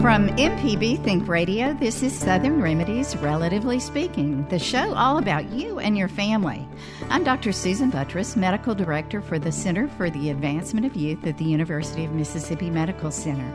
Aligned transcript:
From 0.00 0.28
MPB 0.28 1.02
Think 1.02 1.26
Radio, 1.26 1.74
this 1.74 2.04
is 2.04 2.16
Southern 2.16 2.62
Remedies 2.62 3.16
Relatively 3.16 3.80
Speaking, 3.80 4.46
the 4.48 4.58
show 4.58 4.94
all 4.94 5.18
about 5.18 5.50
you 5.50 5.80
and 5.80 5.98
your 5.98 6.06
family. 6.06 6.66
I'm 7.10 7.24
Dr. 7.24 7.50
Susan 7.50 7.90
Buttross, 7.90 8.36
Medical 8.36 8.76
Director 8.76 9.20
for 9.20 9.40
the 9.40 9.50
Center 9.50 9.88
for 9.88 10.08
the 10.08 10.30
Advancement 10.30 10.86
of 10.86 10.94
Youth 10.94 11.26
at 11.26 11.36
the 11.36 11.44
University 11.44 12.04
of 12.04 12.12
Mississippi 12.12 12.70
Medical 12.70 13.10
Center. 13.10 13.52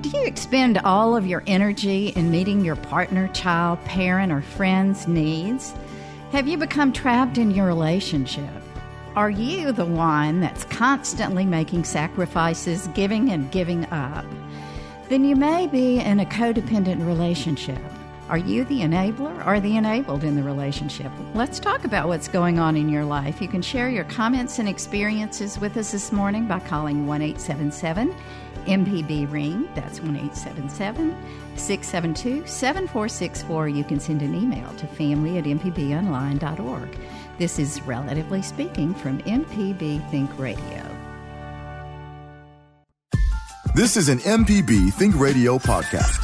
Do 0.00 0.08
you 0.08 0.24
expend 0.24 0.78
all 0.78 1.14
of 1.14 1.26
your 1.26 1.44
energy 1.46 2.08
in 2.08 2.30
meeting 2.30 2.64
your 2.64 2.76
partner, 2.76 3.28
child, 3.28 3.78
parent, 3.84 4.32
or 4.32 4.40
friend's 4.40 5.06
needs? 5.06 5.74
Have 6.32 6.48
you 6.48 6.56
become 6.56 6.94
trapped 6.94 7.36
in 7.36 7.50
your 7.50 7.66
relationship? 7.66 8.50
Are 9.14 9.30
you 9.30 9.72
the 9.72 9.84
one 9.84 10.40
that's 10.40 10.64
constantly 10.64 11.44
making 11.44 11.84
sacrifices, 11.84 12.88
giving 12.94 13.30
and 13.30 13.50
giving 13.52 13.84
up? 13.92 14.24
Then 15.12 15.24
you 15.24 15.36
may 15.36 15.66
be 15.66 15.98
in 15.98 16.20
a 16.20 16.24
codependent 16.24 17.06
relationship. 17.06 17.78
Are 18.30 18.38
you 18.38 18.64
the 18.64 18.80
enabler 18.80 19.46
or 19.46 19.60
the 19.60 19.76
enabled 19.76 20.24
in 20.24 20.36
the 20.36 20.42
relationship? 20.42 21.12
Let's 21.34 21.60
talk 21.60 21.84
about 21.84 22.08
what's 22.08 22.28
going 22.28 22.58
on 22.58 22.78
in 22.78 22.88
your 22.88 23.04
life. 23.04 23.42
You 23.42 23.48
can 23.48 23.60
share 23.60 23.90
your 23.90 24.04
comments 24.04 24.58
and 24.58 24.66
experiences 24.66 25.58
with 25.58 25.76
us 25.76 25.92
this 25.92 26.12
morning 26.12 26.46
by 26.46 26.60
calling 26.60 27.06
1 27.06 27.20
877 27.20 28.14
MPB 28.64 29.30
Ring. 29.30 29.68
That's 29.74 30.00
1 30.00 30.16
877 30.16 31.14
672 31.56 32.46
7464. 32.46 33.68
You 33.68 33.84
can 33.84 34.00
send 34.00 34.22
an 34.22 34.34
email 34.34 34.72
to 34.78 34.86
family 34.86 35.36
at 35.36 35.44
mpbonline.org. 35.44 36.98
This 37.36 37.58
is 37.58 37.82
Relatively 37.82 38.40
Speaking 38.40 38.94
from 38.94 39.18
MPB 39.24 40.10
Think 40.10 40.38
Radio. 40.38 40.91
This 43.74 43.96
is 43.96 44.10
an 44.10 44.18
MPB 44.18 44.92
Think 44.92 45.18
Radio 45.18 45.56
podcast. 45.56 46.20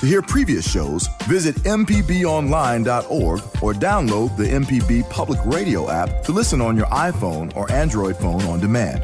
To 0.00 0.06
hear 0.06 0.20
previous 0.20 0.70
shows, 0.70 1.08
visit 1.22 1.56
MPBOnline.org 1.64 3.40
or 3.62 3.72
download 3.72 4.36
the 4.36 4.44
MPB 4.44 5.08
Public 5.08 5.40
Radio 5.46 5.90
app 5.90 6.22
to 6.24 6.32
listen 6.32 6.60
on 6.60 6.76
your 6.76 6.84
iPhone 6.88 7.56
or 7.56 7.72
Android 7.72 8.18
phone 8.18 8.42
on 8.42 8.60
demand. 8.60 9.02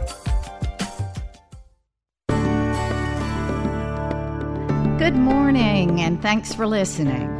Good 4.99 5.17
morning, 5.17 6.03
and 6.03 6.21
thanks 6.21 6.53
for 6.53 6.67
listening. 6.67 7.31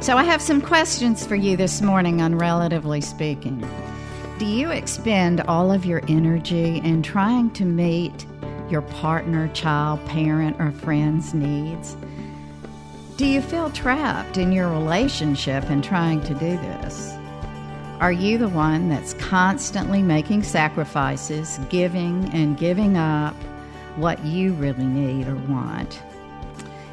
So, 0.00 0.18
I 0.18 0.24
have 0.24 0.42
some 0.42 0.60
questions 0.60 1.26
for 1.26 1.36
you 1.36 1.56
this 1.56 1.80
morning 1.80 2.20
on 2.20 2.36
Relatively 2.36 3.00
Speaking. 3.00 3.66
Do 4.38 4.44
you 4.44 4.72
expend 4.72 5.40
all 5.40 5.72
of 5.72 5.86
your 5.86 6.02
energy 6.06 6.82
in 6.84 7.02
trying 7.02 7.50
to 7.52 7.64
meet 7.64 8.26
your 8.70 8.82
partner, 8.82 9.48
child, 9.48 10.04
parent, 10.06 10.56
or 10.60 10.72
friend's 10.72 11.34
needs? 11.34 11.96
Do 13.16 13.26
you 13.26 13.42
feel 13.42 13.70
trapped 13.70 14.36
in 14.36 14.52
your 14.52 14.70
relationship 14.70 15.64
and 15.70 15.82
trying 15.82 16.22
to 16.22 16.34
do 16.34 16.56
this? 16.56 17.14
Are 18.00 18.12
you 18.12 18.38
the 18.38 18.48
one 18.48 18.88
that's 18.88 19.14
constantly 19.14 20.02
making 20.02 20.44
sacrifices, 20.44 21.58
giving 21.68 22.30
and 22.32 22.56
giving 22.56 22.96
up 22.96 23.34
what 23.96 24.24
you 24.24 24.52
really 24.52 24.86
need 24.86 25.26
or 25.26 25.34
want? 25.34 26.00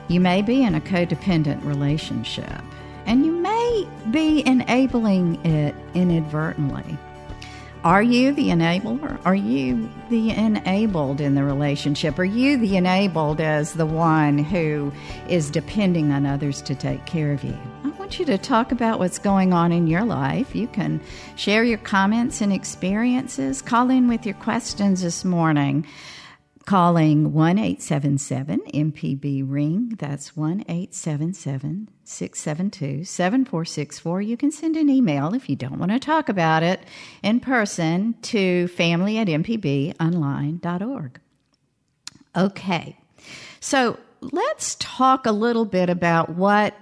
You 0.07 0.19
may 0.19 0.41
be 0.41 0.63
in 0.63 0.73
a 0.73 0.81
codependent 0.81 1.63
relationship, 1.63 2.61
and 3.05 3.23
you 3.23 3.31
may 3.31 3.87
be 4.09 4.43
enabling 4.47 5.45
it 5.45 5.75
inadvertently. 5.93 6.97
Are 7.85 8.01
you 8.01 8.31
the 8.33 8.47
enabler? 8.47 9.19
Are 9.25 9.35
you 9.35 9.87
the 10.09 10.31
enabled 10.31 11.21
in 11.21 11.35
the 11.35 11.43
relationship? 11.43 12.17
Are 12.17 12.25
you 12.25 12.57
the 12.57 12.77
enabled 12.77 13.39
as 13.39 13.73
the 13.73 13.85
one 13.85 14.39
who 14.39 14.91
is 15.29 15.51
depending 15.51 16.11
on 16.11 16.25
others 16.25 16.63
to 16.63 16.73
take 16.73 17.05
care 17.05 17.31
of 17.31 17.43
you? 17.43 17.55
I 17.83 17.89
want 17.89 18.17
you 18.17 18.25
to 18.25 18.39
talk 18.39 18.71
about 18.71 18.97
what's 18.97 19.19
going 19.19 19.53
on 19.53 19.71
in 19.71 19.85
your 19.85 20.03
life. 20.03 20.55
You 20.55 20.67
can 20.67 20.99
share 21.35 21.63
your 21.63 21.77
comments 21.77 22.41
and 22.41 22.51
experiences. 22.51 23.61
Call 23.61 23.91
in 23.91 24.07
with 24.07 24.25
your 24.25 24.33
questions 24.33 25.03
this 25.03 25.23
morning 25.23 25.85
calling 26.65 27.31
1 27.33 27.57
877 27.57 28.59
MPB 28.73 29.43
Ring. 29.45 29.95
That's 29.97 30.35
1 30.35 30.61
877 30.67 31.89
672 32.03 33.03
7464. 33.03 34.21
You 34.21 34.37
can 34.37 34.51
send 34.51 34.75
an 34.75 34.89
email 34.89 35.33
if 35.33 35.49
you 35.49 35.55
don't 35.55 35.79
want 35.79 35.91
to 35.91 35.99
talk 35.99 36.29
about 36.29 36.63
it 36.63 36.81
in 37.23 37.39
person 37.39 38.15
to 38.23 38.67
family 38.69 39.17
at 39.17 39.27
mpbonline.org. 39.27 41.19
Okay, 42.35 42.97
so 43.59 43.97
let's 44.19 44.75
talk 44.79 45.25
a 45.25 45.31
little 45.31 45.65
bit 45.65 45.89
about 45.89 46.31
what 46.31 46.75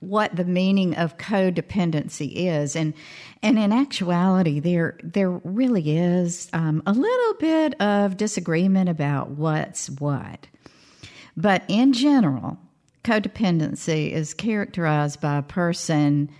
what 0.00 0.36
the 0.36 0.44
meaning 0.44 0.94
of 0.96 1.18
codependency 1.18 2.32
is. 2.34 2.76
And 2.76 2.94
and 3.42 3.58
in 3.58 3.72
actuality 3.72 4.60
there 4.60 4.98
there 5.02 5.30
really 5.30 5.96
is 5.96 6.48
um, 6.52 6.82
a 6.86 6.92
little 6.92 7.34
bit 7.34 7.80
of 7.80 8.16
disagreement 8.16 8.88
about 8.88 9.30
what's 9.30 9.90
what. 9.90 10.46
But 11.36 11.62
in 11.68 11.92
general 11.92 12.58
codependency 13.04 14.12
is 14.12 14.34
characterized 14.34 15.20
by 15.20 15.38
a 15.38 15.42
person 15.42 16.30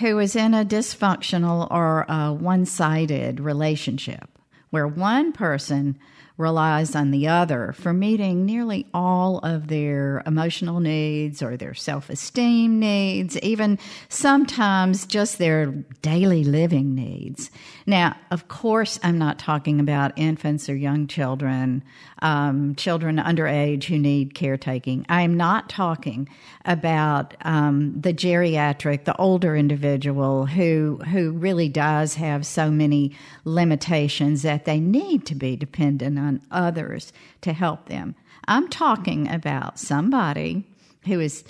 who 0.00 0.18
is 0.18 0.36
in 0.36 0.54
a 0.54 0.64
dysfunctional 0.64 1.70
or 1.70 2.04
a 2.08 2.32
one-sided 2.32 3.40
relationship 3.40 4.28
where 4.70 4.86
one 4.86 5.32
person 5.32 5.98
relies 6.38 6.94
on 6.94 7.10
the 7.10 7.26
other 7.26 7.72
for 7.72 7.92
meeting 7.92 8.44
nearly 8.44 8.86
all 8.92 9.38
of 9.38 9.68
their 9.68 10.22
emotional 10.26 10.80
needs 10.80 11.42
or 11.42 11.56
their 11.56 11.74
self 11.74 12.10
esteem 12.10 12.78
needs, 12.78 13.38
even 13.38 13.78
sometimes 14.08 15.06
just 15.06 15.38
their 15.38 15.66
daily 16.02 16.44
living 16.44 16.94
needs. 16.94 17.50
Now, 17.86 18.16
of 18.30 18.48
course, 18.48 18.98
I'm 19.02 19.18
not 19.18 19.38
talking 19.38 19.80
about 19.80 20.12
infants 20.16 20.68
or 20.68 20.76
young 20.76 21.06
children, 21.06 21.82
um, 22.20 22.74
children 22.74 23.16
underage 23.16 23.84
who 23.84 23.98
need 23.98 24.34
caretaking. 24.34 25.06
I'm 25.08 25.36
not 25.36 25.68
talking 25.68 26.28
about 26.64 27.34
um, 27.42 27.98
the 27.98 28.12
geriatric, 28.12 29.04
the 29.04 29.16
older 29.16 29.56
individual 29.56 30.46
who 30.46 31.00
who 31.10 31.32
really 31.32 31.68
does 31.68 32.14
have 32.14 32.44
so 32.44 32.70
many 32.70 33.12
limitations 33.44 34.42
that 34.42 34.64
they 34.64 34.80
need 34.80 35.24
to 35.26 35.34
be 35.34 35.56
dependent 35.56 36.18
on 36.18 36.25
others 36.50 37.12
to 37.42 37.52
help 37.52 37.88
them. 37.88 38.14
I'm 38.46 38.68
talking 38.68 39.28
about 39.28 39.78
somebody 39.78 40.64
who 41.06 41.20
is 41.20 41.44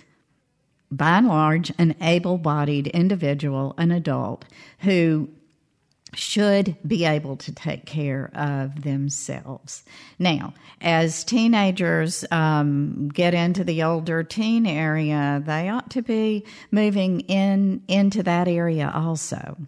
by 0.91 1.19
and 1.19 1.29
large 1.29 1.73
an 1.79 1.95
able 2.01 2.39
bodied 2.39 2.87
individual, 2.89 3.75
an 3.77 3.91
adult, 3.91 4.45
who 4.81 5.29
should 6.15 6.77
be 6.87 7.05
able 7.05 7.37
to 7.37 7.53
take 7.53 7.85
care 7.85 8.31
of 8.35 8.83
themselves. 8.83 9.85
Now, 10.19 10.55
as 10.81 11.25
teenagers 11.25 12.25
um, 12.31 13.09
get 13.09 13.35
into 13.35 13.65
the 13.65 13.83
older 13.83 14.23
teen 14.23 14.67
area, 14.67 15.43
they 15.45 15.69
ought 15.69 15.91
to 15.91 16.03
be 16.03 16.45
moving 16.71 17.21
in 17.21 17.83
into 17.89 18.23
that 18.23 18.49
area 18.49 18.91
also. 18.95 19.59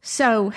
So, 0.00 0.52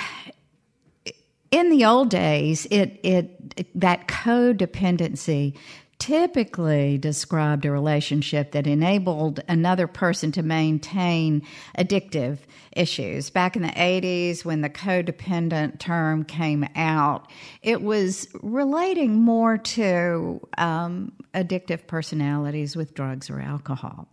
in 1.51 1.69
the 1.69 1.85
old 1.85 2.09
days, 2.09 2.65
it, 2.71 2.99
it, 3.03 3.79
that 3.79 4.07
codependency 4.07 5.55
typically 5.99 6.97
described 6.97 7.65
a 7.65 7.71
relationship 7.71 8.51
that 8.51 8.67
enabled 8.67 9.39
another 9.47 9.87
person 9.87 10.31
to 10.31 10.43
maintain 10.43 11.41
addictive 11.77 12.39
issues. 12.77 13.29
Back 13.29 13.55
in 13.55 13.61
the 13.63 13.69
80s, 13.69 14.45
when 14.45 14.61
the 14.61 14.69
codependent 14.69 15.79
term 15.79 16.23
came 16.23 16.67
out, 16.75 17.29
it 17.61 17.81
was 17.81 18.27
relating 18.41 19.15
more 19.15 19.57
to 19.57 20.47
um, 20.57 21.11
addictive 21.33 21.87
personalities 21.87 22.75
with 22.75 22.93
drugs 22.93 23.29
or 23.29 23.39
alcohol. 23.39 24.07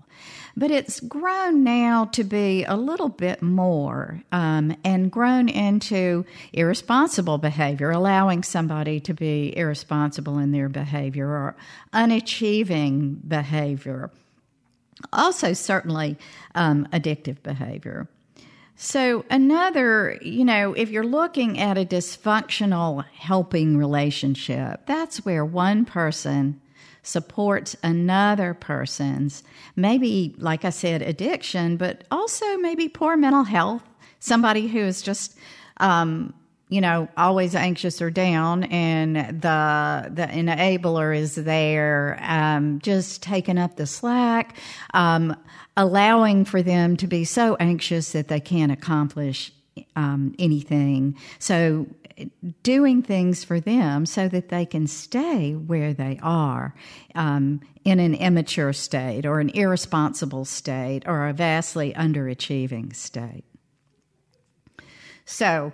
But 0.57 0.71
it's 0.71 1.01
grown 1.01 1.65
now 1.65 2.05
to 2.07 2.23
be 2.23 2.65
a 2.65 2.77
little 2.77 3.09
bit 3.09 3.43
more 3.43 4.23
um, 4.31 4.77
and 4.85 5.11
grown 5.11 5.49
into 5.49 6.25
irresponsible 6.53 7.39
behavior, 7.39 7.91
allowing 7.91 8.45
somebody 8.45 9.01
to 9.01 9.15
be 9.15 9.57
irresponsible 9.57 10.39
in 10.39 10.53
their 10.53 10.69
behavior 10.69 11.29
or 11.29 11.57
unachieving 11.93 13.19
behavior. 13.27 14.11
Also, 15.13 15.53
certainly 15.53 16.17
um, 16.55 16.87
addictive 16.93 17.43
behavior. 17.43 18.09
So, 18.77 19.25
another, 19.31 20.19
you 20.21 20.45
know, 20.45 20.73
if 20.73 20.91
you're 20.91 21.05
looking 21.07 21.61
at 21.61 21.79
a 21.79 21.85
dysfunctional 21.85 23.05
helping 23.17 23.77
relationship, 23.77 24.87
that's 24.87 25.25
where 25.25 25.45
one 25.45 25.85
person 25.85 26.61
supports 27.03 27.77
another 27.83 28.55
person's, 28.55 29.45
maybe, 29.77 30.35
like 30.39 30.65
I 30.65 30.71
said, 30.71 31.03
addiction, 31.03 31.77
but 31.77 32.05
also 32.11 32.57
maybe 32.57 32.89
poor 32.89 33.17
mental 33.17 33.45
health. 33.45 33.83
Somebody 34.19 34.67
who 34.69 34.81
is 34.81 35.03
just 35.03 35.39
um, 35.77 36.35
you 36.69 36.81
know, 36.81 37.09
always 37.17 37.55
anxious 37.55 38.01
or 38.01 38.11
down, 38.11 38.65
and 38.65 39.17
the 39.17 40.11
the 40.11 40.27
enabler 40.27 41.17
is 41.17 41.35
there, 41.35 42.19
um, 42.23 42.81
just 42.81 43.23
taking 43.23 43.59
up 43.59 43.77
the 43.77 43.87
slack, 43.87 44.57
um, 44.95 45.37
allowing 45.77 46.45
for 46.45 46.63
them 46.63 46.97
to 46.97 47.07
be 47.07 47.25
so 47.25 47.57
anxious 47.61 48.13
that 48.13 48.29
they 48.29 48.41
can't 48.41 48.73
accomplish 48.73 49.53
um, 49.97 50.35
anything. 50.39 51.17
So 51.39 51.87
doing 52.63 53.03
things 53.03 53.45
for 53.45 53.61
them 53.61 54.07
so 54.07 54.29
that 54.29 54.49
they 54.49 54.65
can 54.65 54.87
stay 54.87 55.53
where 55.53 55.93
they 55.93 56.19
are 56.23 56.75
um, 57.15 57.61
in 57.85 57.99
an 57.99 58.15
immature 58.15 58.73
state 58.73 59.27
or 59.27 59.41
an 59.41 59.51
irresponsible 59.51 60.45
state 60.45 61.03
or 61.07 61.27
a 61.27 61.33
vastly 61.33 61.93
underachieving 61.95 62.95
state. 62.95 63.45
So, 65.27 65.73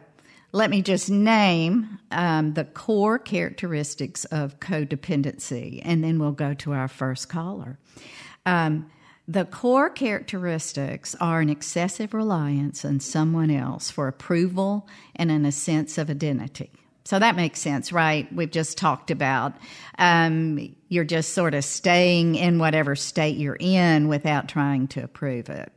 let 0.52 0.70
me 0.70 0.82
just 0.82 1.10
name 1.10 1.98
um, 2.10 2.54
the 2.54 2.64
core 2.64 3.18
characteristics 3.18 4.24
of 4.26 4.58
codependency, 4.60 5.80
and 5.84 6.02
then 6.02 6.18
we'll 6.18 6.32
go 6.32 6.54
to 6.54 6.72
our 6.72 6.88
first 6.88 7.28
caller. 7.28 7.78
Um, 8.46 8.90
the 9.28 9.44
core 9.44 9.90
characteristics 9.90 11.14
are 11.20 11.40
an 11.40 11.50
excessive 11.50 12.14
reliance 12.14 12.84
on 12.84 12.98
someone 12.98 13.50
else 13.50 13.88
for 13.88 14.08
approval 14.08 14.88
and 15.14 15.30
in 15.30 15.44
a 15.44 15.52
sense 15.52 15.98
of 15.98 16.10
identity. 16.10 16.70
So 17.04 17.18
that 17.18 17.36
makes 17.36 17.60
sense, 17.60 17.92
right? 17.92 18.32
We've 18.32 18.50
just 18.50 18.76
talked 18.76 19.10
about 19.10 19.54
um, 19.98 20.74
you're 20.88 21.04
just 21.04 21.32
sort 21.32 21.54
of 21.54 21.64
staying 21.64 22.34
in 22.34 22.58
whatever 22.58 22.96
state 22.96 23.36
you're 23.36 23.56
in 23.58 24.08
without 24.08 24.48
trying 24.48 24.88
to 24.88 25.04
approve 25.04 25.48
it. 25.48 25.72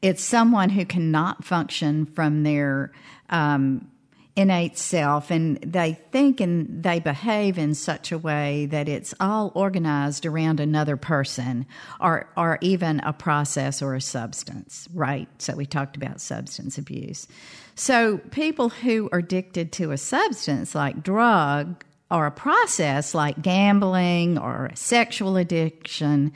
It's 0.00 0.22
someone 0.22 0.70
who 0.70 0.84
cannot 0.84 1.44
function 1.44 2.06
from 2.06 2.44
their 2.44 2.92
um, 3.30 3.90
innate 4.36 4.78
self, 4.78 5.32
and 5.32 5.56
they 5.62 5.94
think 6.12 6.40
and 6.40 6.82
they 6.82 7.00
behave 7.00 7.58
in 7.58 7.74
such 7.74 8.12
a 8.12 8.18
way 8.18 8.66
that 8.66 8.88
it's 8.88 9.12
all 9.18 9.50
organized 9.54 10.24
around 10.24 10.60
another 10.60 10.96
person 10.96 11.66
or, 12.00 12.28
or 12.36 12.56
even 12.60 13.00
a 13.00 13.12
process 13.12 13.82
or 13.82 13.96
a 13.96 14.00
substance, 14.00 14.88
right? 14.94 15.28
So 15.38 15.56
we 15.56 15.66
talked 15.66 15.96
about 15.96 16.20
substance 16.20 16.78
abuse. 16.78 17.26
So 17.74 18.18
people 18.30 18.68
who 18.68 19.08
are 19.10 19.18
addicted 19.18 19.72
to 19.72 19.90
a 19.90 19.98
substance 19.98 20.72
like 20.72 21.02
drug 21.02 21.84
or 22.10 22.26
a 22.26 22.30
process 22.30 23.14
like 23.14 23.42
gambling 23.42 24.38
or 24.38 24.70
sexual 24.74 25.36
addiction 25.36 26.32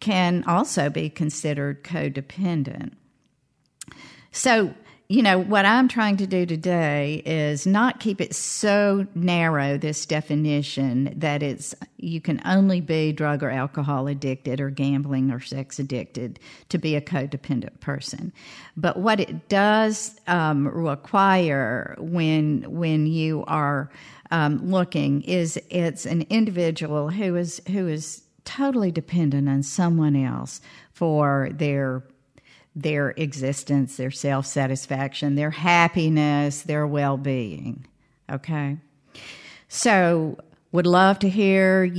can 0.00 0.44
also 0.46 0.90
be 0.90 1.08
considered 1.08 1.82
codependent. 1.84 2.92
So, 4.32 4.74
you 5.08 5.22
know, 5.22 5.38
what 5.38 5.66
I'm 5.66 5.86
trying 5.86 6.16
to 6.16 6.26
do 6.26 6.46
today 6.46 7.22
is 7.26 7.66
not 7.66 8.00
keep 8.00 8.22
it 8.22 8.34
so 8.34 9.06
narrow, 9.14 9.76
this 9.76 10.06
definition, 10.06 11.12
that 11.16 11.42
it's 11.42 11.74
you 11.98 12.22
can 12.22 12.40
only 12.46 12.80
be 12.80 13.12
drug 13.12 13.42
or 13.42 13.50
alcohol 13.50 14.06
addicted 14.06 14.60
or 14.60 14.70
gambling 14.70 15.30
or 15.30 15.40
sex 15.40 15.78
addicted 15.78 16.40
to 16.70 16.78
be 16.78 16.96
a 16.96 17.02
codependent 17.02 17.78
person. 17.80 18.32
But 18.78 18.96
what 18.96 19.20
it 19.20 19.48
does 19.50 20.18
um, 20.26 20.68
require 20.68 21.96
when 21.98 22.64
when 22.70 23.06
you 23.06 23.44
are 23.46 23.90
um, 24.30 24.70
looking 24.70 25.20
is 25.22 25.60
it's 25.68 26.06
an 26.06 26.22
individual 26.30 27.10
who 27.10 27.36
is 27.36 27.60
who 27.68 27.88
is 27.88 28.22
totally 28.46 28.90
dependent 28.90 29.48
on 29.50 29.62
someone 29.62 30.16
else 30.16 30.62
for 30.92 31.50
their 31.52 32.02
their 32.76 33.10
existence, 33.10 33.96
their 33.96 34.10
self 34.10 34.46
satisfaction, 34.46 35.34
their 35.34 35.50
happiness, 35.50 36.62
their 36.62 36.86
well 36.86 37.16
being. 37.16 37.86
Okay? 38.30 38.78
So, 39.68 40.38
would 40.72 40.86
love 40.86 41.18
to 41.20 41.28
hear 41.28 41.92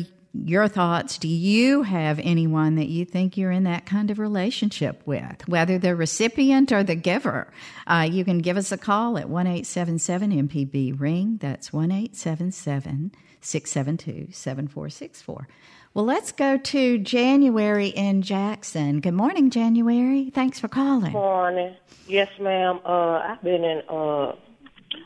your 0.43 0.67
thoughts. 0.67 1.17
Do 1.17 1.27
you 1.27 1.83
have 1.83 2.19
anyone 2.19 2.75
that 2.75 2.89
you 2.89 3.05
think 3.05 3.37
you're 3.37 3.51
in 3.51 3.63
that 3.63 3.85
kind 3.85 4.11
of 4.11 4.19
relationship 4.19 5.01
with, 5.05 5.47
whether 5.47 5.77
the 5.77 5.95
recipient 5.95 6.71
or 6.71 6.83
the 6.83 6.95
giver? 6.95 7.51
Uh, 7.87 8.07
you 8.09 8.25
can 8.25 8.39
give 8.39 8.57
us 8.57 8.71
a 8.71 8.77
call 8.77 9.17
at 9.17 9.29
1 9.29 9.47
877 9.47 10.47
MPB 10.47 10.99
Ring. 10.99 11.37
That's 11.41 11.71
1 11.71 11.91
877 11.91 13.13
672 13.41 14.33
7464. 14.33 15.47
Well, 15.95 16.03
let's 16.03 16.33
go 16.33 16.57
to 16.57 16.97
January 16.97 17.87
in 17.87 18.21
Jackson. 18.21 18.99
Good 18.99 19.13
morning, 19.13 19.49
January. 19.49 20.29
Thanks 20.29 20.59
for 20.59 20.67
calling. 20.67 21.13
Good 21.13 21.13
morning. 21.13 21.73
Yes, 22.05 22.27
ma'am. 22.37 22.81
Uh, 22.85 23.19
I've 23.19 23.41
been 23.41 23.63
in 23.63 23.81
uh, 23.89 24.35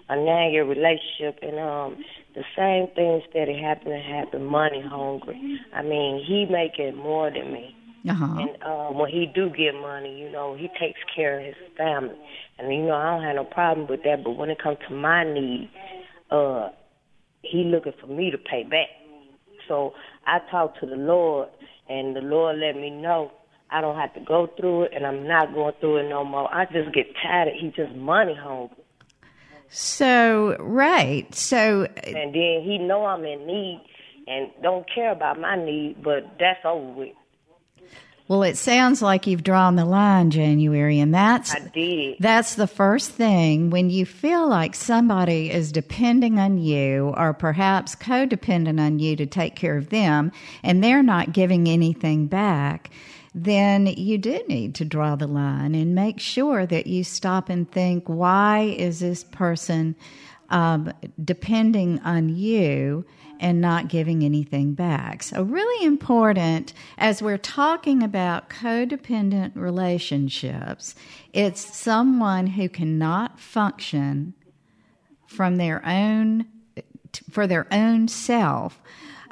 a 0.10 0.16
nine 0.16 0.52
year 0.52 0.66
relationship, 0.66 1.38
and 1.44 1.60
um, 1.60 2.04
the 2.34 2.44
same 2.58 2.88
things 2.96 3.22
that 3.36 3.48
it 3.48 3.62
happened 3.62 3.92
to 3.92 4.00
happen. 4.00 4.44
Money 4.44 4.82
hungry. 4.82 5.60
I 5.76 5.84
mean, 5.84 6.26
he 6.28 6.48
making 6.50 6.98
more 6.98 7.30
than 7.30 7.54
me. 7.54 7.76
Uh-huh. 8.10 8.26
And 8.40 8.64
uh, 8.64 8.88
when 8.88 9.12
he 9.12 9.28
do 9.28 9.52
get 9.52 9.76
money, 9.76 10.20
you 10.20 10.32
know, 10.32 10.56
he 10.56 10.70
takes 10.80 11.02
care 11.16 11.40
of 11.40 11.46
his 11.46 11.56
family, 11.78 12.18
and 12.58 12.74
you 12.74 12.82
know, 12.82 12.96
I 12.96 13.12
don't 13.12 13.24
have 13.26 13.36
no 13.36 13.44
problem 13.44 13.86
with 13.88 14.02
that. 14.06 14.24
But 14.24 14.32
when 14.32 14.50
it 14.50 14.58
comes 14.60 14.80
to 14.88 14.96
my 14.96 15.24
need, 15.24 15.70
uh, 16.32 16.70
he 17.44 17.64
looking 17.64 17.94
for 18.02 18.08
me 18.08 18.32
to 18.32 18.40
pay 18.40 18.64
back. 18.64 18.88
So 19.70 19.94
I 20.28 20.40
talked 20.52 20.82
to 20.82 20.86
the 20.86 20.98
Lord, 20.98 21.48
and 21.88 22.14
the 22.14 22.22
Lord 22.22 22.58
let 22.58 22.76
me 22.76 22.90
know 22.90 23.32
I 23.72 23.80
don't 23.80 23.96
have 23.96 24.14
to 24.16 24.20
go 24.20 24.50
through 24.60 24.84
it, 24.84 24.92
and 24.94 25.06
I'm 25.06 25.26
not 25.28 25.54
going 25.54 25.74
through 25.80 25.98
it 25.98 26.10
no 26.10 26.26
more. 26.26 26.54
I 26.54 26.66
just 26.66 26.94
get 26.94 27.06
tired. 27.24 27.48
of 27.48 27.54
he 27.54 27.70
just 27.70 27.96
money 27.96 28.36
hungry. 28.36 28.76
So 29.70 30.58
right, 30.60 31.34
so 31.34 31.88
and 32.04 32.34
then 32.34 32.64
he 32.64 32.80
know 32.80 33.06
I'm 33.06 33.24
in 33.24 33.46
need 33.46 33.86
and 34.28 34.50
don't 34.64 34.86
care 34.94 35.12
about 35.12 35.40
my 35.40 35.56
need, 35.56 36.04
but 36.04 36.24
that's 36.40 36.60
over 36.66 36.92
with. 36.94 37.16
Well, 38.30 38.44
it 38.44 38.58
sounds 38.58 39.02
like 39.02 39.26
you've 39.26 39.44
drawn 39.44 39.76
the 39.76 39.86
line, 39.86 40.30
January, 40.30 41.00
and 41.00 41.12
that's 41.12 41.52
That's 42.20 42.54
the 42.54 42.68
first 42.68 43.10
thing 43.10 43.72
when 43.72 43.90
you 43.90 44.06
feel 44.06 44.48
like 44.48 44.76
somebody 44.76 45.50
is 45.50 45.72
depending 45.72 46.38
on 46.38 46.60
you 46.60 47.12
or 47.18 47.34
perhaps 47.34 47.96
codependent 47.96 48.80
on 48.80 49.00
you 49.00 49.16
to 49.16 49.26
take 49.26 49.56
care 49.56 49.78
of 49.78 49.90
them 49.90 50.32
and 50.62 50.84
they're 50.84 51.02
not 51.02 51.34
giving 51.34 51.68
anything 51.68 52.28
back, 52.28 52.92
then 53.34 53.88
you 53.88 54.20
do 54.20 54.40
need 54.48 54.76
to 54.76 54.86
draw 54.86 55.16
the 55.16 55.26
line 55.26 55.74
and 55.74 55.96
make 55.96 56.20
sure 56.20 56.68
that 56.68 56.86
you 56.86 57.04
stop 57.04 57.50
and 57.50 57.72
think, 57.72 58.04
why 58.06 58.76
is 58.78 59.00
this 59.00 59.24
person 59.24 59.96
um, 60.52 60.94
depending 61.26 62.00
on 62.02 62.30
you? 62.30 63.06
And 63.40 63.62
not 63.62 63.88
giving 63.88 64.24
anything 64.24 64.74
back. 64.74 65.24
So, 65.24 65.44
really 65.44 65.86
important 65.86 66.74
as 66.98 67.22
we're 67.22 67.38
talking 67.38 68.04
about 68.04 68.50
codependent 68.50 69.52
relationships, 69.56 70.96
it's 71.34 71.62
someone 71.76 72.48
who 72.48 72.70
cannot 72.70 73.40
function 73.40 74.34
from 75.28 75.58
their 75.58 75.86
own 75.86 76.46
for 77.32 77.48
their 77.48 77.68
own 77.72 78.08
self 78.08 78.80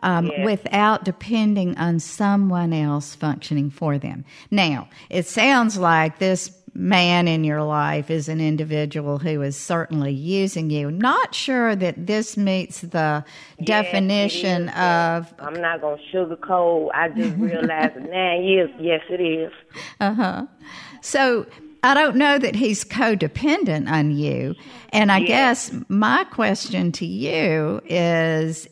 um, 0.03 0.27
yeah. 0.27 0.45
without 0.45 1.03
depending 1.03 1.77
on 1.77 1.99
someone 1.99 2.73
else 2.73 3.15
functioning 3.15 3.69
for 3.69 3.97
them. 3.97 4.25
Now, 4.51 4.89
it 5.09 5.25
sounds 5.25 5.77
like 5.77 6.19
this 6.19 6.51
man 6.77 7.27
in 7.27 7.43
your 7.43 7.63
life 7.63 8.11
is 8.11 8.29
an 8.29 8.39
individual 8.39 9.17
who 9.17 9.41
is 9.41 9.57
certainly 9.57 10.13
using 10.13 10.69
you. 10.69 10.91
Not 10.91 11.33
sure 11.33 11.75
that 11.75 12.05
this 12.05 12.37
meets 12.37 12.81
the 12.81 13.25
yes, 13.57 13.65
definition 13.65 14.69
of. 14.69 15.33
I'm 15.39 15.59
not 15.59 15.81
going 15.81 15.97
to 15.97 16.17
sugarcoat. 16.17 16.89
I 16.93 17.09
just 17.09 17.35
realized 17.37 17.95
nine 18.09 18.43
years. 18.43 18.69
Yes, 18.79 19.01
it 19.09 19.19
is. 19.19 19.51
Uh 19.99 20.13
huh. 20.13 20.45
So 21.01 21.47
I 21.81 21.95
don't 21.95 22.15
know 22.15 22.37
that 22.37 22.55
he's 22.55 22.85
codependent 22.85 23.89
on 23.89 24.11
you. 24.11 24.53
And 24.89 25.11
I 25.11 25.17
yes. 25.17 25.69
guess 25.69 25.83
my 25.89 26.25
question 26.25 26.91
to 26.93 27.05
you 27.05 27.81
is 27.85 28.67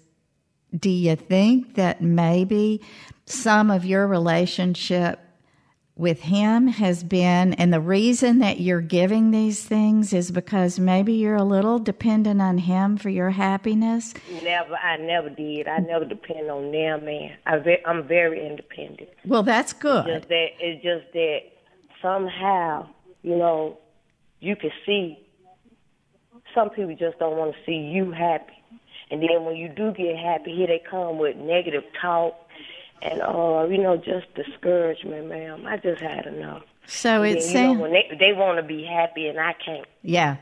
do 0.77 0.89
you 0.89 1.15
think 1.15 1.75
that 1.75 2.01
maybe 2.01 2.81
some 3.25 3.71
of 3.71 3.83
your 3.83 4.07
relationship 4.07 5.19
with 5.97 6.21
him 6.21 6.67
has 6.67 7.03
been, 7.03 7.53
and 7.53 7.71
the 7.71 7.79
reason 7.79 8.39
that 8.39 8.59
you're 8.59 8.81
giving 8.81 9.31
these 9.31 9.63
things 9.63 10.11
is 10.11 10.29
because 10.29 10.77
maybe 10.77 11.13
you're 11.13 11.35
a 11.35 11.43
little 11.43 11.79
dependent 11.79 12.41
on 12.41 12.57
him 12.57 12.97
for 12.97 13.09
your 13.09 13.29
happiness? 13.29 14.13
Never, 14.43 14.75
I 14.75 14.97
never 14.97 15.29
did. 15.29 15.69
I 15.69 15.77
never 15.77 16.03
depend 16.03 16.51
on 16.51 16.71
them, 16.71 17.05
man. 17.05 17.37
I 17.45 17.59
ve- 17.59 17.83
I'm 17.85 18.05
very 18.05 18.45
independent. 18.45 19.09
Well, 19.25 19.43
that's 19.43 19.71
good. 19.71 20.05
It's 20.07 20.17
just 20.17 20.29
that, 20.29 20.47
it's 20.59 20.83
just 20.83 21.13
that 21.13 21.39
somehow, 22.01 22.89
you 23.21 23.37
know, 23.37 23.77
you 24.41 24.57
can 24.57 24.71
see 24.85 25.17
some 26.53 26.69
people 26.71 26.95
just 26.97 27.19
don't 27.19 27.37
want 27.37 27.53
to 27.53 27.57
see 27.65 27.77
you 27.77 28.11
happy. 28.11 28.51
And 29.11 29.21
then 29.21 29.45
when 29.45 29.55
you 29.55 29.69
do 29.69 29.93
get 29.93 30.17
happy, 30.17 30.55
here 30.55 30.67
they 30.67 30.81
come 30.89 31.19
with 31.19 31.37
negative 31.37 31.83
talk 32.01 32.35
and 33.01 33.21
uh, 33.21 33.65
you 33.69 33.77
know, 33.77 33.97
just 33.97 34.33
discouragement, 34.35 35.27
ma'am. 35.27 35.65
I 35.67 35.77
just 35.77 36.01
had 36.01 36.25
enough. 36.25 36.63
So 36.87 37.23
it's 37.23 37.53
know, 37.53 37.73
when 37.73 37.91
they 37.91 38.15
they 38.19 38.33
want 38.33 38.57
to 38.57 38.63
be 38.63 38.83
happy 38.83 39.27
and 39.27 39.39
I 39.39 39.53
can't. 39.53 39.87
Yeah. 40.01 40.37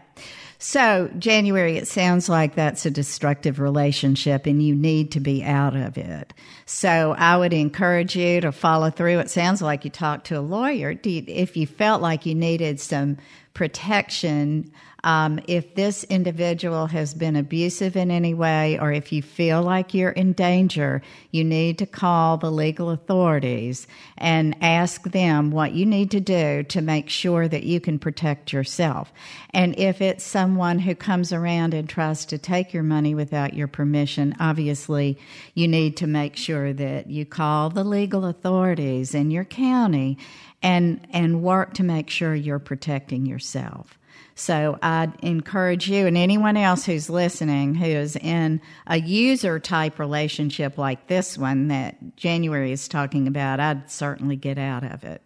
So, 0.59 1.09
January, 1.19 1.75
it 1.75 1.89
sounds 1.89 2.29
like 2.29 2.55
that's 2.55 2.85
a 2.85 2.91
destructive 2.91 3.59
relationship 3.59 4.45
and 4.45 4.63
you 4.63 4.73
need 4.73 5.11
to 5.11 5.19
be 5.19 5.43
out 5.43 5.75
of 5.75 5.97
it. 5.97 6.33
So, 6.65 7.15
I 7.17 7.35
would 7.35 7.51
encourage 7.51 8.15
you 8.15 8.39
to 8.39 8.53
follow 8.53 8.89
through. 8.89 9.19
It 9.19 9.29
sounds 9.29 9.61
like 9.61 9.83
you 9.83 9.91
talked 9.91 10.27
to 10.27 10.39
a 10.39 10.41
lawyer. 10.41 10.91
You, 10.91 11.23
if 11.27 11.57
you 11.57 11.67
felt 11.67 12.01
like 12.01 12.25
you 12.25 12.33
needed 12.33 12.79
some 12.79 13.17
protection 13.53 14.71
um, 15.03 15.39
if 15.47 15.75
this 15.75 16.05
individual 16.05 16.87
has 16.87 17.13
been 17.13 17.35
abusive 17.35 17.97
in 17.97 18.09
any 18.09 18.33
way, 18.33 18.79
or 18.79 18.91
if 18.91 19.11
you 19.11 19.21
feel 19.21 19.61
like 19.61 19.93
you're 19.93 20.11
in 20.11 20.31
danger, 20.33 21.01
you 21.31 21.43
need 21.43 21.77
to 21.79 21.85
call 21.85 22.37
the 22.37 22.51
legal 22.51 22.89
authorities 22.89 23.85
and 24.17 24.55
ask 24.61 25.03
them 25.11 25.51
what 25.51 25.73
you 25.73 25.85
need 25.85 26.09
to 26.11 26.21
do 26.21 26.63
to 26.63 26.81
make 26.81 27.09
sure 27.09 27.47
that 27.47 27.63
you 27.63 27.81
can 27.81 27.99
protect 27.99 28.53
yourself. 28.53 29.11
And 29.49 29.77
if 29.77 30.01
it's 30.01 30.23
someone 30.23 30.79
who 30.79 30.95
comes 30.95 31.33
around 31.33 31.73
and 31.73 31.89
tries 31.89 32.25
to 32.25 32.37
take 32.37 32.73
your 32.73 32.83
money 32.83 33.13
without 33.13 33.53
your 33.53 33.67
permission, 33.67 34.35
obviously 34.39 35.17
you 35.53 35.67
need 35.67 35.97
to 35.97 36.07
make 36.07 36.37
sure 36.37 36.71
that 36.71 37.09
you 37.09 37.25
call 37.25 37.69
the 37.69 37.83
legal 37.83 38.25
authorities 38.25 39.13
in 39.13 39.31
your 39.31 39.45
county 39.45 40.17
and 40.61 41.05
and 41.11 41.43
work 41.43 41.73
to 41.73 41.83
make 41.83 42.09
sure 42.09 42.33
you're 42.33 42.57
protecting 42.57 43.25
yourself. 43.25 43.99
So 44.35 44.79
I'd 44.81 45.13
encourage 45.21 45.89
you 45.89 46.07
and 46.07 46.17
anyone 46.17 46.57
else 46.57 46.85
who's 46.85 47.09
listening 47.09 47.75
who 47.75 47.85
is 47.85 48.15
in 48.15 48.61
a 48.87 48.99
user 48.99 49.59
type 49.59 49.99
relationship 49.99 50.77
like 50.77 51.07
this 51.07 51.37
one 51.37 51.67
that 51.67 52.15
January 52.15 52.71
is 52.71 52.87
talking 52.87 53.27
about, 53.27 53.59
I'd 53.59 53.91
certainly 53.91 54.35
get 54.35 54.57
out 54.57 54.83
of 54.83 55.03
it. 55.03 55.21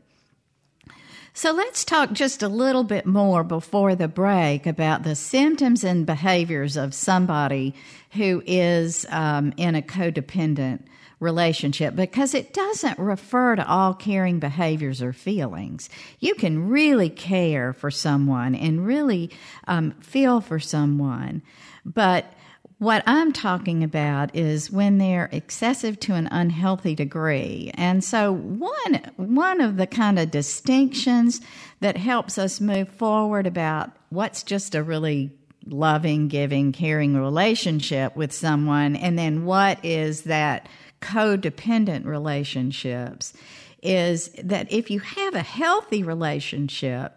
So 1.33 1.51
let's 1.51 1.85
talk 1.85 2.13
just 2.13 2.41
a 2.41 2.47
little 2.47 2.83
bit 2.83 3.05
more 3.05 3.43
before 3.43 3.93
the 3.93 4.07
break 4.07 4.65
about 4.65 5.03
the 5.03 5.13
symptoms 5.13 5.83
and 5.83 6.03
behaviors 6.03 6.75
of 6.75 6.95
somebody 6.95 7.75
who 8.13 8.41
is 8.47 9.05
um, 9.09 9.53
in 9.55 9.75
a 9.75 9.83
codependent 9.83 10.81
relationship 11.19 11.95
because 11.95 12.33
it 12.33 12.53
doesn't 12.53 12.99
refer 12.99 13.55
to 13.55 13.67
all 13.67 13.93
caring 13.93 14.39
behaviors 14.39 15.01
or 15.01 15.13
feelings. 15.13 15.89
You 16.19 16.35
can 16.35 16.69
really 16.69 17.09
care 17.09 17.73
for 17.73 17.89
someone 17.89 18.53
and 18.53 18.85
really 18.85 19.31
um, 19.67 19.91
feel 19.99 20.41
for 20.41 20.59
someone, 20.59 21.41
but 21.85 22.33
what 22.79 23.01
I'm 23.07 23.33
talking 23.33 23.83
about 23.83 24.35
is 24.35 24.69
when 24.69 24.99
they're 24.99 25.29
excessive 25.31 25.99
to 26.01 26.13
an 26.13 26.27
unhealthy 26.27 26.93
degree. 26.93 27.71
And 27.73 28.03
so 28.03 28.33
one 28.33 29.01
one 29.15 29.61
of 29.61 29.77
the 29.77 29.87
kind 29.87 30.19
of 30.19 30.29
distinctions 30.29 31.41
that 31.79 31.97
helps 31.97 32.37
us 32.37 32.61
move 32.61 32.89
forward 32.89 33.47
about 33.47 33.91
what's 34.09 34.43
just 34.43 34.75
a 34.75 34.83
really 34.83 35.31
loving, 35.65 36.27
giving, 36.27 36.71
caring 36.71 37.17
relationship 37.17 38.15
with 38.15 38.31
someone 38.31 38.95
and 38.95 39.17
then 39.17 39.45
what 39.45 39.83
is 39.83 40.23
that 40.23 40.69
codependent 41.07 42.05
relationships 42.05 43.33
is 43.81 44.29
that 44.43 44.71
if 44.71 44.89
you 44.89 44.99
have 44.99 45.35
a 45.35 45.41
healthy 45.41 46.03
relationship, 46.03 47.13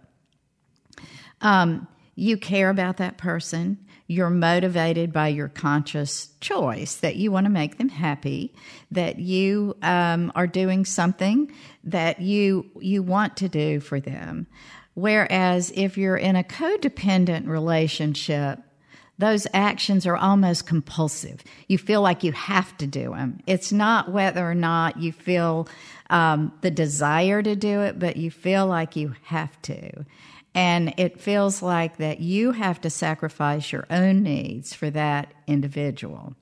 um, 1.40 1.88
you 2.14 2.36
care 2.36 2.70
about 2.70 2.98
that 2.98 3.18
person. 3.18 3.78
You're 4.06 4.30
motivated 4.30 5.12
by 5.12 5.28
your 5.28 5.48
conscious 5.48 6.30
choice 6.40 6.96
that 6.96 7.16
you 7.16 7.32
want 7.32 7.46
to 7.46 7.50
make 7.50 7.78
them 7.78 7.88
happy, 7.88 8.54
that 8.90 9.18
you 9.18 9.76
um, 9.82 10.30
are 10.34 10.46
doing 10.46 10.84
something 10.84 11.50
that 11.84 12.20
you 12.20 12.70
you 12.78 13.02
want 13.02 13.36
to 13.38 13.48
do 13.48 13.80
for 13.80 14.00
them. 14.00 14.46
Whereas 14.94 15.72
if 15.74 15.96
you're 15.96 16.16
in 16.16 16.36
a 16.36 16.44
codependent 16.44 17.46
relationship, 17.46 18.60
those 19.20 19.46
actions 19.52 20.06
are 20.06 20.16
almost 20.16 20.66
compulsive. 20.66 21.44
You 21.68 21.78
feel 21.78 22.00
like 22.00 22.24
you 22.24 22.32
have 22.32 22.76
to 22.78 22.86
do 22.86 23.10
them. 23.10 23.40
It's 23.46 23.70
not 23.70 24.10
whether 24.10 24.48
or 24.48 24.54
not 24.54 24.98
you 24.98 25.12
feel 25.12 25.68
um, 26.08 26.52
the 26.62 26.70
desire 26.70 27.42
to 27.42 27.54
do 27.54 27.82
it, 27.82 27.98
but 27.98 28.16
you 28.16 28.30
feel 28.30 28.66
like 28.66 28.96
you 28.96 29.14
have 29.24 29.60
to. 29.62 30.04
And 30.54 30.94
it 30.96 31.20
feels 31.20 31.62
like 31.62 31.98
that 31.98 32.20
you 32.20 32.52
have 32.52 32.80
to 32.80 32.90
sacrifice 32.90 33.70
your 33.70 33.86
own 33.90 34.22
needs 34.22 34.74
for 34.74 34.90
that 34.90 35.32
individual. 35.46 36.34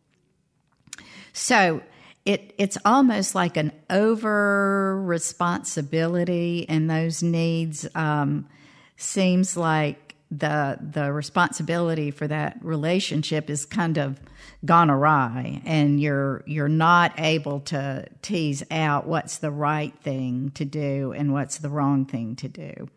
So 1.33 1.83
it, 2.25 2.55
it's 2.59 2.79
almost 2.85 3.35
like 3.35 3.57
an 3.57 3.73
over 3.91 5.03
responsibility, 5.03 6.67
and 6.69 6.91
those 6.91 7.23
needs 7.23 7.87
um, 7.95 8.49
seems 8.97 9.57
like 9.57 10.08
the 10.31 10.79
the 10.81 11.13
responsibility 11.13 12.11
for 12.11 12.27
that 12.29 12.59
relationship 12.63 13.49
is 13.49 13.65
kind 13.65 13.97
of 13.97 14.21
gone 14.65 14.91
awry 14.91 15.63
and 15.65 16.01
you're 16.01 16.43
you're 16.47 16.69
not 16.69 17.13
able 17.19 17.61
to 17.61 18.07
tease 18.21 18.63
out 18.71 19.07
what's 19.07 19.39
the 19.39 19.51
right 19.51 19.95
thing 20.03 20.51
to 20.55 20.65
do 20.65 21.13
and 21.13 21.33
what's 21.33 21.59
the 21.59 21.71
wrong 21.71 22.05
thing 22.05 22.37
to 22.37 22.49
do. 22.49 22.89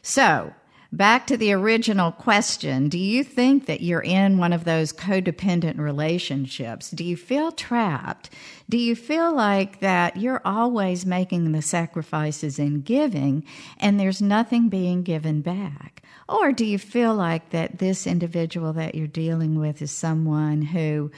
So, 0.00 0.54
back 0.90 1.26
to 1.26 1.36
the 1.36 1.52
original 1.52 2.10
question, 2.10 2.88
do 2.88 2.98
you 2.98 3.22
think 3.22 3.66
that 3.66 3.82
you're 3.82 4.02
in 4.02 4.38
one 4.38 4.52
of 4.52 4.64
those 4.64 4.92
codependent 4.92 5.78
relationships? 5.78 6.90
Do 6.90 7.04
you 7.04 7.16
feel 7.16 7.52
trapped? 7.52 8.30
Do 8.70 8.78
you 8.78 8.96
feel 8.96 9.34
like 9.34 9.80
that 9.80 10.16
you're 10.16 10.42
always 10.44 11.04
making 11.04 11.52
the 11.52 11.62
sacrifices 11.62 12.58
and 12.58 12.82
giving 12.82 13.44
and 13.78 14.00
there's 14.00 14.22
nothing 14.22 14.70
being 14.70 15.02
given 15.02 15.42
back? 15.42 16.01
Or 16.28 16.52
do 16.52 16.64
you 16.64 16.78
feel 16.78 17.14
like 17.14 17.50
that 17.50 17.78
this 17.78 18.06
individual 18.06 18.72
that 18.74 18.94
you're 18.94 19.06
dealing 19.06 19.58
with 19.58 19.82
is 19.82 19.90
someone 19.90 20.62
who 20.62 21.10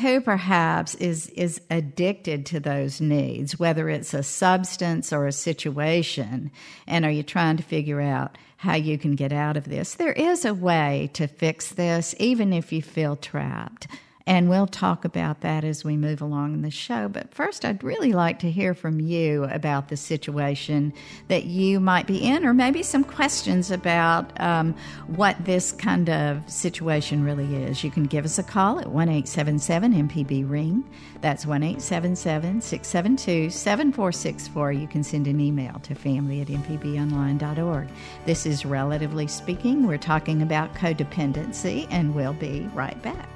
who 0.00 0.20
perhaps 0.20 0.94
is 0.96 1.28
is 1.30 1.60
addicted 1.70 2.46
to 2.46 2.60
those 2.60 3.00
needs, 3.00 3.58
whether 3.58 3.88
it's 3.88 4.14
a 4.14 4.22
substance 4.22 5.12
or 5.12 5.26
a 5.26 5.32
situation, 5.32 6.52
and 6.86 7.04
are 7.04 7.10
you 7.10 7.24
trying 7.24 7.56
to 7.56 7.64
figure 7.64 8.00
out 8.00 8.38
how 8.58 8.74
you 8.74 8.96
can 8.96 9.16
get 9.16 9.32
out 9.32 9.56
of 9.56 9.64
this? 9.64 9.94
There 9.94 10.12
is 10.12 10.44
a 10.44 10.54
way 10.54 11.10
to 11.14 11.26
fix 11.26 11.70
this, 11.70 12.14
even 12.18 12.52
if 12.52 12.72
you 12.72 12.80
feel 12.80 13.16
trapped. 13.16 13.88
And 14.28 14.50
we'll 14.50 14.66
talk 14.66 15.06
about 15.06 15.40
that 15.40 15.64
as 15.64 15.84
we 15.84 15.96
move 15.96 16.20
along 16.20 16.52
in 16.52 16.60
the 16.60 16.70
show. 16.70 17.08
But 17.08 17.32
first, 17.32 17.64
I'd 17.64 17.82
really 17.82 18.12
like 18.12 18.38
to 18.40 18.50
hear 18.50 18.74
from 18.74 19.00
you 19.00 19.44
about 19.44 19.88
the 19.88 19.96
situation 19.96 20.92
that 21.28 21.44
you 21.44 21.80
might 21.80 22.06
be 22.06 22.18
in, 22.18 22.44
or 22.44 22.52
maybe 22.52 22.82
some 22.82 23.04
questions 23.04 23.70
about 23.70 24.38
um, 24.38 24.74
what 25.06 25.42
this 25.46 25.72
kind 25.72 26.10
of 26.10 26.46
situation 26.46 27.24
really 27.24 27.64
is. 27.64 27.82
You 27.82 27.90
can 27.90 28.04
give 28.04 28.26
us 28.26 28.38
a 28.38 28.42
call 28.42 28.78
at 28.78 28.88
1 28.88 29.08
877 29.08 29.94
MPB 29.94 30.48
Ring. 30.48 30.84
That's 31.22 31.46
1 31.46 31.62
877 31.62 32.60
672 32.60 33.48
7464. 33.48 34.72
You 34.72 34.88
can 34.88 35.02
send 35.02 35.26
an 35.26 35.40
email 35.40 35.78
to 35.84 35.94
family 35.94 36.42
at 36.42 36.48
mpbonline.org. 36.48 37.88
This 38.26 38.44
is 38.44 38.66
Relatively 38.66 39.26
Speaking. 39.26 39.86
We're 39.86 39.96
talking 39.96 40.42
about 40.42 40.74
codependency, 40.74 41.86
and 41.90 42.14
we'll 42.14 42.34
be 42.34 42.68
right 42.74 43.00
back. 43.02 43.26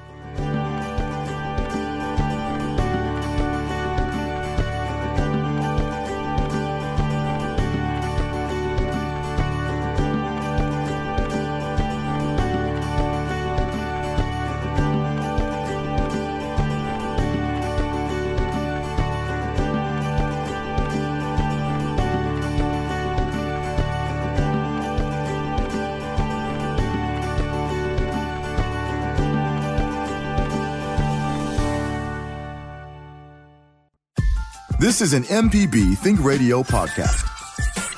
This 34.93 35.01
is 35.01 35.15
an 35.15 35.23
MPB 35.23 35.97
Think 35.97 36.23
Radio 36.23 36.63
podcast. 36.63 37.25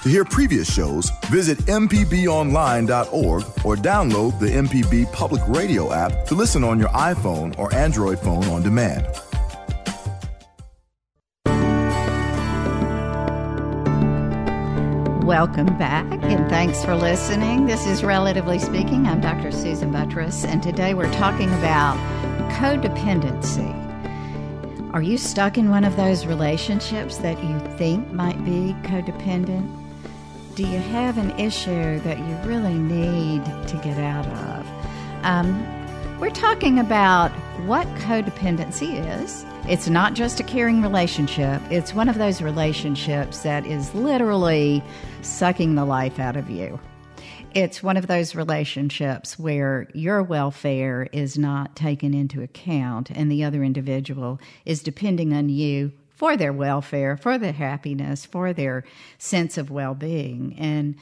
To 0.05 0.09
hear 0.09 0.25
previous 0.25 0.73
shows, 0.73 1.11
visit 1.27 1.59
MPBOnline.org 1.67 3.43
or 3.65 3.75
download 3.75 4.39
the 4.39 4.47
MPB 4.47 5.13
Public 5.13 5.43
Radio 5.49 5.93
app 5.93 6.25
to 6.27 6.37
listen 6.37 6.63
on 6.63 6.79
your 6.79 6.91
iPhone 6.91 7.59
or 7.59 7.75
Android 7.75 8.21
phone 8.21 8.45
on 8.45 8.63
demand. 8.63 9.09
Welcome 15.27 15.77
back 15.77 16.07
and 16.23 16.49
thanks 16.49 16.85
for 16.85 16.95
listening. 16.95 17.67
This 17.67 17.89
is 17.89 18.05
Relatively 18.05 18.61
Speaking. 18.61 19.09
I'm 19.09 19.21
Dr. 19.21 19.51
Susan 19.51 19.93
Buttross, 19.93 20.47
and 20.47 20.63
today 20.63 20.95
we're 20.95 21.13
talking 21.15 21.49
about 21.55 21.97
codependency. 22.53 23.84
Are 24.95 25.03
you 25.03 25.19
stuck 25.19 25.59
in 25.59 25.71
one 25.71 25.83
of 25.83 25.97
those 25.97 26.25
relationships 26.25 27.17
that 27.17 27.43
you 27.43 27.59
think 27.77 28.13
might 28.13 28.45
be 28.45 28.77
codependent? 28.85 29.69
Do 30.55 30.65
you 30.65 30.79
have 30.79 31.19
an 31.19 31.33
issue 31.33 31.99
that 31.99 32.17
you 32.17 32.37
really 32.49 32.75
need 32.75 33.45
to 33.45 33.77
get 33.83 33.99
out 33.99 34.25
of? 34.25 34.67
Um, 35.25 36.21
we're 36.21 36.31
talking 36.31 36.79
about 36.79 37.33
what 37.67 37.89
codependency 37.97 39.05
is. 39.21 39.45
It's 39.69 39.89
not 39.89 40.15
just 40.15 40.39
a 40.39 40.45
caring 40.45 40.81
relationship, 40.81 41.61
it's 41.73 41.93
one 41.93 42.09
of 42.09 42.17
those 42.17 42.41
relationships 42.41 43.41
that 43.41 43.67
is 43.67 43.93
literally 43.97 44.81
sucking 45.23 45.75
the 45.75 45.85
life 45.85 46.21
out 46.21 46.37
of 46.37 46.49
you. 46.49 46.79
It's 47.55 47.85
one 47.85 47.97
of 47.97 48.09
those 48.09 48.35
relationships 48.35 49.39
where 49.39 49.89
your 49.95 50.25
welfare 50.25 51.09
is 51.13 51.39
not 51.39 51.77
taken 51.77 52.13
into 52.13 52.43
account 52.43 53.11
and 53.13 53.31
the 53.31 53.45
other 53.45 53.63
individual 53.63 54.41
is 54.65 54.83
depending 54.83 55.33
on 55.33 55.49
you 55.49 55.93
for 56.11 56.37
their 56.37 56.53
welfare, 56.53 57.17
for 57.17 57.39
their 57.39 57.53
happiness, 57.53 58.27
for 58.27 58.53
their 58.53 58.85
sense 59.19 59.57
of 59.57 59.71
well 59.71 59.95
being. 59.95 60.57
And 60.59 60.97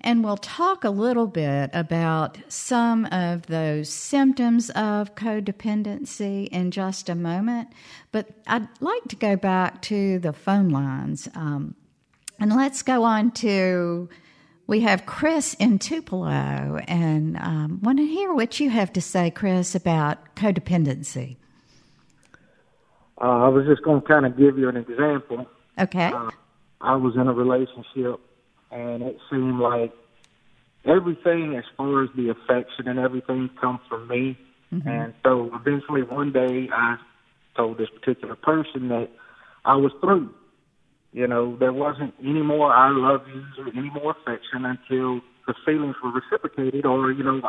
and 0.00 0.22
we'll 0.22 0.36
talk 0.36 0.84
a 0.84 0.90
little 0.90 1.26
bit 1.26 1.70
about 1.72 2.38
some 2.48 3.04
of 3.06 3.46
those 3.46 3.90
symptoms 3.90 4.70
of 4.70 5.16
codependency 5.16 6.46
in 6.48 6.70
just 6.70 7.08
a 7.08 7.16
moment. 7.16 7.68
But 8.12 8.28
I'd 8.46 8.68
like 8.80 9.02
to 9.08 9.16
go 9.16 9.34
back 9.34 9.82
to 9.82 10.20
the 10.20 10.32
phone 10.32 10.68
lines. 10.68 11.28
Um, 11.34 11.74
and 12.38 12.54
let's 12.54 12.82
go 12.82 13.02
on 13.02 13.32
to, 13.32 14.08
we 14.68 14.80
have 14.80 15.06
Chris 15.06 15.54
in 15.54 15.78
Tupelo, 15.78 16.78
and 16.86 17.36
um, 17.38 17.80
want 17.82 17.98
to 17.98 18.06
hear 18.06 18.32
what 18.34 18.60
you 18.60 18.68
have 18.68 18.92
to 18.92 19.00
say, 19.00 19.30
Chris, 19.30 19.74
about 19.74 20.36
codependency. 20.36 21.36
Uh, 23.20 23.46
I 23.46 23.48
was 23.48 23.66
just 23.66 23.82
going 23.82 24.02
to 24.02 24.06
kind 24.06 24.26
of 24.26 24.36
give 24.36 24.58
you 24.58 24.68
an 24.68 24.76
example. 24.76 25.46
Okay. 25.78 26.12
Uh, 26.12 26.30
I 26.80 26.94
was 26.96 27.16
in 27.16 27.26
a 27.26 27.32
relationship 27.32 28.20
and 28.70 29.02
it 29.02 29.18
seemed 29.30 29.58
like 29.58 29.92
everything 30.84 31.56
as 31.56 31.64
far 31.76 32.04
as 32.04 32.10
the 32.14 32.28
affection 32.28 32.86
and 32.86 32.98
everything 32.98 33.50
comes 33.60 33.80
from 33.88 34.06
me. 34.06 34.38
Mm-hmm. 34.72 34.88
And 34.88 35.14
so 35.24 35.50
eventually 35.54 36.02
one 36.02 36.30
day 36.30 36.68
I 36.72 36.98
told 37.56 37.78
this 37.78 37.88
particular 37.88 38.36
person 38.36 38.88
that 38.88 39.08
I 39.64 39.76
was 39.76 39.92
through. 40.00 40.32
You 41.12 41.26
know, 41.26 41.56
there 41.56 41.72
wasn't 41.72 42.14
any 42.20 42.42
more 42.42 42.72
I 42.72 42.90
love 42.90 43.22
yous 43.28 43.46
or 43.58 43.68
any 43.68 43.90
more 43.90 44.12
affection 44.12 44.64
until 44.64 45.20
the 45.46 45.54
feelings 45.64 45.96
were 46.02 46.10
reciprocated 46.10 46.84
or, 46.84 47.10
you 47.12 47.24
know, 47.24 47.40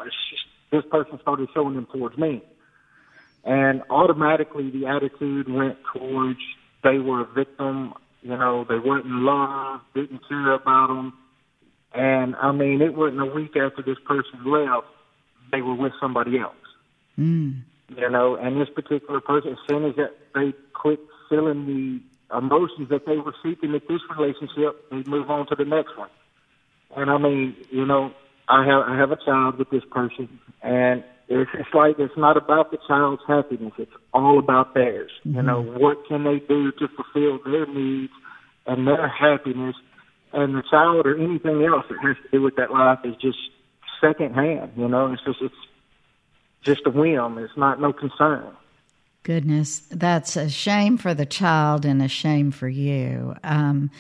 this 0.72 0.84
person 0.90 1.20
started 1.22 1.50
showing 1.54 1.76
them 1.76 1.88
towards 1.92 2.18
me. 2.18 2.42
And 3.44 3.84
automatically 3.90 4.70
the 4.70 4.88
attitude 4.88 5.52
went 5.52 5.78
towards 5.94 6.40
they 6.84 6.98
were 6.98 7.22
a 7.22 7.34
victim 7.34 7.94
you 8.22 8.36
know, 8.36 8.66
they 8.68 8.78
weren't 8.78 9.06
in 9.06 9.26
love, 9.26 9.82
didn't 9.94 10.28
care 10.28 10.54
about 10.54 10.88
them. 10.88 11.14
And 11.94 12.36
I 12.36 12.52
mean, 12.52 12.82
it 12.82 12.94
wasn't 12.94 13.22
a 13.22 13.26
week 13.26 13.56
after 13.56 13.82
this 13.86 13.98
person 14.06 14.46
left, 14.46 14.88
they 15.52 15.62
were 15.62 15.76
with 15.76 15.94
somebody 16.02 16.38
else. 16.38 16.56
Mm. 17.18 17.62
You 17.96 18.10
know, 18.10 18.36
and 18.36 18.60
this 18.60 18.70
particular 18.70 19.20
person, 19.22 19.52
as 19.52 19.58
soon 19.68 19.86
as 19.86 19.96
that 19.96 20.16
they 20.36 20.54
quit 20.74 21.00
feeling 21.30 21.66
the 21.66 22.02
emotions 22.36 22.90
that 22.90 23.06
they 23.06 23.18
were 23.18 23.34
seeking 23.44 23.74
at 23.76 23.88
this 23.88 24.02
relationship, 24.16 24.90
they 24.92 25.04
move 25.10 25.30
on 25.30 25.48
to 25.48 25.56
the 25.56 25.66
next 25.66 25.98
one. 25.98 26.10
And 26.96 27.10
I 27.10 27.18
mean, 27.18 27.56
you 27.72 27.86
know, 27.86 28.12
I 28.48 28.66
have 28.66 28.84
I 28.88 28.98
have 28.98 29.12
a 29.12 29.18
child 29.24 29.60
with 29.60 29.70
this 29.70 29.84
person, 29.92 30.40
and 30.62 31.04
it's, 31.28 31.52
it's 31.54 31.70
like 31.74 31.96
it's 32.00 32.18
not 32.18 32.38
about 32.38 32.72
the 32.72 32.80
child's 32.88 33.22
happiness. 33.28 33.74
It's 33.78 33.92
all 34.14 34.40
about 34.40 34.74
theirs. 34.74 35.12
Mm-hmm. 35.26 35.38
You 35.38 35.44
know, 35.44 35.62
what 35.62 35.98
can 36.08 36.24
they 36.24 36.40
do 36.40 36.72
to 36.72 36.88
fulfill 36.88 37.40
their 37.46 37.68
needs 37.68 38.14
and 38.66 38.88
their 38.88 39.08
happiness? 39.08 39.76
And 40.34 40.56
the 40.56 40.64
child 40.70 41.06
or 41.06 41.16
anything 41.18 41.64
else 41.64 41.86
that 41.90 42.00
has 42.02 42.16
to 42.24 42.30
do 42.32 42.42
with 42.42 42.56
that 42.56 42.72
life 42.72 43.00
is 43.04 43.16
just 43.22 43.38
secondhand. 44.02 44.72
You 44.76 44.88
know, 44.88 45.14
it's 45.14 45.24
just 45.24 45.42
it's 45.42 45.56
just 46.64 46.82
a 46.86 46.90
whim. 46.90 47.38
It's 47.38 47.58
not 47.58 47.80
no 47.80 47.94
concern. 47.94 48.56
Goodness, 49.24 49.80
that's 49.92 50.36
a 50.36 50.50
shame 50.50 50.98
for 50.98 51.14
the 51.14 51.26
child 51.26 51.86
and 51.86 52.02
a 52.02 52.08
shame 52.08 52.52
for 52.52 52.70
you. 52.70 53.36
Um, 53.44 53.92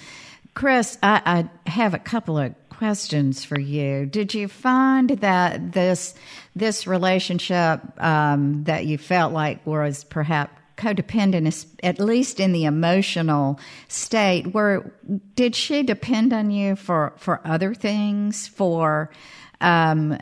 Chris, 0.53 0.97
I, 1.03 1.49
I 1.65 1.69
have 1.69 1.93
a 1.93 1.99
couple 1.99 2.37
of 2.37 2.55
questions 2.69 3.43
for 3.43 3.59
you. 3.59 4.05
Did 4.05 4.33
you 4.33 4.47
find 4.47 5.09
that 5.09 5.73
this 5.73 6.15
this 6.55 6.87
relationship 6.87 7.81
um, 8.01 8.63
that 8.63 8.85
you 8.85 8.97
felt 8.97 9.33
like 9.33 9.65
was 9.67 10.05
perhaps 10.05 10.53
codependent, 10.79 11.65
at 11.83 11.99
least 11.99 12.39
in 12.39 12.53
the 12.53 12.63
emotional 12.63 13.59
state, 13.89 14.53
where 14.53 14.91
did 15.35 15.55
she 15.55 15.83
depend 15.83 16.31
on 16.31 16.51
you 16.51 16.75
for 16.75 17.13
for 17.17 17.41
other 17.45 17.73
things, 17.73 18.47
for 18.47 19.11
um, 19.59 20.17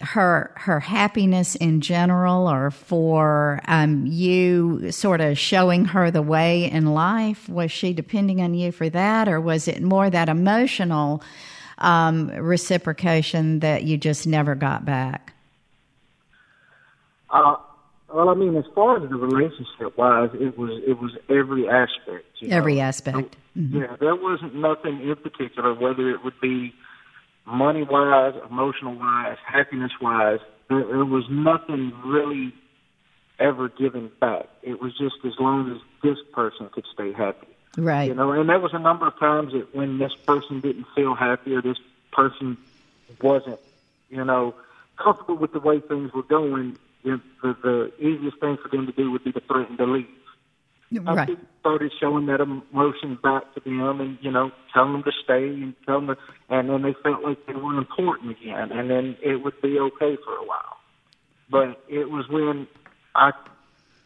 her 0.00 0.52
her 0.56 0.80
happiness 0.80 1.54
in 1.54 1.80
general, 1.80 2.48
or 2.48 2.70
for 2.70 3.60
um, 3.66 4.06
you 4.06 4.90
sort 4.92 5.20
of 5.20 5.38
showing 5.38 5.84
her 5.86 6.10
the 6.10 6.22
way 6.22 6.70
in 6.70 6.94
life? 6.94 7.48
Was 7.48 7.70
she 7.70 7.92
depending 7.92 8.40
on 8.40 8.54
you 8.54 8.72
for 8.72 8.88
that, 8.90 9.28
or 9.28 9.40
was 9.40 9.68
it 9.68 9.82
more 9.82 10.10
that 10.10 10.28
emotional? 10.28 11.22
um, 11.82 12.28
reciprocation 12.28 13.60
that 13.60 13.82
you 13.82 13.98
just 13.98 14.26
never 14.26 14.54
got 14.54 14.84
back? 14.84 15.34
Uh, 17.28 17.56
well, 18.12 18.28
I 18.28 18.34
mean, 18.34 18.56
as 18.56 18.64
far 18.74 19.02
as 19.02 19.08
the 19.08 19.16
relationship 19.16 19.96
wise, 19.96 20.30
it 20.34 20.56
was 20.56 20.82
it 20.86 21.00
was 21.00 21.12
every 21.28 21.68
aspect. 21.68 22.24
every 22.48 22.76
know? 22.76 22.82
aspect. 22.82 23.36
Mm-hmm. 23.56 23.78
Yeah, 23.78 23.96
there 24.00 24.14
wasn't 24.14 24.54
nothing 24.54 25.00
in 25.00 25.16
particular, 25.16 25.74
whether 25.74 26.10
it 26.10 26.22
would 26.22 26.38
be 26.40 26.74
money 27.46 27.82
wise, 27.82 28.34
emotional 28.48 28.94
wise, 28.94 29.36
happiness 29.46 29.92
wise. 30.00 30.40
There, 30.68 30.84
there 30.84 31.04
was 31.04 31.24
nothing 31.30 31.92
really 32.04 32.52
ever 33.38 33.68
given 33.68 34.10
back. 34.20 34.46
It 34.62 34.80
was 34.80 34.96
just 34.96 35.16
as 35.24 35.32
long 35.38 35.70
as 35.72 35.78
this 36.02 36.18
person 36.32 36.68
could 36.72 36.86
stay 36.92 37.12
happy. 37.12 37.48
Right. 37.76 38.08
You 38.08 38.14
know, 38.14 38.32
and 38.32 38.48
there 38.48 38.60
was 38.60 38.74
a 38.74 38.78
number 38.78 39.06
of 39.06 39.18
times 39.18 39.52
that 39.52 39.74
when 39.74 39.98
this 39.98 40.14
person 40.26 40.60
didn't 40.60 40.86
feel 40.94 41.14
happy 41.14 41.54
or 41.54 41.62
this 41.62 41.78
person 42.12 42.58
wasn't, 43.20 43.58
you 44.10 44.24
know, 44.24 44.54
comfortable 44.96 45.36
with 45.36 45.52
the 45.52 45.60
way 45.60 45.80
things 45.80 46.12
were 46.12 46.22
going, 46.22 46.76
know, 47.04 47.20
the, 47.42 47.56
the 47.62 47.92
easiest 47.98 48.38
thing 48.38 48.56
for 48.56 48.68
them 48.68 48.86
to 48.86 48.92
do 48.92 49.10
would 49.10 49.24
be 49.24 49.32
to 49.32 49.40
threaten 49.40 49.76
to 49.76 49.86
leave. 49.86 50.06
Right. 51.00 51.30
I 51.30 51.34
started 51.60 51.92
showing 52.00 52.26
that 52.26 52.40
emotion 52.40 53.18
back 53.22 53.42
to 53.54 53.60
them 53.64 54.00
and, 54.00 54.18
you 54.20 54.30
know, 54.30 54.50
telling 54.74 54.92
them 54.92 55.02
to 55.04 55.12
stay 55.24 55.48
and 55.48 55.74
telling 55.86 56.06
them, 56.08 56.16
and 56.50 56.68
then 56.68 56.82
they 56.82 56.94
felt 57.02 57.22
like 57.22 57.38
they 57.46 57.54
were 57.54 57.78
important 57.78 58.32
again, 58.32 58.72
and 58.72 58.90
then 58.90 59.16
it 59.22 59.42
would 59.42 59.60
be 59.62 59.78
okay 59.78 60.16
for 60.24 60.34
a 60.34 60.44
while. 60.44 60.76
But 61.50 61.82
it 61.88 62.10
was 62.10 62.26
when 62.28 62.66
I 63.14 63.32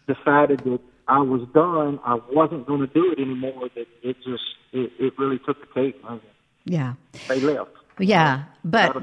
decided 0.06 0.60
that 0.60 0.80
I 1.08 1.20
was 1.20 1.46
done. 1.54 2.00
I 2.04 2.18
wasn't 2.32 2.66
going 2.66 2.80
to 2.80 2.86
do 2.86 3.12
it 3.12 3.20
anymore. 3.20 3.68
That 3.74 3.86
it 4.02 4.16
just 4.24 4.42
it, 4.72 4.92
it 4.98 5.12
really 5.18 5.38
took 5.38 5.60
the 5.60 5.66
cake. 5.72 6.02
Yeah, 6.64 6.94
they 7.28 7.40
left. 7.40 7.70
Yeah, 7.98 8.44
but 8.62 8.94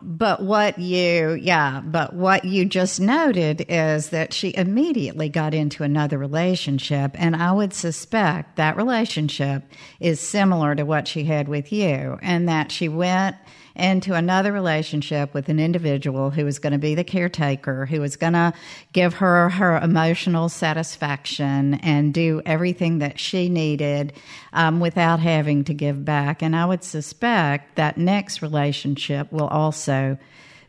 but 0.00 0.42
what 0.42 0.78
you 0.78 1.32
yeah, 1.32 1.80
but 1.80 2.14
what 2.14 2.44
you 2.44 2.64
just 2.64 3.00
noted 3.00 3.66
is 3.68 4.10
that 4.10 4.32
she 4.32 4.54
immediately 4.54 5.28
got 5.28 5.52
into 5.52 5.82
another 5.82 6.16
relationship, 6.16 7.12
and 7.20 7.34
I 7.34 7.50
would 7.50 7.72
suspect 7.74 8.54
that 8.56 8.76
relationship 8.76 9.64
is 9.98 10.20
similar 10.20 10.76
to 10.76 10.84
what 10.84 11.08
she 11.08 11.24
had 11.24 11.48
with 11.48 11.72
you, 11.72 12.18
and 12.22 12.48
that 12.48 12.70
she 12.70 12.88
went 12.88 13.34
into 13.76 14.14
another 14.14 14.52
relationship 14.52 15.34
with 15.34 15.48
an 15.48 15.58
individual 15.58 16.30
who 16.30 16.44
was 16.44 16.58
going 16.58 16.72
to 16.72 16.78
be 16.78 16.94
the 16.94 17.04
caretaker, 17.04 17.86
who 17.86 18.00
was 18.00 18.16
going 18.16 18.32
to 18.32 18.52
give 18.92 19.14
her 19.14 19.48
her 19.50 19.78
emotional 19.78 20.48
satisfaction 20.48 21.74
and 21.74 22.14
do 22.14 22.40
everything 22.46 22.98
that 22.98 23.18
she 23.18 23.48
needed 23.48 24.12
um, 24.52 24.80
without 24.80 25.18
having 25.18 25.64
to 25.64 25.74
give 25.74 26.04
back. 26.04 26.42
And 26.42 26.54
I 26.54 26.66
would 26.66 26.84
suspect 26.84 27.76
that 27.76 27.98
next 27.98 28.42
relationship 28.42 29.32
will 29.32 29.48
also 29.48 30.18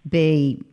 be 0.07 0.63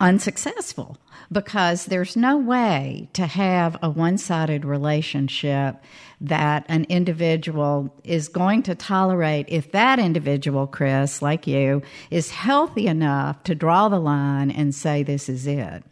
unsuccessful 0.00 0.96
because 1.30 1.86
there's 1.86 2.16
no 2.16 2.38
way 2.38 3.08
to 3.12 3.26
have 3.26 3.76
a 3.82 3.90
one 3.90 4.18
sided 4.18 4.64
relationship 4.64 5.76
that 6.20 6.64
an 6.68 6.84
individual 6.88 7.94
is 8.04 8.28
going 8.28 8.62
to 8.64 8.74
tolerate 8.74 9.46
if 9.48 9.72
that 9.72 9.98
individual, 9.98 10.66
Chris, 10.66 11.22
like 11.22 11.46
you, 11.46 11.82
is 12.10 12.30
healthy 12.30 12.86
enough 12.86 13.42
to 13.44 13.54
draw 13.54 13.88
the 13.88 14.00
line 14.00 14.50
and 14.50 14.74
say, 14.74 15.02
this 15.02 15.28
is 15.28 15.46
it. 15.46 15.84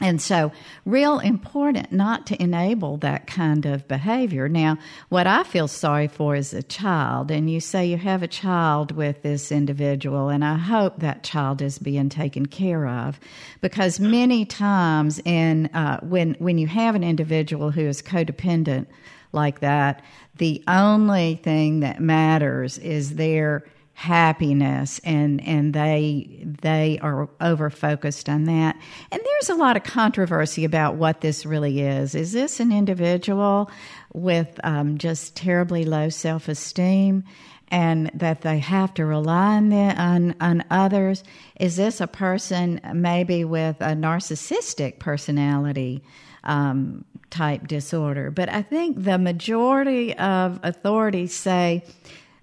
And 0.00 0.22
so, 0.22 0.52
real 0.84 1.18
important 1.18 1.90
not 1.90 2.26
to 2.28 2.40
enable 2.40 2.98
that 2.98 3.26
kind 3.26 3.66
of 3.66 3.88
behavior. 3.88 4.48
Now, 4.48 4.78
what 5.08 5.26
I 5.26 5.42
feel 5.42 5.66
sorry 5.66 6.06
for 6.06 6.36
is 6.36 6.54
a 6.54 6.62
child, 6.62 7.32
and 7.32 7.50
you 7.50 7.58
say 7.58 7.86
you 7.86 7.96
have 7.96 8.22
a 8.22 8.28
child 8.28 8.92
with 8.92 9.22
this 9.22 9.50
individual, 9.50 10.28
and 10.28 10.44
I 10.44 10.56
hope 10.56 11.00
that 11.00 11.24
child 11.24 11.62
is 11.62 11.80
being 11.80 12.08
taken 12.08 12.46
care 12.46 12.86
of, 12.86 13.18
because 13.60 13.98
many 13.98 14.44
times, 14.44 15.20
in 15.24 15.66
uh, 15.74 15.98
when 16.00 16.34
when 16.38 16.58
you 16.58 16.68
have 16.68 16.94
an 16.94 17.02
individual 17.02 17.72
who 17.72 17.86
is 17.88 18.00
codependent 18.00 18.86
like 19.32 19.60
that, 19.60 20.02
the 20.36 20.62
only 20.68 21.40
thing 21.42 21.80
that 21.80 22.00
matters 22.00 22.78
is 22.78 23.16
their 23.16 23.64
happiness 23.98 25.00
and 25.02 25.44
and 25.44 25.74
they 25.74 26.40
they 26.44 27.00
are 27.02 27.28
over 27.40 27.68
focused 27.68 28.28
on 28.28 28.44
that. 28.44 28.76
And 29.10 29.20
there's 29.24 29.50
a 29.50 29.56
lot 29.56 29.76
of 29.76 29.82
controversy 29.82 30.64
about 30.64 30.94
what 30.94 31.20
this 31.20 31.44
really 31.44 31.80
is. 31.80 32.14
Is 32.14 32.30
this 32.30 32.60
an 32.60 32.70
individual 32.70 33.68
with 34.12 34.60
um, 34.62 34.98
just 34.98 35.34
terribly 35.34 35.84
low 35.84 36.10
self-esteem 36.10 37.24
and 37.72 38.08
that 38.14 38.42
they 38.42 38.60
have 38.60 38.94
to 38.94 39.04
rely 39.04 39.56
on, 39.56 39.70
the, 39.70 39.76
on 39.76 40.36
on 40.40 40.64
others? 40.70 41.24
Is 41.58 41.74
this 41.74 42.00
a 42.00 42.06
person 42.06 42.80
maybe 42.94 43.44
with 43.44 43.80
a 43.80 43.96
narcissistic 43.96 45.00
personality 45.00 46.04
um, 46.44 47.04
type 47.30 47.66
disorder? 47.66 48.30
But 48.30 48.48
i 48.48 48.62
think 48.62 49.02
the 49.02 49.18
majority 49.18 50.16
of 50.18 50.60
authorities 50.62 51.34
say 51.34 51.84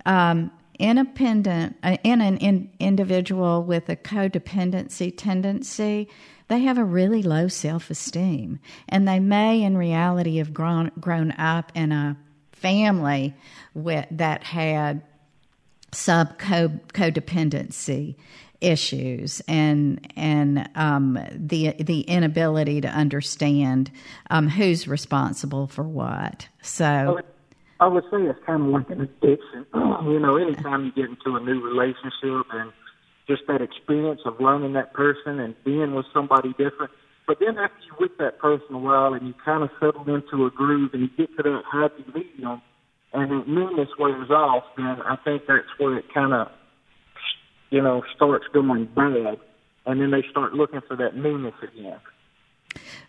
um, 0.06 0.52
independent 0.80 1.76
uh, 1.84 1.98
in 2.04 2.22
an 2.22 2.38
in, 2.38 2.70
individual 2.80 3.64
with 3.64 3.90
a 3.90 3.96
codependency 3.96 5.14
tendency 5.16 6.08
they 6.48 6.60
have 6.60 6.78
a 6.78 6.84
really 6.84 7.24
low 7.24 7.48
self-esteem. 7.48 8.60
And 8.88 9.08
they 9.08 9.20
may 9.20 9.64
in 9.64 9.78
reality 9.78 10.38
have 10.38 10.54
grown 10.54 10.92
grown 11.00 11.32
up 11.32 11.72
in 11.76 11.92
a 11.92 12.18
family 12.52 13.34
with, 13.74 14.06
that 14.12 14.44
had 14.44 15.02
sub 15.92 16.38
codependency 16.38 18.16
issues 18.62 19.42
and 19.48 20.12
and 20.16 20.70
um, 20.76 21.20
the 21.32 21.74
the 21.80 22.02
inability 22.02 22.82
to 22.82 22.88
understand 22.88 23.92
um, 24.30 24.48
who's 24.48 24.88
responsible 24.88 25.68
for 25.68 25.84
what. 25.84 26.48
So 26.62 27.22
I 27.86 27.88
would 27.88 28.04
say 28.06 28.17
it's 28.17 28.39
kind 28.48 28.63
of 28.63 28.69
like 28.69 28.89
an 28.89 29.02
addiction. 29.02 29.63
you 30.10 30.19
know, 30.19 30.38
anytime 30.38 30.86
you 30.86 30.91
get 30.91 31.06
into 31.06 31.38
a 31.38 31.39
new 31.39 31.62
relationship 31.62 32.50
and 32.52 32.74
just 33.28 33.43
that 33.48 33.62
experience 33.62 34.21
of 34.26 34.39
learning 34.39 34.74
that 34.74 34.91
person 34.93 35.39
and 35.39 35.54
being 35.63 35.93
with 35.93 36.08
somebody 36.12 36.50
different. 36.58 36.89
But 37.28 37.38
then 37.39 37.60
after 37.60 37.78
you're 37.86 38.10
with 38.10 38.17
that 38.17 38.39
person 38.39 38.74
a 38.74 38.80
while 38.80 39.13
and 39.13 39.28
you 39.28 39.36
kind 39.45 39.62
of 39.62 39.69
settle 39.80 40.02
into 40.10 40.48
a 40.48 40.50
groove 40.50 40.95
and 40.95 41.04
you 41.04 41.10
get 41.15 41.38
to 41.38 41.43
that 41.43 41.62
happy 41.71 42.04
medium 42.12 42.60
and 43.13 43.30
the 43.30 43.43
newness 43.45 43.89
wears 44.00 44.32
off, 44.32 44.63
then 44.78 44.98
I 45.06 45.15
think 45.24 45.43
that's 45.48 45.69
where 45.78 46.00
it 46.00 46.06
kind 46.12 46.34
of, 46.34 46.48
you 47.69 47.84
know, 47.84 48.02
starts 48.15 48.45
going 48.52 48.86
bad. 48.95 49.38
And 49.86 50.02
then 50.02 50.10
they 50.10 50.24
start 50.32 50.54
looking 50.54 50.82
for 50.88 50.98
that 50.98 51.15
newness 51.15 51.54
again. 51.62 52.00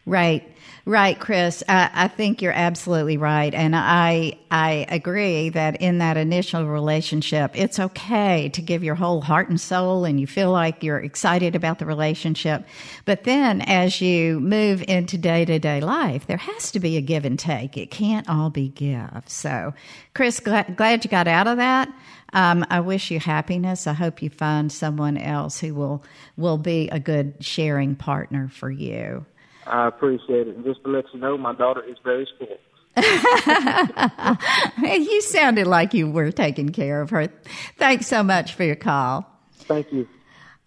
Right, 0.09 0.48
right, 0.85 1.18
Chris. 1.18 1.64
I, 1.68 1.90
I, 1.92 2.09
think 2.09 2.40
you're 2.40 2.52
absolutely 2.52 3.16
right, 3.16 3.52
and 3.52 3.74
I 3.74 4.38
I 4.52 4.87
agree 4.88 5.48
that 5.48 5.83
in 5.83 5.98
that 5.98 6.16
initial 6.16 6.64
relationship, 6.64 7.50
it's 7.55 7.81
okay 7.81 8.48
to 8.50 8.62
give 8.62 8.85
your 8.85 8.94
whole 8.94 9.20
heart 9.20 9.48
and 9.48 9.61
soul, 9.61 10.05
and 10.05 10.20
you 10.20 10.29
feel 10.29 10.52
like 10.52 10.85
you're 10.85 11.00
excited 11.00 11.57
about 11.57 11.81
the 11.81 11.87
relationship. 11.87 12.64
But 13.05 13.24
then, 13.24 13.62
as 13.62 14.00
you 14.00 14.38
move 14.38 14.85
into 14.87 15.18
day 15.18 15.44
to 15.44 15.59
day 15.59 15.81
life, 15.81 16.29
there 16.29 16.37
has 16.37 16.70
to 16.70 16.79
be 16.79 16.96
a 16.96 17.00
give 17.00 17.24
and 17.24 17.37
take. 17.37 17.76
It 17.76 17.90
can't 17.90 18.29
all 18.29 18.50
be 18.50 18.68
give. 18.68 19.24
So, 19.26 19.74
Chris, 20.14 20.38
glad, 20.38 20.76
glad 20.76 21.05
you 21.05 21.11
got 21.11 21.26
out 21.26 21.48
of 21.48 21.57
that. 21.57 21.92
Um, 22.33 22.64
I 22.70 22.79
wish 22.79 23.11
you 23.11 23.18
happiness. 23.18 23.88
I 23.88 23.92
hope 23.92 24.22
you 24.22 24.31
find 24.31 24.70
someone 24.70 25.16
else 25.16 25.59
who 25.59 25.74
will 25.74 26.05
will 26.37 26.59
be 26.59 26.88
a 26.90 27.00
good 27.00 27.35
sharing 27.40 27.96
partner 27.96 28.48
for 28.48 28.70
you. 28.70 29.26
I 29.66 29.88
appreciate 29.88 30.48
it. 30.48 30.57
And 30.57 30.64
just 30.64 30.83
to 30.85 30.90
let 30.90 31.05
you 31.12 31.20
know, 31.20 31.37
my 31.37 31.55
daughter 31.55 31.83
is 31.83 31.96
very 32.05 32.26
spoiled. 32.35 32.59
you 34.83 35.20
sounded 35.20 35.66
like 35.66 35.92
you 35.92 36.11
were 36.11 36.31
taking 36.31 36.70
care 36.70 37.02
of 37.02 37.11
her. 37.11 37.29
Thanks 37.76 38.07
so 38.07 38.22
much 38.22 38.55
for 38.55 38.64
your 38.64 38.76
call. 38.76 39.31
Thank 39.52 39.92
you. 39.92 40.09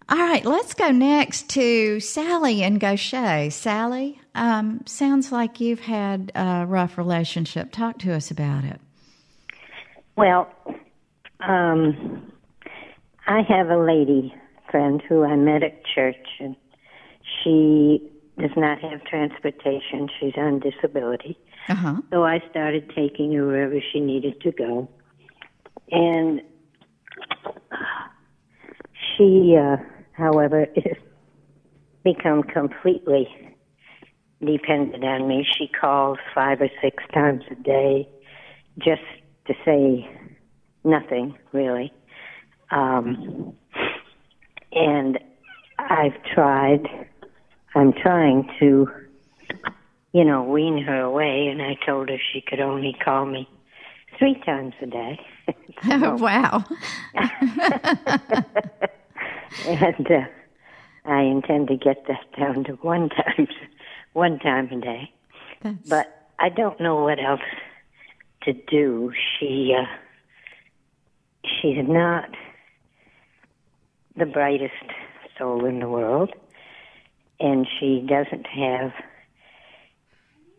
All 0.08 0.18
right, 0.18 0.44
let's 0.44 0.74
go 0.74 0.90
next 0.90 1.48
to 1.50 2.00
Sally 2.00 2.62
and 2.62 2.80
Gautier. 2.80 3.50
Sally, 3.50 4.20
um, 4.34 4.82
sounds 4.84 5.30
like 5.30 5.60
you've 5.60 5.80
had 5.80 6.32
a 6.34 6.66
rough 6.66 6.98
relationship. 6.98 7.70
Talk 7.70 7.98
to 8.00 8.12
us 8.12 8.30
about 8.30 8.64
it. 8.64 8.80
Well, 10.16 10.48
um, 11.40 12.32
I 13.26 13.42
have 13.42 13.70
a 13.70 13.78
lady 13.78 14.34
friend 14.70 15.00
who 15.08 15.24
I 15.24 15.36
met 15.36 15.62
at 15.62 15.84
church, 15.94 16.26
and 16.40 16.56
she 17.42 18.09
does 18.40 18.56
not 18.56 18.80
have 18.80 19.04
transportation. 19.04 20.08
She's 20.18 20.34
on 20.36 20.60
disability. 20.60 21.38
Uh-huh. 21.68 21.96
So 22.10 22.24
I 22.24 22.42
started 22.50 22.90
taking 22.94 23.32
her 23.34 23.46
wherever 23.46 23.80
she 23.92 24.00
needed 24.00 24.40
to 24.42 24.52
go. 24.52 24.88
And 25.90 26.40
she, 29.16 29.56
uh, 29.60 29.76
however, 30.12 30.66
has 30.76 30.96
become 32.04 32.42
completely 32.42 33.28
dependent 34.44 35.04
on 35.04 35.28
me. 35.28 35.46
She 35.58 35.68
calls 35.68 36.18
five 36.34 36.60
or 36.60 36.70
six 36.82 37.02
times 37.12 37.42
a 37.50 37.54
day 37.56 38.08
just 38.78 39.02
to 39.46 39.54
say 39.64 40.08
nothing, 40.84 41.36
really. 41.52 41.92
Um, 42.70 43.54
and 44.72 45.18
I've 45.78 46.22
tried 46.34 46.86
I'm 47.80 47.94
trying 47.94 48.46
to, 48.58 48.90
you 50.12 50.22
know, 50.22 50.42
wean 50.42 50.84
her 50.84 51.00
away, 51.00 51.48
and 51.50 51.62
I 51.62 51.78
told 51.86 52.10
her 52.10 52.18
she 52.30 52.42
could 52.42 52.60
only 52.60 52.94
call 53.02 53.24
me 53.24 53.48
three 54.18 54.38
times 54.44 54.74
a 54.82 54.86
day. 54.86 55.18
oh, 55.90 56.16
wow. 56.20 56.62
and 59.66 60.10
uh, 60.10 60.26
I 61.06 61.22
intend 61.22 61.68
to 61.68 61.76
get 61.76 62.06
that 62.06 62.26
down 62.38 62.64
to 62.64 62.72
one 62.82 63.08
time, 63.08 63.48
one 64.12 64.38
time 64.40 64.70
a 64.72 64.78
day. 64.78 65.10
That's... 65.62 65.88
But 65.88 66.28
I 66.38 66.50
don't 66.50 66.78
know 66.82 67.02
what 67.02 67.18
else 67.18 67.40
to 68.42 68.52
do. 68.52 69.10
She, 69.38 69.74
uh, 69.74 69.86
she's 71.46 71.88
not 71.88 72.28
the 74.18 74.26
brightest 74.26 74.74
soul 75.38 75.64
in 75.64 75.78
the 75.78 75.88
world 75.88 76.34
and 77.40 77.66
she 77.78 78.04
doesn't 78.06 78.46
have 78.46 78.92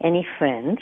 any 0.03 0.27
friends. 0.37 0.79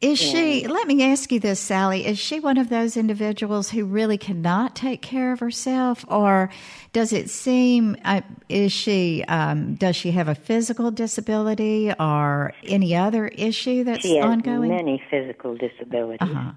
Is 0.00 0.16
she, 0.16 0.68
let 0.68 0.86
me 0.86 1.02
ask 1.02 1.32
you 1.32 1.40
this, 1.40 1.58
Sally, 1.58 2.06
is 2.06 2.20
she 2.20 2.38
one 2.38 2.56
of 2.56 2.68
those 2.68 2.96
individuals 2.96 3.68
who 3.68 3.84
really 3.84 4.16
cannot 4.16 4.76
take 4.76 5.02
care 5.02 5.32
of 5.32 5.40
herself? 5.40 6.04
Or 6.06 6.50
does 6.92 7.12
it 7.12 7.28
seem, 7.28 7.96
uh, 8.04 8.20
is 8.48 8.70
she, 8.70 9.24
um, 9.26 9.74
does 9.74 9.96
she 9.96 10.12
have 10.12 10.28
a 10.28 10.36
physical 10.36 10.92
disability 10.92 11.92
or 11.98 12.52
any 12.62 12.94
other 12.94 13.26
issue 13.26 13.82
that's 13.82 14.02
she 14.02 14.18
has 14.18 14.24
ongoing? 14.24 14.70
many 14.70 15.02
physical 15.10 15.56
disabilities. 15.56 16.20
Uh-huh. 16.20 16.52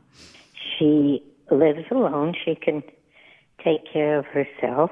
She 0.77 1.23
lives 1.49 1.85
alone. 1.89 2.35
She 2.45 2.53
can 2.53 2.83
take 3.63 3.91
care 3.91 4.19
of 4.19 4.25
herself. 4.27 4.91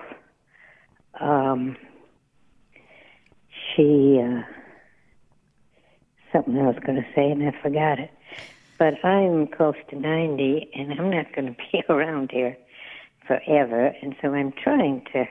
Um, 1.19 1.77
she 3.75 4.21
uh, 4.23 4.41
something 6.31 6.57
I 6.57 6.67
was 6.67 6.77
going 6.85 6.97
to 6.97 7.07
say 7.15 7.31
and 7.31 7.43
I 7.43 7.53
forgot 7.61 7.99
it. 7.99 8.11
But 8.77 9.03
I'm 9.03 9.47
close 9.47 9.75
to 9.89 9.99
90 9.99 10.71
and 10.73 10.93
I'm 10.93 11.09
not 11.09 11.33
going 11.35 11.47
to 11.53 11.55
be 11.71 11.83
around 11.89 12.31
here 12.31 12.57
forever, 13.27 13.93
and 14.01 14.15
so 14.21 14.33
I'm 14.33 14.51
trying 14.51 15.05
to 15.13 15.25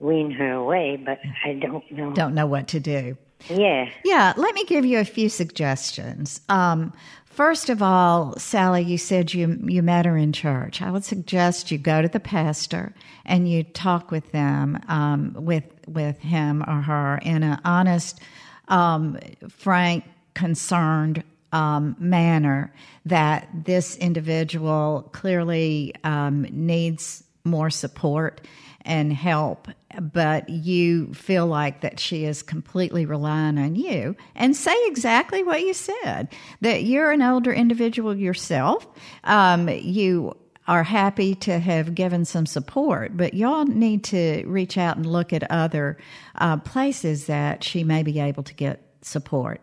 wean 0.00 0.30
her 0.32 0.52
away, 0.52 1.00
but 1.02 1.18
I 1.44 1.54
don't 1.54 1.90
know. 1.90 2.12
Don't 2.12 2.34
know 2.34 2.46
what 2.46 2.68
to 2.68 2.80
do. 2.80 3.16
Yeah. 3.48 3.88
Yeah, 4.04 4.34
let 4.36 4.54
me 4.54 4.64
give 4.64 4.84
you 4.84 4.98
a 4.98 5.04
few 5.04 5.28
suggestions. 5.28 6.40
Um, 6.48 6.92
first 7.36 7.68
of 7.68 7.82
all, 7.82 8.36
Sally, 8.38 8.82
you 8.82 8.98
said 8.98 9.34
you 9.34 9.58
you 9.64 9.82
met 9.82 10.06
her 10.06 10.16
in 10.16 10.32
church. 10.32 10.80
I 10.80 10.90
would 10.90 11.04
suggest 11.04 11.70
you 11.70 11.78
go 11.78 12.02
to 12.02 12.08
the 12.08 12.18
pastor 12.18 12.94
and 13.24 13.48
you 13.48 13.62
talk 13.62 14.10
with 14.10 14.32
them 14.32 14.80
um, 14.88 15.34
with 15.36 15.64
with 15.86 16.18
him 16.18 16.64
or 16.66 16.80
her 16.80 17.18
in 17.18 17.42
an 17.42 17.60
honest, 17.64 18.20
um, 18.68 19.18
frank, 19.48 20.04
concerned 20.34 21.22
um, 21.52 21.94
manner 21.98 22.72
that 23.04 23.48
this 23.52 23.96
individual 23.96 25.08
clearly 25.12 25.94
um, 26.04 26.46
needs 26.50 27.22
more 27.44 27.70
support 27.70 28.40
and 28.86 29.12
help, 29.12 29.68
but 30.00 30.48
you 30.48 31.12
feel 31.12 31.46
like 31.46 31.80
that 31.82 32.00
she 32.00 32.24
is 32.24 32.42
completely 32.42 33.04
relying 33.04 33.58
on 33.58 33.76
you, 33.76 34.16
and 34.34 34.56
say 34.56 34.76
exactly 34.86 35.42
what 35.42 35.60
you 35.60 35.74
said 35.74 36.28
that 36.60 36.84
you're 36.84 37.10
an 37.10 37.20
older 37.20 37.52
individual 37.52 38.14
yourself. 38.14 38.86
Um, 39.24 39.68
you 39.68 40.36
are 40.68 40.82
happy 40.82 41.34
to 41.34 41.58
have 41.58 41.94
given 41.94 42.24
some 42.24 42.46
support, 42.46 43.16
but 43.16 43.34
y'all 43.34 43.64
need 43.64 44.02
to 44.04 44.44
reach 44.46 44.78
out 44.78 44.96
and 44.96 45.06
look 45.06 45.32
at 45.32 45.50
other 45.50 45.96
uh, 46.36 46.56
places 46.58 47.26
that 47.26 47.62
she 47.62 47.84
may 47.84 48.02
be 48.02 48.18
able 48.18 48.42
to 48.42 48.54
get 48.54 48.82
support. 49.02 49.60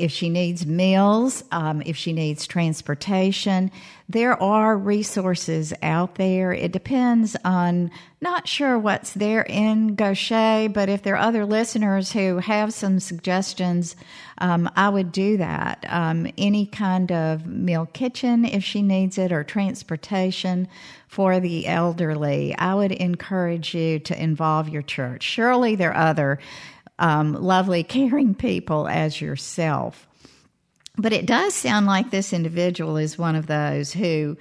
If 0.00 0.10
she 0.10 0.30
needs 0.30 0.66
meals, 0.66 1.44
um, 1.52 1.82
if 1.84 1.96
she 1.96 2.12
needs 2.12 2.46
transportation, 2.46 3.70
there 4.08 4.40
are 4.42 4.76
resources 4.76 5.72
out 5.82 6.16
there. 6.16 6.52
It 6.52 6.72
depends 6.72 7.36
on 7.44 7.90
not 8.20 8.48
sure 8.48 8.78
what's 8.78 9.12
there 9.12 9.42
in 9.42 9.94
Gautier, 9.94 10.68
but 10.68 10.88
if 10.88 11.02
there 11.02 11.14
are 11.14 11.28
other 11.28 11.46
listeners 11.46 12.10
who 12.10 12.38
have 12.38 12.72
some 12.72 12.98
suggestions, 12.98 13.94
um, 14.38 14.68
I 14.74 14.88
would 14.88 15.12
do 15.12 15.36
that. 15.36 15.84
Um, 15.88 16.26
any 16.36 16.66
kind 16.66 17.12
of 17.12 17.46
meal 17.46 17.86
kitchen 17.92 18.44
if 18.44 18.64
she 18.64 18.82
needs 18.82 19.16
it 19.16 19.30
or 19.30 19.44
transportation 19.44 20.66
for 21.06 21.38
the 21.38 21.66
elderly, 21.66 22.56
I 22.56 22.74
would 22.74 22.92
encourage 22.92 23.74
you 23.74 23.98
to 24.00 24.20
involve 24.20 24.68
your 24.68 24.82
church. 24.82 25.22
Surely 25.22 25.76
there 25.76 25.92
are 25.92 26.08
other 26.08 26.38
um, 27.00 27.32
lovely, 27.32 27.82
caring 27.98 28.34
people 28.34 28.86
as 28.86 29.20
yourself. 29.20 30.06
But 30.96 31.12
it 31.12 31.26
does 31.26 31.54
sound 31.54 31.86
like 31.86 32.10
this 32.10 32.32
individual 32.32 32.96
is 32.96 33.18
one 33.18 33.34
of 33.34 33.46
those 33.46 33.92
who 33.92 34.36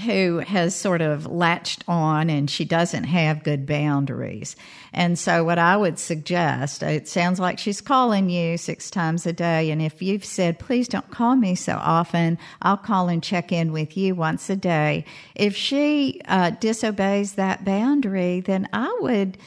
who 0.00 0.38
has 0.38 0.74
sort 0.74 1.02
of 1.02 1.26
latched 1.26 1.84
on 1.86 2.30
and 2.30 2.50
she 2.50 2.64
doesn't 2.64 3.04
have 3.04 3.44
good 3.44 3.66
boundaries. 3.66 4.56
And 4.92 5.18
so, 5.18 5.44
what 5.44 5.58
I 5.58 5.76
would 5.76 5.98
suggest, 5.98 6.82
it 6.82 7.06
sounds 7.06 7.38
like 7.38 7.58
she's 7.58 7.80
calling 7.80 8.28
you 8.28 8.56
six 8.56 8.90
times 8.90 9.26
a 9.26 9.32
day. 9.32 9.70
And 9.70 9.80
if 9.80 10.02
you've 10.02 10.24
said, 10.24 10.58
please 10.58 10.88
don't 10.88 11.10
call 11.10 11.36
me 11.36 11.54
so 11.54 11.74
often, 11.74 12.38
I'll 12.62 12.76
call 12.76 13.08
and 13.08 13.22
check 13.22 13.52
in 13.52 13.72
with 13.72 13.96
you 13.96 14.14
once 14.14 14.50
a 14.50 14.56
day. 14.56 15.04
If 15.34 15.54
she 15.54 16.20
uh, 16.26 16.50
disobeys 16.50 17.34
that 17.34 17.64
boundary, 17.64 18.40
then 18.40 18.68
I 18.72 18.96
would. 19.00 19.38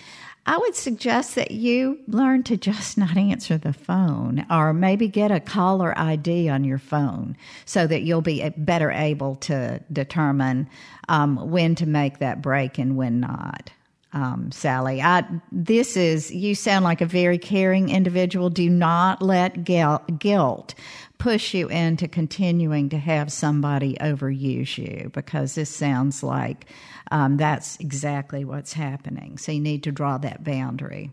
I 0.45 0.57
would 0.57 0.75
suggest 0.75 1.35
that 1.35 1.51
you 1.51 1.99
learn 2.07 2.43
to 2.43 2.57
just 2.57 2.97
not 2.97 3.17
answer 3.17 3.57
the 3.57 3.73
phone 3.73 4.45
or 4.49 4.73
maybe 4.73 5.07
get 5.07 5.31
a 5.31 5.39
caller 5.39 5.97
ID 5.97 6.49
on 6.49 6.63
your 6.63 6.79
phone 6.79 7.37
so 7.65 7.87
that 7.87 8.03
you'll 8.03 8.21
be 8.21 8.47
better 8.57 8.91
able 8.91 9.35
to 9.35 9.81
determine 9.91 10.69
um, 11.09 11.49
when 11.49 11.75
to 11.75 11.85
make 11.85 12.19
that 12.19 12.41
break 12.41 12.77
and 12.77 12.97
when 12.97 13.19
not. 13.19 13.71
Um, 14.15 14.51
Sally, 14.51 15.01
I, 15.01 15.23
this 15.51 15.97
is, 15.97 16.29
you 16.29 16.53
sound 16.53 16.85
like 16.85 17.01
a 17.01 17.05
very 17.07 17.39
caring 17.39 17.89
individual. 17.89 18.51
Do 18.51 18.69
not 18.69 19.23
let 19.23 19.63
guilt, 19.63 20.19
guilt 20.19 20.75
push 21.17 21.53
you 21.53 21.67
into 21.69 22.07
continuing 22.07 22.89
to 22.89 22.97
have 22.97 23.31
somebody 23.31 23.95
overuse 24.01 24.77
you 24.77 25.09
because 25.13 25.55
this 25.55 25.69
sounds 25.69 26.21
like 26.21 26.67
um, 27.13 27.37
that's 27.37 27.79
exactly 27.79 28.43
what's 28.43 28.73
happening. 28.73 29.37
So 29.37 29.51
you 29.51 29.59
need 29.59 29.83
to 29.83 29.91
draw 29.91 30.17
that 30.17 30.43
boundary. 30.43 31.11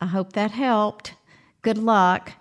I 0.00 0.06
hope 0.06 0.34
that 0.34 0.52
helped. 0.52 1.14
Good 1.62 1.76
luck. 1.76 2.32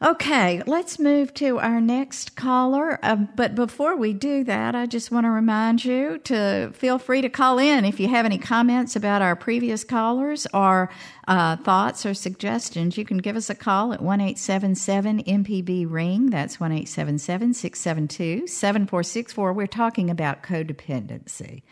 Okay, 0.00 0.62
let's 0.64 1.00
move 1.00 1.34
to 1.34 1.58
our 1.58 1.80
next 1.80 2.36
caller. 2.36 3.00
Uh, 3.02 3.16
but 3.16 3.56
before 3.56 3.96
we 3.96 4.12
do 4.12 4.44
that, 4.44 4.76
I 4.76 4.86
just 4.86 5.10
want 5.10 5.24
to 5.24 5.30
remind 5.30 5.84
you 5.84 6.18
to 6.18 6.70
feel 6.72 7.00
free 7.00 7.20
to 7.20 7.28
call 7.28 7.58
in 7.58 7.84
if 7.84 7.98
you 7.98 8.06
have 8.06 8.24
any 8.24 8.38
comments 8.38 8.94
about 8.94 9.22
our 9.22 9.34
previous 9.34 9.82
callers 9.82 10.46
or 10.54 10.88
uh, 11.26 11.56
thoughts 11.56 12.06
or 12.06 12.14
suggestions. 12.14 12.96
You 12.96 13.04
can 13.04 13.18
give 13.18 13.34
us 13.34 13.50
a 13.50 13.56
call 13.56 13.92
at 13.92 14.00
1 14.00 14.20
877 14.20 15.24
MPB 15.24 15.90
Ring. 15.90 16.30
That's 16.30 16.60
1 16.60 16.70
877 16.70 17.54
672 17.54 18.46
7464. 18.46 19.52
We're 19.52 19.66
talking 19.66 20.10
about 20.10 20.44
codependency. 20.44 21.62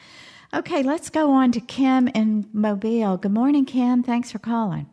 Okay, 0.53 0.83
let's 0.83 1.11
go 1.11 1.31
on 1.31 1.53
to 1.53 1.61
Kim 1.61 2.09
in 2.09 2.49
Mobile. 2.53 3.19
Good 3.19 3.33
morning, 3.33 3.65
Kim. 3.67 4.03
Thanks 4.03 4.33
for 4.33 4.41
calling. 4.41 4.89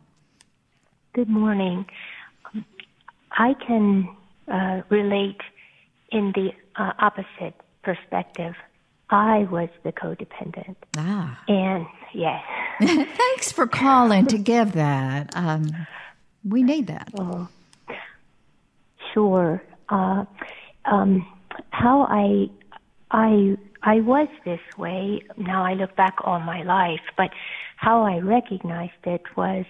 Good 1.14 1.28
morning. 1.28 1.86
I 3.34 3.54
can 3.54 4.08
uh, 4.48 4.82
relate 4.88 5.40
in 6.10 6.32
the 6.34 6.50
uh, 6.76 6.92
opposite 6.98 7.54
perspective. 7.82 8.54
I 9.10 9.46
was 9.50 9.68
the 9.82 9.92
codependent. 9.92 10.76
Ah. 10.96 11.42
And 11.48 11.86
yes. 12.12 12.42
Thanks 12.80 13.52
for 13.52 13.66
calling 13.66 14.26
to 14.26 14.38
give 14.38 14.72
that. 14.72 15.36
Um, 15.36 15.86
we 16.44 16.62
need 16.62 16.86
that. 16.86 17.10
Oh, 17.18 17.48
sure. 19.12 19.62
Uh, 19.88 20.24
um, 20.84 21.26
how 21.70 22.02
I, 22.02 22.48
I, 23.10 23.56
I 23.82 24.00
was 24.00 24.28
this 24.44 24.60
way. 24.78 25.22
Now 25.36 25.64
I 25.64 25.74
look 25.74 25.94
back 25.96 26.16
on 26.24 26.42
my 26.42 26.62
life, 26.62 27.02
but 27.16 27.30
how 27.76 28.02
I 28.02 28.18
recognized 28.18 28.92
it 29.04 29.22
was 29.36 29.64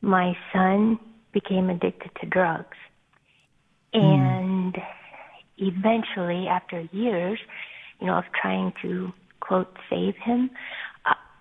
my 0.00 0.36
son 0.52 0.98
became 1.32 1.70
addicted 1.70 2.10
to 2.20 2.26
drugs. 2.26 2.76
And 3.92 4.76
eventually, 5.58 6.46
after 6.48 6.80
years, 6.92 7.38
you 8.00 8.06
know, 8.06 8.18
of 8.18 8.24
trying 8.40 8.72
to 8.82 9.12
quote 9.40 9.76
save 9.90 10.14
him, 10.16 10.50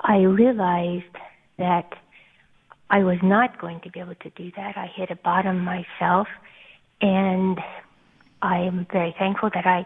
I 0.02 0.18
realized 0.18 1.16
that 1.58 1.94
I 2.90 3.04
was 3.04 3.18
not 3.24 3.60
going 3.62 3.80
to 3.82 3.92
be 3.92 4.00
able 4.00 4.16
to 4.16 4.30
do 4.32 4.52
that. 4.56 4.76
I 4.76 4.88
hit 4.94 5.12
a 5.12 5.16
bottom 5.16 5.64
myself, 5.64 6.28
and 7.02 7.58
I 8.42 8.58
am 8.60 8.86
very 8.92 9.16
thankful 9.18 9.50
that 9.54 9.66
I 9.66 9.86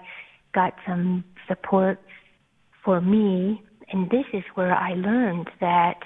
got 0.54 0.74
some 0.88 1.24
support 1.48 2.00
for 2.84 3.02
me. 3.02 3.62
And 3.92 4.10
this 4.10 4.26
is 4.34 4.44
where 4.56 4.74
I 4.74 4.94
learned 4.94 5.50
that, 5.60 6.00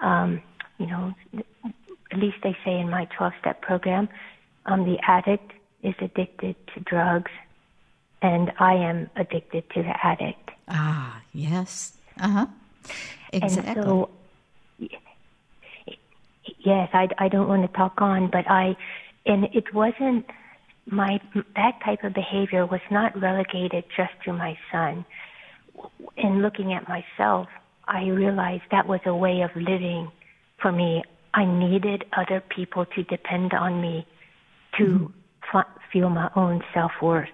um, 0.00 0.42
you 0.78 0.86
know, 0.86 1.14
at 2.12 2.18
least 2.18 2.36
they 2.42 2.56
say 2.64 2.78
in 2.78 2.90
my 2.90 3.06
12 3.16 3.32
step 3.40 3.62
program, 3.62 4.08
um, 4.66 4.84
the 4.84 4.98
addict 5.06 5.52
is 5.82 5.94
addicted 6.00 6.56
to 6.74 6.80
drugs, 6.80 7.30
and 8.22 8.52
I 8.58 8.74
am 8.74 9.10
addicted 9.16 9.68
to 9.70 9.82
the 9.82 10.06
addict. 10.06 10.50
Ah, 10.68 11.20
yes. 11.32 11.92
Uh 12.20 12.28
huh. 12.28 12.46
Exactly. 13.32 13.72
And 13.72 13.84
so, 13.84 14.10
yes, 16.64 16.88
I, 16.92 17.08
I 17.18 17.28
don't 17.28 17.48
want 17.48 17.70
to 17.70 17.76
talk 17.76 18.00
on, 18.00 18.30
but 18.30 18.48
I, 18.50 18.76
and 19.26 19.44
it 19.52 19.74
wasn't 19.74 20.26
my, 20.86 21.20
that 21.56 21.80
type 21.84 22.04
of 22.04 22.14
behavior 22.14 22.66
was 22.66 22.80
not 22.90 23.18
relegated 23.20 23.84
just 23.96 24.12
to 24.24 24.32
my 24.32 24.56
son. 24.70 25.04
In 26.16 26.42
looking 26.42 26.72
at 26.72 26.88
myself, 26.88 27.48
I 27.86 28.06
realized 28.06 28.64
that 28.70 28.86
was 28.86 29.00
a 29.04 29.14
way 29.14 29.42
of 29.42 29.50
living 29.56 30.10
for 30.60 30.72
me. 30.72 31.02
I 31.34 31.44
needed 31.44 32.04
other 32.16 32.40
people 32.40 32.86
to 32.86 33.02
depend 33.02 33.52
on 33.52 33.80
me 33.80 34.06
to 34.78 34.84
mm-hmm. 34.84 35.58
f- 35.58 35.66
feel 35.92 36.10
my 36.10 36.30
own 36.36 36.62
self 36.72 36.92
worth. 37.02 37.28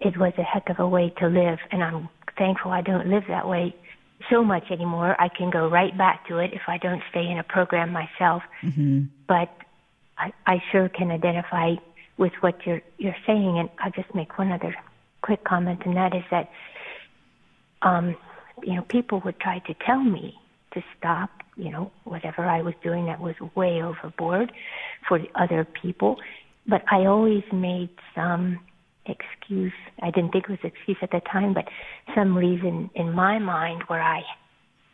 It 0.00 0.16
was 0.16 0.32
a 0.38 0.42
heck 0.42 0.70
of 0.70 0.78
a 0.78 0.88
way 0.88 1.12
to 1.18 1.26
live, 1.26 1.58
and 1.70 1.82
I'm 1.82 2.08
thankful 2.38 2.72
I 2.72 2.80
don't 2.80 3.08
live 3.08 3.24
that 3.28 3.48
way 3.48 3.74
so 4.30 4.42
much 4.44 4.70
anymore. 4.70 5.16
I 5.20 5.28
can 5.28 5.50
go 5.50 5.68
right 5.68 5.96
back 5.96 6.26
to 6.28 6.38
it 6.38 6.52
if 6.52 6.62
I 6.68 6.78
don't 6.78 7.02
stay 7.10 7.26
in 7.28 7.38
a 7.38 7.42
program 7.42 7.92
myself. 7.92 8.42
Mm-hmm. 8.62 9.04
But 9.26 9.50
I, 10.18 10.32
I 10.46 10.62
sure 10.70 10.88
can 10.88 11.10
identify 11.10 11.74
with 12.16 12.32
what 12.40 12.66
you're 12.66 12.82
you're 12.98 13.16
saying, 13.26 13.58
and 13.58 13.68
I'll 13.78 13.90
just 13.90 14.14
make 14.14 14.38
one 14.38 14.52
other 14.52 14.74
quick 15.22 15.44
comment, 15.44 15.80
and 15.84 15.96
that 15.96 16.14
is 16.14 16.24
that 16.30 16.50
um, 17.82 18.16
you 18.62 18.74
know 18.74 18.82
people 18.82 19.20
would 19.24 19.40
try 19.40 19.58
to 19.60 19.74
tell 19.86 20.02
me 20.02 20.38
to 20.72 20.82
stop, 20.96 21.30
you 21.56 21.70
know, 21.70 21.90
whatever 22.04 22.44
I 22.44 22.62
was 22.62 22.74
doing 22.82 23.06
that 23.06 23.20
was 23.20 23.34
way 23.54 23.82
overboard 23.82 24.52
for 25.08 25.20
other 25.34 25.64
people. 25.64 26.16
But 26.66 26.82
I 26.90 27.06
always 27.06 27.42
made 27.52 27.90
some 28.14 28.60
excuse. 29.06 29.72
I 30.02 30.10
didn't 30.10 30.30
think 30.30 30.44
it 30.44 30.50
was 30.50 30.58
an 30.62 30.70
excuse 30.74 30.98
at 31.02 31.10
the 31.10 31.20
time, 31.20 31.54
but 31.54 31.66
some 32.14 32.36
reason 32.36 32.90
in 32.94 33.12
my 33.12 33.38
mind 33.38 33.84
where 33.86 34.02
I 34.02 34.22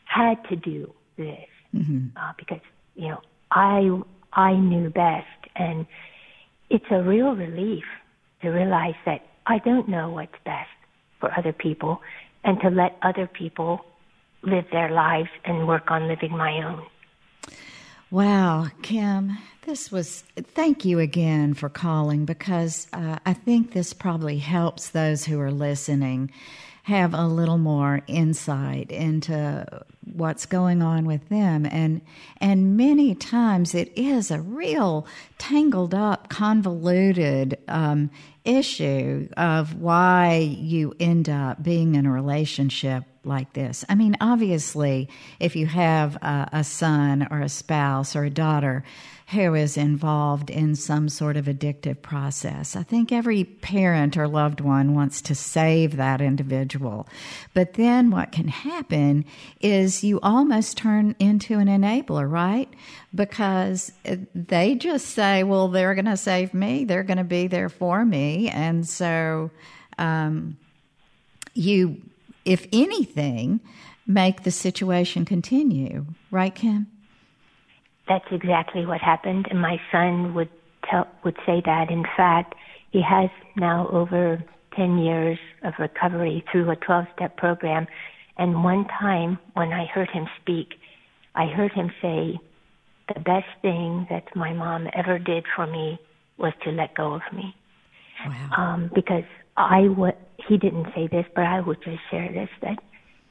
had 0.04 0.42
to 0.48 0.56
do 0.56 0.92
this 1.16 1.48
mm-hmm. 1.74 2.06
uh, 2.16 2.32
because 2.38 2.60
you 2.94 3.08
know 3.08 3.20
I 3.50 3.90
I 4.32 4.54
knew 4.54 4.90
best, 4.90 5.26
and 5.54 5.86
it's 6.70 6.84
a 6.90 7.02
real 7.02 7.34
relief 7.34 7.84
to 8.42 8.50
realize 8.50 8.94
that 9.04 9.26
I 9.46 9.58
don't 9.58 9.88
know 9.88 10.10
what's 10.10 10.32
best 10.44 10.70
for 11.20 11.36
other 11.36 11.52
people, 11.52 12.00
and 12.44 12.60
to 12.60 12.68
let 12.68 12.96
other 13.02 13.26
people 13.26 13.84
live 14.46 14.64
their 14.72 14.90
lives 14.90 15.28
and 15.44 15.68
work 15.68 15.90
on 15.90 16.08
living 16.08 16.30
my 16.30 16.64
own. 16.64 16.86
Wow, 18.10 18.68
Kim, 18.82 19.36
this 19.62 19.90
was, 19.90 20.22
thank 20.36 20.84
you 20.84 21.00
again 21.00 21.54
for 21.54 21.68
calling 21.68 22.24
because 22.24 22.86
uh, 22.92 23.18
I 23.26 23.32
think 23.32 23.72
this 23.72 23.92
probably 23.92 24.38
helps 24.38 24.90
those 24.90 25.24
who 25.24 25.40
are 25.40 25.50
listening 25.50 26.30
have 26.84 27.14
a 27.14 27.26
little 27.26 27.58
more 27.58 28.00
insight 28.06 28.92
into 28.92 29.66
what's 30.12 30.46
going 30.46 30.82
on 30.82 31.04
with 31.04 31.28
them 31.30 31.66
and 31.66 32.00
and 32.40 32.76
many 32.76 33.12
times 33.12 33.74
it 33.74 33.90
is 33.96 34.30
a 34.30 34.40
real 34.40 35.04
tangled 35.36 35.92
up 35.92 36.28
convoluted 36.28 37.58
um, 37.66 38.08
issue 38.44 39.28
of 39.36 39.74
why 39.80 40.36
you 40.36 40.94
end 41.00 41.28
up 41.28 41.60
being 41.60 41.96
in 41.96 42.06
a 42.06 42.12
relationship 42.12 43.02
like 43.26 43.52
this? 43.52 43.84
I 43.88 43.94
mean, 43.94 44.16
obviously, 44.20 45.08
if 45.40 45.56
you 45.56 45.66
have 45.66 46.16
a, 46.16 46.48
a 46.52 46.64
son 46.64 47.26
or 47.30 47.40
a 47.40 47.48
spouse 47.48 48.14
or 48.16 48.24
a 48.24 48.30
daughter 48.30 48.84
who 49.30 49.54
is 49.54 49.76
involved 49.76 50.50
in 50.50 50.76
some 50.76 51.08
sort 51.08 51.36
of 51.36 51.46
addictive 51.46 52.00
process. 52.00 52.76
I 52.76 52.84
think 52.84 53.10
every 53.10 53.42
parent 53.42 54.16
or 54.16 54.28
loved 54.28 54.60
one 54.60 54.94
wants 54.94 55.20
to 55.22 55.34
save 55.34 55.96
that 55.96 56.20
individual. 56.20 57.08
But 57.52 57.74
then 57.74 58.12
what 58.12 58.30
can 58.30 58.46
happen 58.46 59.24
is 59.60 60.04
you 60.04 60.20
almost 60.22 60.76
turn 60.76 61.16
into 61.18 61.58
an 61.58 61.66
enabler, 61.66 62.30
right? 62.30 62.72
Because 63.12 63.90
they 64.32 64.76
just 64.76 65.08
say, 65.08 65.42
well, 65.42 65.68
they're 65.68 65.96
going 65.96 66.04
to 66.04 66.16
save 66.16 66.54
me, 66.54 66.84
they're 66.84 67.02
going 67.02 67.18
to 67.18 67.24
be 67.24 67.48
there 67.48 67.68
for 67.68 68.04
me. 68.04 68.48
And 68.48 68.86
so 68.86 69.50
um, 69.98 70.56
you, 71.52 72.00
if 72.46 72.66
anything, 72.72 73.60
make 74.06 74.44
the 74.44 74.50
situation 74.50 75.24
continue, 75.24 76.06
right, 76.30 76.54
Kim? 76.54 76.86
That's 78.08 78.24
exactly 78.30 78.86
what 78.86 79.00
happened, 79.00 79.48
and 79.50 79.60
my 79.60 79.80
son 79.90 80.32
would 80.34 80.48
tell 80.88 81.08
would 81.24 81.36
say 81.44 81.60
that. 81.66 81.90
In 81.90 82.04
fact, 82.16 82.54
he 82.92 83.02
has 83.02 83.30
now 83.56 83.88
over 83.88 84.42
ten 84.76 84.98
years 84.98 85.38
of 85.64 85.74
recovery 85.78 86.44
through 86.50 86.70
a 86.70 86.76
twelve-step 86.76 87.36
program. 87.36 87.88
And 88.38 88.62
one 88.62 88.86
time 88.86 89.38
when 89.54 89.72
I 89.72 89.86
heard 89.86 90.10
him 90.10 90.28
speak, 90.40 90.74
I 91.34 91.46
heard 91.46 91.72
him 91.72 91.90
say, 92.00 92.38
"The 93.12 93.20
best 93.20 93.48
thing 93.60 94.06
that 94.08 94.24
my 94.36 94.52
mom 94.52 94.88
ever 94.92 95.18
did 95.18 95.44
for 95.56 95.66
me 95.66 95.98
was 96.38 96.52
to 96.62 96.70
let 96.70 96.94
go 96.94 97.14
of 97.14 97.22
me." 97.32 97.56
Wow. 98.24 98.50
Um, 98.56 98.90
because 98.94 99.24
I 99.56 99.88
would, 99.88 100.14
he 100.48 100.56
didn't 100.56 100.86
say 100.94 101.06
this, 101.06 101.26
but 101.34 101.44
I 101.44 101.60
would 101.60 101.82
just 101.82 102.00
share 102.10 102.30
this 102.32 102.50
that, 102.62 102.78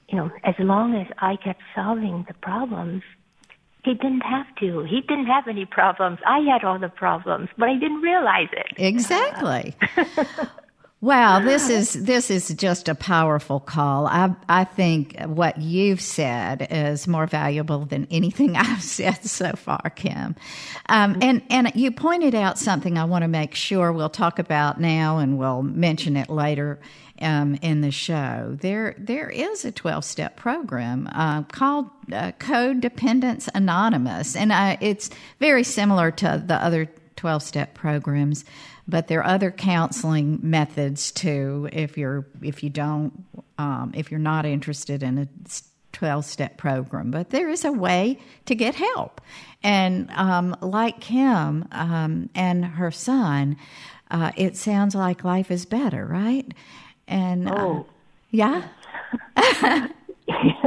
you 0.10 0.18
know, 0.18 0.32
as 0.44 0.56
long 0.60 0.96
as 0.96 1.08
I 1.20 1.36
kept 1.36 1.62
solving 1.74 2.26
the 2.28 2.34
problems, 2.36 3.04
he 3.84 3.94
didn't 3.94 4.22
have 4.22 4.48
to. 4.60 4.84
He 4.84 5.02
didn't 5.02 5.28
have 5.28 5.48
any 5.48 5.66
problems. 5.66 6.20
I 6.26 6.40
had 6.40 6.64
all 6.64 6.80
the 6.80 6.90
problems, 6.90 7.50
but 7.58 7.70
I 7.70 7.76
didn't 7.76 8.02
realize 8.02 8.50
it. 8.52 8.68
Exactly. 8.78 9.76
Wow, 11.06 11.40
this 11.40 11.70
is 11.70 11.94
this 11.94 12.32
is 12.32 12.48
just 12.48 12.90
a 12.90 12.96
powerful 12.96 13.60
call. 13.60 14.08
I 14.08 14.36
I 14.50 14.64
think 14.64 15.16
what 15.22 15.62
you've 15.62 16.02
said 16.02 16.68
is 16.72 17.08
more 17.08 17.28
valuable 17.28 17.86
than 17.86 18.08
anything 18.10 18.56
I've 18.58 18.82
said 18.82 19.24
so 19.24 19.52
far, 19.52 19.92
Kim. 19.96 20.36
Um, 20.90 21.20
and 21.22 21.44
and 21.52 21.72
you 21.76 21.92
pointed 21.92 22.34
out 22.34 22.58
something 22.58 22.98
I 22.98 23.04
want 23.04 23.22
to 23.22 23.28
make 23.28 23.54
sure 23.54 23.92
we'll 23.92 24.10
talk 24.10 24.40
about 24.40 24.82
now, 24.82 25.20
and 25.20 25.38
we'll 25.38 25.62
mention 25.62 26.18
it 26.18 26.28
later 26.28 26.80
um, 27.22 27.60
in 27.62 27.82
the 27.82 27.92
show. 27.92 28.58
There 28.60 28.96
there 28.98 29.30
is 29.30 29.64
a 29.64 29.72
twelve 29.72 30.06
step 30.06 30.38
program 30.38 31.08
uh, 31.12 31.44
called 31.44 31.88
uh, 32.12 32.32
Co-Dependents 32.40 33.48
Anonymous, 33.54 34.36
and 34.36 34.52
uh, 34.52 34.78
it's 34.82 35.12
very 35.40 35.64
similar 35.64 36.10
to 36.10 36.44
the 36.44 36.56
other 36.56 36.90
twelve 37.16 37.44
step 37.44 37.76
programs 37.76 38.44
but 38.88 39.08
there 39.08 39.22
are 39.22 39.28
other 39.28 39.52
counseling 39.52 40.40
methods 40.42 41.12
too 41.12 41.70
if 41.72 41.98
you're 41.98 42.26
if 42.42 42.64
you 42.64 42.70
don't 42.70 43.26
um, 43.58 43.92
if 43.96 44.12
you're 44.12 44.20
not 44.20 44.46
interested 44.46 45.02
in 45.04 45.18
a 45.18 45.28
12 45.94 46.26
step 46.26 46.58
program. 46.58 47.10
But 47.10 47.30
there 47.30 47.50
is 47.50 47.64
a 47.64 47.72
way 47.72 48.20
to 48.46 48.56
get 48.56 48.76
help. 48.76 49.22
And 49.64 50.12
um, 50.12 50.56
like 50.62 51.00
kim 51.00 51.68
um, 51.72 52.30
and 52.36 52.66
her 52.66 52.92
son 52.92 53.58
uh, 54.12 54.32
it 54.36 54.56
sounds 54.56 54.94
like 54.94 55.24
life 55.24 55.52
is 55.52 55.66
better 55.66 56.06
right? 56.06 56.52
And 57.08 57.50
uh, 57.50 57.56
oh. 57.56 57.86
yeah? 58.32 58.68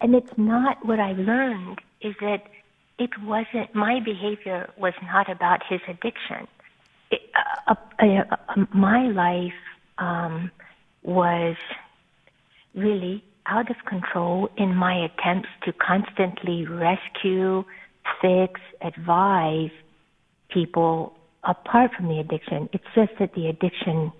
And 0.00 0.14
it's 0.14 0.32
not 0.36 0.84
what 0.84 1.00
i 1.00 1.12
learned 1.12 1.80
is 2.00 2.14
that 2.20 2.44
it 2.98 3.10
wasn't 3.22 3.74
my 3.74 4.00
behavior 4.00 4.70
was 4.78 4.94
not 5.02 5.30
about 5.30 5.62
his 5.68 5.80
addiction 5.88 6.46
uh, 7.12 7.74
uh, 7.98 8.64
my 8.72 9.08
life 9.08 9.52
um, 9.98 10.50
was 11.02 11.56
really 12.74 13.22
out 13.46 13.70
of 13.70 13.76
control 13.86 14.48
in 14.56 14.74
my 14.74 15.06
attempts 15.06 15.48
to 15.64 15.72
constantly 15.72 16.66
rescue, 16.66 17.64
fix, 18.20 18.60
advise 18.82 19.70
people 20.48 21.16
apart 21.44 21.92
from 21.96 22.08
the 22.08 22.18
addiction. 22.18 22.68
It's 22.72 22.84
just 22.94 23.12
that 23.20 23.34
the 23.34 23.46
addiction 23.46 24.12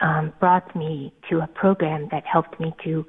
um, 0.00 0.32
brought 0.38 0.74
me 0.76 1.12
to 1.30 1.40
a 1.40 1.46
program 1.46 2.08
that 2.10 2.24
helped 2.26 2.60
me 2.60 2.74
to 2.84 3.06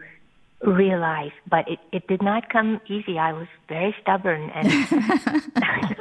realize, 0.63 1.31
but 1.49 1.67
it, 1.67 1.79
it 1.91 2.07
did 2.07 2.21
not 2.21 2.49
come 2.49 2.79
easy. 2.87 3.17
I 3.17 3.33
was 3.33 3.47
very 3.67 3.95
stubborn 4.01 4.49
and 4.53 4.71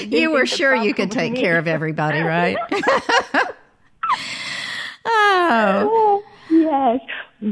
you 0.12 0.30
were 0.30 0.46
sure 0.46 0.74
you 0.74 0.94
could 0.94 1.10
take 1.10 1.34
care 1.34 1.58
of 1.58 1.66
everybody, 1.66 2.20
right? 2.22 2.56
Oh. 5.04 5.88
oh. 5.90 6.22
Yes. 6.50 7.00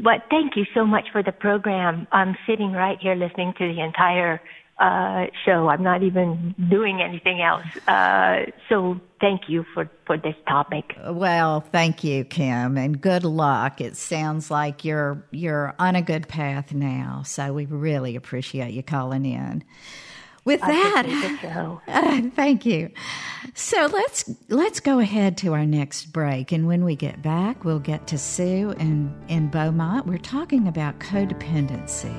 But 0.03 0.25
thank 0.31 0.57
you 0.57 0.67
so 0.75 0.85
much 0.85 1.07
for 1.11 1.23
the 1.23 1.33
program. 1.33 2.07
I'm 2.13 2.37
sitting 2.47 2.73
right 2.73 2.99
here 3.01 3.15
listening 3.15 3.55
to 3.59 3.67
the 3.73 3.81
entire 3.81 4.41
uh, 4.81 5.27
show. 5.45 5.69
I'm 5.69 5.83
not 5.83 6.03
even 6.03 6.55
doing 6.71 7.03
anything 7.03 7.43
else. 7.43 7.67
Uh, 7.87 8.47
so 8.69 8.99
thank 9.21 9.43
you 9.49 9.65
for, 9.75 9.91
for 10.07 10.17
this 10.17 10.35
topic. 10.49 10.97
Well, 11.07 11.61
thank 11.61 12.03
you, 12.03 12.25
Kim, 12.25 12.79
and 12.79 13.01
good 13.01 13.25
luck. 13.25 13.81
It 13.81 13.97
sounds 13.97 14.51
like 14.51 14.85
you're 14.85 15.23
you're 15.31 15.75
on 15.79 15.97
a 15.97 16.03
good 16.03 16.29
path 16.29 16.73
now. 16.73 17.23
So 17.27 17.53
we 17.53 17.67
really 17.67 18.17
appreciate 18.17 18.73
you 18.73 18.83
calling 18.83 19.27
in. 19.27 19.63
With 20.47 20.63
that, 20.63 21.79
uh, 21.87 22.23
thank 22.35 22.65
you. 22.65 22.91
So 23.53 23.87
let's 23.93 24.31
let's 24.49 24.81
go 24.81 24.99
ahead 24.99 25.37
to 25.39 25.53
our 25.53 25.67
next 25.67 26.07
break, 26.07 26.51
and 26.51 26.67
when 26.67 26.83
we 26.83 26.97
get 26.97 27.21
back, 27.21 27.63
we'll 27.63 27.79
get 27.79 28.07
to 28.07 28.19
Sue 28.19 28.75
and 28.79 29.15
in 29.29 29.49
Beaumont. 29.49 30.07
We're 30.07 30.17
talking 30.17 30.67
about 30.67 30.99
codependency 30.99 32.17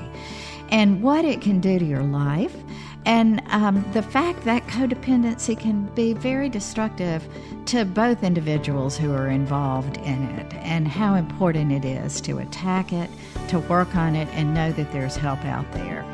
and 0.72 1.02
what 1.02 1.24
it 1.26 1.42
can 1.42 1.60
do 1.60 1.78
to 1.78 1.84
your 1.84 2.02
life, 2.02 2.56
and 3.04 3.42
um, 3.48 3.84
the 3.92 4.02
fact 4.02 4.44
that 4.44 4.66
codependency 4.68 5.58
can 5.58 5.84
be 5.94 6.14
very 6.14 6.48
destructive 6.48 7.22
to 7.66 7.84
both 7.84 8.24
individuals 8.24 8.96
who 8.96 9.12
are 9.12 9.28
involved 9.28 9.98
in 9.98 10.22
it, 10.30 10.54
and 10.54 10.88
how 10.88 11.14
important 11.14 11.70
it 11.72 11.84
is 11.84 12.20
to 12.22 12.38
attack 12.38 12.92
it, 12.92 13.10
to 13.48 13.58
work 13.60 13.94
on 13.94 14.16
it, 14.16 14.28
and 14.32 14.54
know 14.54 14.72
that 14.72 14.90
there's 14.92 15.14
help 15.14 15.44
out 15.44 15.70
there. 15.72 16.04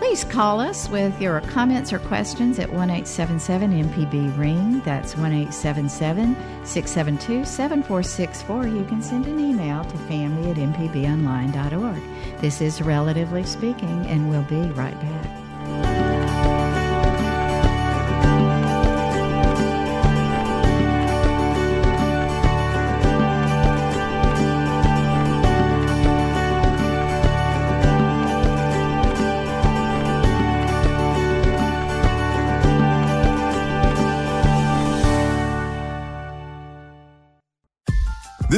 Please 0.00 0.24
call 0.24 0.60
us 0.60 0.88
with 0.88 1.20
your 1.20 1.42
comments 1.42 1.92
or 1.92 1.98
questions 1.98 2.58
at 2.58 2.72
1 2.72 2.88
877 2.88 3.84
MPB 3.84 4.38
Ring. 4.38 4.80
That's 4.80 5.14
1 5.14 5.26
877 5.30 6.34
672 6.64 7.44
7464. 7.44 8.66
You 8.66 8.84
can 8.86 9.02
send 9.02 9.26
an 9.26 9.38
email 9.38 9.84
to 9.84 9.98
family 10.08 10.50
at 10.50 10.56
mpbonline.org. 10.56 12.40
This 12.40 12.62
is 12.62 12.80
Relatively 12.80 13.44
Speaking, 13.44 14.06
and 14.06 14.30
we'll 14.30 14.42
be 14.44 14.72
right 14.72 14.98
back. 15.02 15.99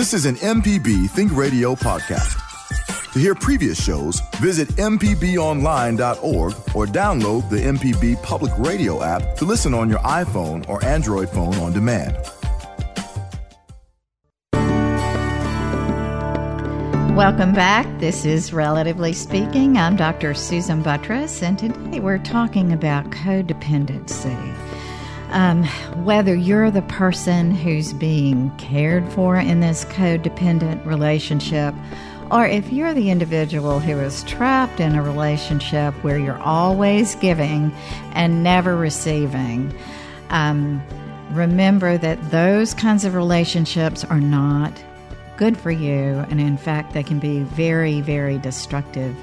This 0.03 0.15
is 0.15 0.27
an 0.27 0.35
MPB 0.35 1.11
Think 1.11 1.31
Radio 1.33 1.77
podcast. 1.77 2.35
To 3.13 3.21
hear 3.21 3.37
previous 3.37 3.81
shows, 3.81 4.21
visit 4.41 4.67
MPBOnline.org 4.71 6.53
or 6.75 6.87
download 6.87 7.49
the 7.49 7.59
MPB 7.59 8.21
Public 8.21 8.51
Radio 8.59 9.01
app 9.05 9.37
to 9.37 9.45
listen 9.45 9.73
on 9.73 9.89
your 9.89 10.01
iPhone 10.01 10.69
or 10.69 10.85
Android 10.85 11.29
phone 11.29 11.55
on 11.55 11.73
demand. 11.73 12.17
Welcome 17.17 17.53
back. 17.53 17.87
This 18.01 18.25
is 18.25 18.53
Relatively 18.53 19.13
Speaking. 19.13 19.77
I'm 19.77 19.95
Dr. 19.95 20.35
Susan 20.35 20.83
Buttross, 20.83 21.45
and 21.45 21.57
today 21.57 22.01
we're 22.01 22.19
talking 22.19 22.73
about 22.73 23.09
codependency. 23.11 24.62
Um, 25.33 25.65
whether 26.05 26.35
you're 26.35 26.71
the 26.71 26.83
person 26.83 27.53
who's 27.53 27.95
being 27.95 28.55
cared 28.59 29.11
for 29.13 29.37
in 29.37 29.61
this 29.61 29.87
codependent 29.87 30.85
relationship, 30.85 31.75
or 32.31 32.47
if 32.47 32.71
you're 32.71 32.93
the 32.93 33.11
individual 33.11 33.81
who 33.81 33.99
is 33.99 34.25
trapped 34.25 34.79
in 34.79 34.95
a 34.95 35.03
relationship 35.03 35.95
where 36.05 36.19
you're 36.19 36.41
always 36.41 37.15
giving 37.15 37.73
and 38.13 38.43
never 38.43 38.77
receiving, 38.77 39.75
um, 40.29 40.83
remember 41.31 41.97
that 41.97 42.31
those 42.31 42.75
kinds 42.75 43.07
of 43.07 43.15
relationships 43.15 44.05
are 44.05 44.21
not 44.21 44.73
good 45.39 45.57
for 45.57 45.71
you, 45.71 46.27
and 46.29 46.43
in 46.43 46.59
fact, 46.59 46.93
they 46.93 47.03
can 47.03 47.19
be 47.19 47.41
very, 47.41 48.03
very 48.03 48.37
destructive 48.37 49.17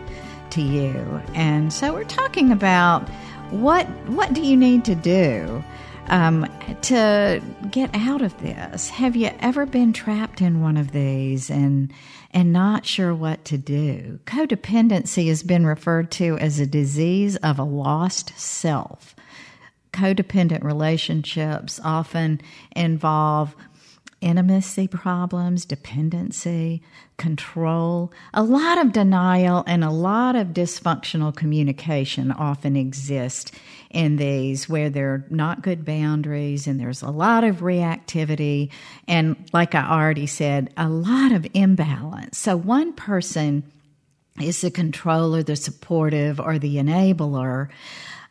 to 0.49 0.61
you. 0.63 1.21
And 1.35 1.71
so, 1.71 1.93
we're 1.93 2.03
talking 2.03 2.51
about 2.51 3.07
what 3.51 3.85
what 4.07 4.33
do 4.33 4.41
you 4.41 4.57
need 4.57 4.85
to 4.85 4.95
do 4.95 5.63
um, 6.09 6.45
to 6.81 7.41
get 7.71 7.89
out 7.93 8.21
of 8.21 8.39
this? 8.41 8.89
Have 8.89 9.15
you 9.15 9.31
ever 9.39 9.65
been 9.65 9.93
trapped 9.93 10.41
in 10.41 10.61
one 10.61 10.77
of 10.77 10.91
these 10.91 11.49
and 11.49 11.93
and 12.31 12.53
not 12.53 12.85
sure 12.85 13.13
what 13.13 13.43
to 13.45 13.57
do? 13.57 14.19
Codependency 14.25 15.27
has 15.27 15.41
been 15.41 15.65
referred 15.65 16.11
to 16.11 16.37
as 16.37 16.59
a 16.59 16.65
disease 16.65 17.35
of 17.37 17.57
a 17.57 17.63
lost 17.63 18.37
self. 18.37 19.15
Codependent 19.91 20.63
relationships 20.63 21.79
often 21.83 22.39
involve 22.75 23.55
intimacy 24.21 24.87
problems, 24.87 25.65
dependency, 25.65 26.81
control. 27.17 28.11
A 28.33 28.43
lot 28.43 28.77
of 28.77 28.91
denial 28.91 29.63
and 29.67 29.83
a 29.83 29.89
lot 29.89 30.35
of 30.35 30.47
dysfunctional 30.47 31.35
communication 31.35 32.31
often 32.31 32.75
exist 32.75 33.53
in 33.89 34.17
these 34.17 34.69
where 34.69 34.89
there 34.89 35.09
are 35.13 35.25
not 35.29 35.61
good 35.61 35.85
boundaries 35.85 36.67
and 36.67 36.79
there's 36.79 37.01
a 37.01 37.09
lot 37.09 37.43
of 37.43 37.57
reactivity. 37.57 38.69
And 39.07 39.35
like 39.53 39.73
I 39.73 39.89
already 39.89 40.27
said, 40.27 40.71
a 40.77 40.89
lot 40.89 41.31
of 41.31 41.47
imbalance. 41.53 42.37
So 42.37 42.55
one 42.57 42.93
person 42.93 43.63
is 44.39 44.61
the 44.61 44.71
controller, 44.71 45.43
the 45.43 45.55
supportive, 45.55 46.39
or 46.39 46.59
the 46.59 46.77
enabler 46.77 47.69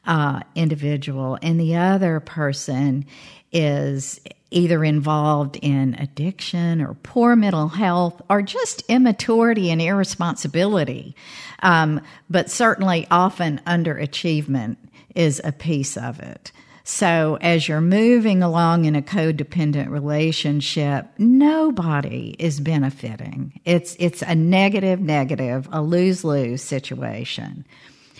uh, 0.06 0.40
individual, 0.54 1.38
and 1.42 1.60
the 1.60 1.76
other 1.76 2.18
person 2.20 3.04
is 3.52 4.20
either 4.50 4.82
involved 4.84 5.58
in 5.60 5.94
addiction 5.94 6.80
or 6.80 6.94
poor 6.94 7.36
mental 7.36 7.68
health 7.68 8.20
or 8.30 8.42
just 8.42 8.82
immaturity 8.88 9.70
and 9.70 9.80
irresponsibility. 9.82 11.14
Um, 11.62 12.00
but 12.30 12.50
certainly, 12.50 13.06
often 13.10 13.60
underachievement 13.66 14.76
is 15.14 15.40
a 15.44 15.52
piece 15.52 15.96
of 15.96 16.20
it. 16.20 16.52
So, 16.84 17.36
as 17.42 17.68
you're 17.68 17.82
moving 17.82 18.42
along 18.42 18.86
in 18.86 18.96
a 18.96 19.02
codependent 19.02 19.90
relationship, 19.90 21.06
nobody 21.18 22.34
is 22.38 22.60
benefiting. 22.60 23.60
It's, 23.66 23.94
it's 23.98 24.22
a 24.22 24.34
negative, 24.34 24.98
negative, 24.98 25.68
a 25.70 25.82
lose 25.82 26.24
lose 26.24 26.62
situation. 26.62 27.66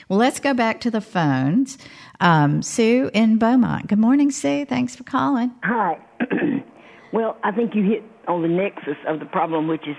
Well, 0.09 0.19
let's 0.19 0.41
go 0.41 0.55
back 0.55 0.81
to 0.81 0.91
the 0.91 1.03
phones. 1.03 1.77
Um, 2.21 2.63
Sue 2.63 3.11
in 3.13 3.37
Beaumont. 3.37 3.89
Good 3.89 3.99
morning, 3.99 4.31
Sue. 4.31 4.65
Thanks 4.65 4.97
for 4.97 5.05
calling. 5.05 5.53
Hi. 5.63 5.99
well, 7.13 7.37
I 7.45 7.53
think 7.53 7.75
you 7.75 7.83
hit 7.83 8.03
on 8.27 8.43
the 8.43 8.49
nexus 8.49 8.97
of 9.07 9.21
the 9.21 9.27
problem, 9.27 9.69
which 9.69 9.87
is 9.87 9.97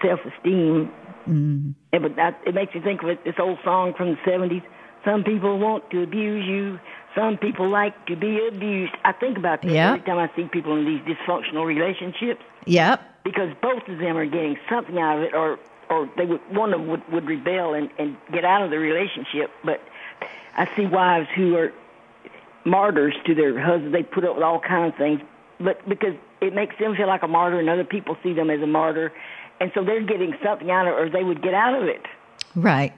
self-esteem. 0.00 0.90
Mm. 1.28 1.74
And, 1.92 2.02
but 2.02 2.14
that, 2.14 2.40
it 2.46 2.54
makes 2.54 2.74
you 2.74 2.80
think 2.80 3.02
of 3.02 3.08
it, 3.08 3.24
this 3.24 3.34
old 3.40 3.58
song 3.64 3.92
from 3.96 4.10
the 4.10 4.16
'70s. 4.30 4.62
Some 5.04 5.24
people 5.24 5.58
want 5.58 5.90
to 5.90 6.02
abuse 6.02 6.46
you. 6.46 6.78
Some 7.16 7.38
people 7.38 7.68
like 7.68 8.06
to 8.06 8.16
be 8.16 8.46
abused. 8.46 8.92
I 9.04 9.12
think 9.12 9.36
about 9.36 9.62
that 9.62 9.70
yep. 9.70 9.94
every 9.94 10.06
time 10.06 10.18
I 10.18 10.30
see 10.36 10.48
people 10.52 10.76
in 10.76 10.84
these 10.84 11.00
dysfunctional 11.00 11.66
relationships. 11.66 12.42
Yep. 12.66 13.00
Because 13.24 13.50
both 13.60 13.82
of 13.88 13.98
them 13.98 14.16
are 14.16 14.26
getting 14.26 14.56
something 14.70 14.98
out 14.98 15.18
of 15.18 15.24
it, 15.24 15.34
or 15.34 15.58
or 15.90 16.08
they 16.16 16.26
would 16.26 16.40
one 16.54 16.72
of 16.72 16.80
them 16.80 16.88
would, 16.88 17.08
would 17.12 17.26
rebel 17.26 17.74
and, 17.74 17.90
and 17.98 18.16
get 18.32 18.44
out 18.44 18.62
of 18.62 18.70
the 18.70 18.78
relationship, 18.78 19.50
but 19.64 19.80
I 20.56 20.68
see 20.76 20.86
wives 20.86 21.28
who 21.34 21.56
are 21.56 21.72
martyrs 22.64 23.14
to 23.26 23.34
their 23.34 23.58
husbands. 23.58 23.92
They 23.92 24.02
put 24.02 24.24
up 24.24 24.34
with 24.34 24.44
all 24.44 24.60
kinds 24.60 24.92
of 24.92 24.98
things, 24.98 25.20
but 25.60 25.88
because 25.88 26.14
it 26.40 26.54
makes 26.54 26.76
them 26.78 26.94
feel 26.96 27.06
like 27.06 27.22
a 27.22 27.28
martyr, 27.28 27.58
and 27.58 27.68
other 27.68 27.84
people 27.84 28.16
see 28.22 28.32
them 28.32 28.50
as 28.50 28.60
a 28.60 28.66
martyr, 28.66 29.12
and 29.60 29.72
so 29.74 29.84
they're 29.84 30.02
getting 30.02 30.34
something 30.42 30.70
out 30.70 30.86
of 30.86 30.94
it, 30.94 31.00
or 31.00 31.10
they 31.10 31.24
would 31.24 31.42
get 31.42 31.54
out 31.54 31.80
of 31.80 31.88
it. 31.88 32.02
Right. 32.54 32.92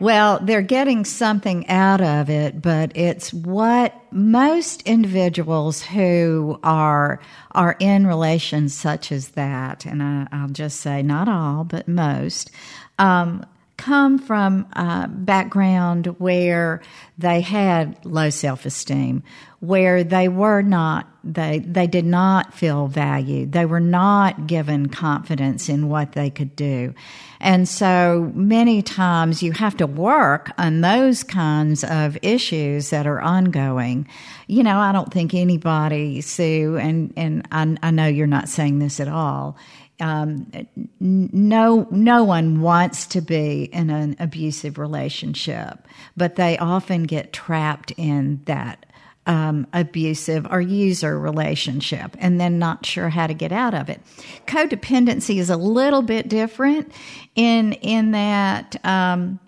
Well, 0.00 0.38
they're 0.42 0.62
getting 0.62 1.04
something 1.04 1.68
out 1.68 2.00
of 2.00 2.30
it, 2.30 2.62
but 2.62 2.96
it's 2.96 3.34
what 3.34 3.94
most 4.10 4.80
individuals 4.82 5.82
who 5.82 6.58
are 6.62 7.20
are 7.50 7.76
in 7.78 8.06
relations 8.06 8.74
such 8.74 9.12
as 9.12 9.28
that, 9.30 9.84
and 9.84 10.02
I, 10.02 10.26
will 10.40 10.48
just 10.48 10.80
say 10.80 11.02
not 11.02 11.28
all, 11.28 11.64
but 11.64 11.86
most, 11.86 12.50
um, 12.98 13.44
come 13.76 14.18
from 14.18 14.66
a 14.72 15.06
background 15.08 16.06
where 16.18 16.80
they 17.18 17.42
had 17.42 17.98
low 18.06 18.30
self 18.30 18.64
esteem, 18.64 19.22
where 19.60 20.02
they 20.02 20.28
were 20.28 20.62
not 20.62 21.06
they 21.22 21.58
they 21.58 21.86
did 21.86 22.06
not 22.06 22.54
feel 22.54 22.86
valued, 22.86 23.52
they 23.52 23.66
were 23.66 23.80
not 23.80 24.46
given 24.46 24.88
confidence 24.88 25.68
in 25.68 25.88
what 25.88 26.12
they 26.12 26.30
could 26.30 26.56
do, 26.56 26.94
and 27.40 27.68
so 27.68 28.32
many 28.34 28.80
times 28.80 29.42
you 29.42 29.52
have 29.52 29.76
to 29.76 29.86
work 29.86 30.50
on 30.56 30.80
those 30.80 31.22
kinds 31.22 31.84
of 31.84 32.16
issues 32.22 32.90
that 32.90 33.06
are 33.06 33.20
ongoing. 33.20 34.08
You 34.46 34.62
know, 34.62 34.78
I 34.78 34.92
don't 34.92 35.12
think 35.12 35.34
anybody, 35.34 36.22
Sue, 36.22 36.78
and 36.78 37.12
and 37.16 37.46
I, 37.52 37.76
I 37.82 37.90
know 37.90 38.06
you're 38.06 38.26
not 38.26 38.48
saying 38.48 38.78
this 38.78 38.98
at 38.98 39.08
all 39.08 39.58
um, 40.00 40.50
no 40.98 41.86
no 41.90 42.24
one 42.24 42.60
wants 42.60 43.06
to 43.06 43.20
be 43.20 43.64
in 43.64 43.90
an 43.90 44.16
abusive 44.18 44.78
relationship, 44.78 45.86
but 46.16 46.36
they 46.36 46.56
often 46.58 47.04
get 47.04 47.32
trapped 47.32 47.92
in 47.96 48.40
that 48.46 48.86
um, 49.30 49.64
abusive 49.72 50.44
or 50.50 50.60
user 50.60 51.16
relationship 51.16 52.16
and 52.18 52.40
then 52.40 52.58
not 52.58 52.84
sure 52.84 53.08
how 53.08 53.28
to 53.28 53.34
get 53.34 53.52
out 53.52 53.74
of 53.74 53.88
it. 53.88 54.00
Codependency 54.48 55.38
is 55.38 55.50
a 55.50 55.56
little 55.56 56.02
bit 56.02 56.28
different 56.28 56.92
in 57.36 57.74
in 57.74 58.10
that. 58.10 58.84
Um, 58.84 59.38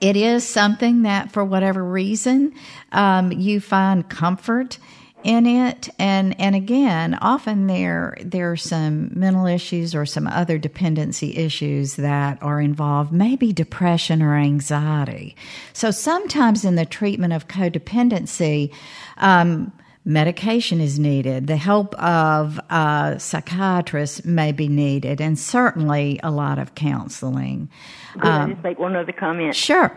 it 0.00 0.16
is 0.16 0.44
something 0.44 1.02
that, 1.02 1.30
for 1.30 1.44
whatever 1.44 1.82
reason, 1.82 2.52
um, 2.90 3.30
you 3.30 3.60
find 3.60 4.06
comfort 4.08 4.78
in 5.26 5.44
it 5.44 5.88
and 5.98 6.38
and 6.40 6.54
again 6.54 7.18
often 7.20 7.66
there 7.66 8.16
there 8.20 8.52
are 8.52 8.56
some 8.56 9.10
mental 9.12 9.44
issues 9.44 9.92
or 9.92 10.06
some 10.06 10.28
other 10.28 10.56
dependency 10.56 11.36
issues 11.36 11.96
that 11.96 12.40
are 12.42 12.60
involved 12.60 13.12
maybe 13.12 13.52
depression 13.52 14.22
or 14.22 14.36
anxiety 14.36 15.34
so 15.72 15.90
sometimes 15.90 16.64
in 16.64 16.76
the 16.76 16.86
treatment 16.86 17.32
of 17.32 17.48
codependency 17.48 18.72
um, 19.18 19.72
medication 20.04 20.80
is 20.80 20.98
needed. 20.98 21.46
The 21.46 21.56
help 21.56 21.94
of 21.96 22.60
a 22.70 23.16
psychiatrist 23.18 24.24
may 24.24 24.52
be 24.52 24.68
needed, 24.68 25.20
and 25.20 25.38
certainly 25.38 26.20
a 26.22 26.30
lot 26.30 26.58
of 26.58 26.74
counseling. 26.74 27.68
Could 28.14 28.24
um, 28.24 28.50
I 28.50 28.54
just 28.54 28.64
make 28.64 28.78
one 28.78 28.96
other 28.96 29.12
comment? 29.12 29.54
Sure. 29.56 29.92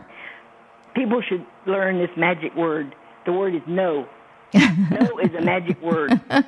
People 0.95 1.21
should 1.21 1.45
learn 1.65 1.99
this 1.99 2.09
magic 2.17 2.55
word. 2.55 2.95
The 3.25 3.33
word 3.33 3.55
is 3.55 3.61
no 3.67 4.07
no 4.53 5.19
is 5.19 5.33
a 5.35 5.41
magic 5.41 5.79
word. 5.81 6.19
I 6.29 6.41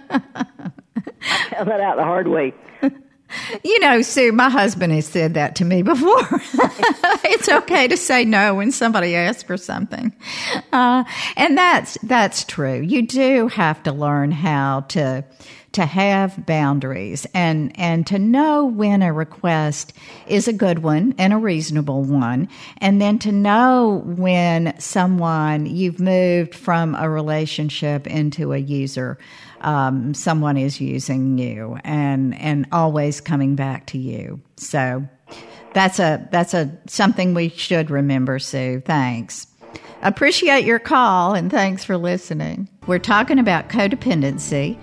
found 1.54 1.68
that 1.68 1.82
out 1.82 1.98
the 1.98 2.04
hard 2.04 2.28
way. 2.28 2.54
You 3.64 3.80
know, 3.80 4.02
Sue, 4.02 4.32
my 4.32 4.50
husband 4.50 4.94
has 4.94 5.08
said 5.08 5.34
that 5.36 5.56
to 5.58 5.66
me 5.66 5.82
before. 5.82 6.28
it's 7.24 7.50
okay 7.50 7.88
to 7.88 7.98
say 7.98 8.26
no 8.26 8.56
when 8.56 8.72
somebody 8.72 9.16
asks 9.16 9.44
for 9.44 9.58
something, 9.58 10.14
uh, 10.72 11.04
and 11.36 11.58
that's 11.58 11.98
that's 12.04 12.44
true. 12.44 12.82
You 12.82 13.04
do 13.04 13.48
have 13.50 13.84
to 13.84 13.92
learn 13.92 14.32
how 14.32 14.82
to 14.90 15.26
to 15.74 15.86
have 15.86 16.46
boundaries 16.46 17.26
and, 17.34 17.72
and 17.80 18.06
to 18.08 18.20
know 18.20 18.66
when 18.66 19.02
a 19.02 19.14
request 19.14 19.94
is 20.28 20.48
a 20.48 20.54
good 20.54 20.80
one 20.80 21.16
and 21.18 21.32
a 21.32 21.38
reasonable 21.38 22.04
one. 22.04 22.50
And 22.78 23.02
then 23.02 23.20
to 23.20 23.32
know 23.32 24.04
when 24.06 24.78
someone, 24.80 25.66
you've 25.66 26.00
moved 26.00 26.56
from 26.56 26.96
a 26.96 27.10
relationship 27.10 28.06
into 28.06 28.52
a 28.52 28.58
user. 28.58 29.18
Um, 29.62 30.14
someone 30.14 30.57
is 30.57 30.82
using 30.82 31.38
you 31.38 31.78
and, 31.84 32.36
and 32.39 32.68
always 32.72 33.22
coming 33.22 33.55
back 33.55 33.86
to 33.88 33.97
you. 33.97 34.41
So 34.57 35.07
that's 35.74 35.99
a, 35.99 36.28
that's 36.32 36.53
a, 36.53 36.72
something 36.88 37.34
we 37.34 37.49
should 37.49 37.89
remember, 37.89 38.39
Sue. 38.39 38.82
Thanks. 38.86 39.47
Appreciate 40.01 40.66
your 40.66 40.80
call 40.80 41.36
and 41.36 41.51
thanks 41.51 41.84
for 41.84 41.95
listening. 41.95 42.68
We're 42.88 42.99
talking 42.99 43.38
about 43.38 43.70
codependency 43.70 44.80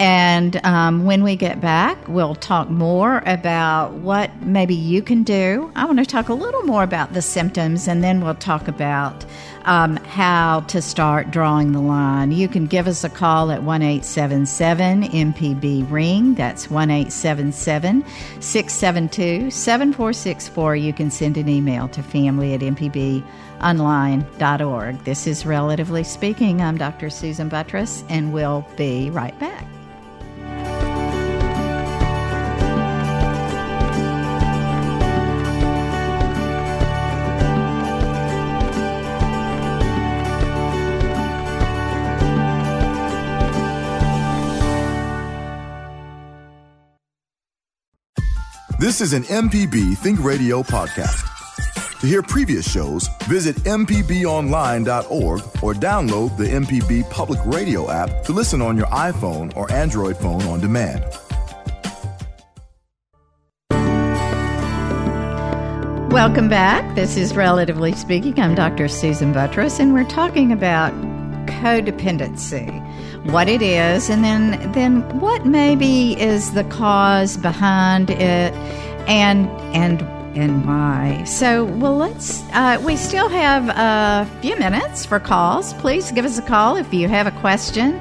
and 0.00 0.64
um, 0.64 1.04
when 1.04 1.22
we 1.22 1.36
get 1.36 1.60
back, 1.60 2.08
we'll 2.08 2.34
talk 2.34 2.70
more 2.70 3.22
about 3.26 3.92
what 3.92 4.34
maybe 4.40 4.74
you 4.74 5.02
can 5.02 5.24
do. 5.24 5.70
I 5.76 5.84
want 5.84 5.98
to 5.98 6.06
talk 6.06 6.30
a 6.30 6.34
little 6.34 6.62
more 6.62 6.82
about 6.82 7.12
the 7.12 7.20
symptoms, 7.20 7.86
and 7.86 8.02
then 8.02 8.22
we'll 8.22 8.34
talk 8.34 8.66
about 8.66 9.26
um, 9.64 9.96
how 9.96 10.60
to 10.68 10.80
start 10.82 11.30
drawing 11.30 11.72
the 11.72 11.80
line. 11.80 12.32
You 12.32 12.48
can 12.48 12.66
give 12.66 12.86
us 12.86 13.04
a 13.04 13.08
call 13.08 13.50
at 13.50 13.62
1 13.62 13.82
877 13.82 15.02
MPB 15.04 15.90
Ring. 15.90 16.34
That's 16.34 16.70
1 16.70 16.90
877 16.90 18.04
672 18.40 19.50
7464. 19.50 20.76
You 20.76 20.92
can 20.92 21.10
send 21.10 21.36
an 21.36 21.48
email 21.48 21.88
to 21.88 22.02
family 22.02 22.54
at 22.54 22.60
mpbonline.org. 22.60 23.24
This 25.04 25.26
is 25.26 25.46
Relatively 25.46 26.04
Speaking. 26.04 26.60
I'm 26.62 26.78
Dr. 26.78 27.10
Susan 27.10 27.50
Buttross, 27.50 28.04
and 28.08 28.32
we'll 28.32 28.66
be 28.76 29.10
right 29.10 29.38
back. 29.38 29.66
This 48.80 49.02
is 49.02 49.12
an 49.12 49.24
MPB 49.24 49.98
Think 49.98 50.24
Radio 50.24 50.62
podcast. 50.62 52.00
To 52.00 52.06
hear 52.06 52.22
previous 52.22 52.66
shows, 52.66 53.10
visit 53.24 53.56
MPBOnline.org 53.56 55.40
or 55.62 55.74
download 55.74 56.34
the 56.38 56.46
MPB 56.46 57.10
Public 57.10 57.38
Radio 57.44 57.90
app 57.90 58.24
to 58.24 58.32
listen 58.32 58.62
on 58.62 58.78
your 58.78 58.86
iPhone 58.86 59.54
or 59.54 59.70
Android 59.70 60.16
phone 60.16 60.40
on 60.44 60.60
demand. 60.60 61.04
Welcome 66.10 66.48
back. 66.48 66.94
This 66.94 67.18
is 67.18 67.36
Relatively 67.36 67.92
Speaking. 67.92 68.40
I'm 68.40 68.54
Dr. 68.54 68.88
Susan 68.88 69.34
Buttross, 69.34 69.78
and 69.78 69.92
we're 69.92 70.08
talking 70.08 70.52
about 70.52 70.94
codependency, 71.44 72.70
what 73.24 73.48
it 73.48 73.62
is, 73.62 74.08
and 74.08 74.24
then 74.24 74.72
then 74.72 75.02
what 75.20 75.46
maybe 75.46 76.20
is 76.20 76.52
the 76.54 76.64
cause 76.64 77.36
behind 77.36 78.10
it, 78.10 78.54
and 79.08 79.48
and 79.74 80.02
and 80.36 80.64
why. 80.64 81.24
So, 81.24 81.64
well, 81.64 81.96
let's. 81.96 82.42
Uh, 82.52 82.80
we 82.84 82.96
still 82.96 83.28
have 83.28 83.68
a 83.68 84.40
few 84.40 84.56
minutes 84.58 85.04
for 85.04 85.18
calls. 85.20 85.72
Please 85.74 86.12
give 86.12 86.24
us 86.24 86.38
a 86.38 86.42
call 86.42 86.76
if 86.76 86.92
you 86.94 87.08
have 87.08 87.26
a 87.26 87.32
question 87.40 87.96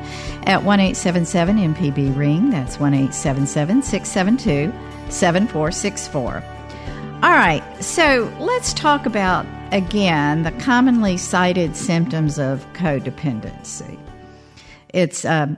at 0.46 0.64
one 0.64 0.80
eight 0.80 0.96
seven 0.96 1.26
seven 1.26 1.58
MPB 1.58 2.16
ring. 2.16 2.50
That's 2.50 2.80
one 2.80 2.94
eight 2.94 3.14
seven 3.14 3.46
seven 3.46 3.82
six 3.82 4.10
seven 4.10 4.38
two 4.38 4.72
seven 5.10 5.48
four 5.48 5.72
six 5.72 6.08
four. 6.08 6.44
All 7.22 7.32
right, 7.32 7.64
so 7.84 8.34
let's 8.40 8.74
talk 8.74 9.06
about 9.06 9.46
again 9.74 10.44
the 10.44 10.52
commonly 10.54 11.18
cited 11.18 11.76
symptoms 11.76 12.40
of 12.40 12.66
codependency. 12.74 13.99
It's 14.94 15.26
um, 15.26 15.58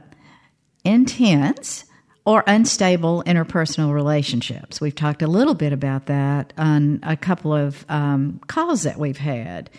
intense 0.84 1.86
or 2.26 2.44
unstable 2.46 3.24
interpersonal 3.26 3.94
relationships. 3.94 4.80
We've 4.80 4.96
talked 4.96 5.22
a 5.22 5.28
little 5.28 5.56
bit 5.56 5.74
about 5.74 6.06
that 6.06 6.54
on 6.58 7.00
a 7.04 7.18
couple 7.18 7.54
of 7.54 7.84
um, 7.90 8.40
calls 8.48 8.84
that 8.84 8.98
we've 9.00 9.18
had. 9.18 9.70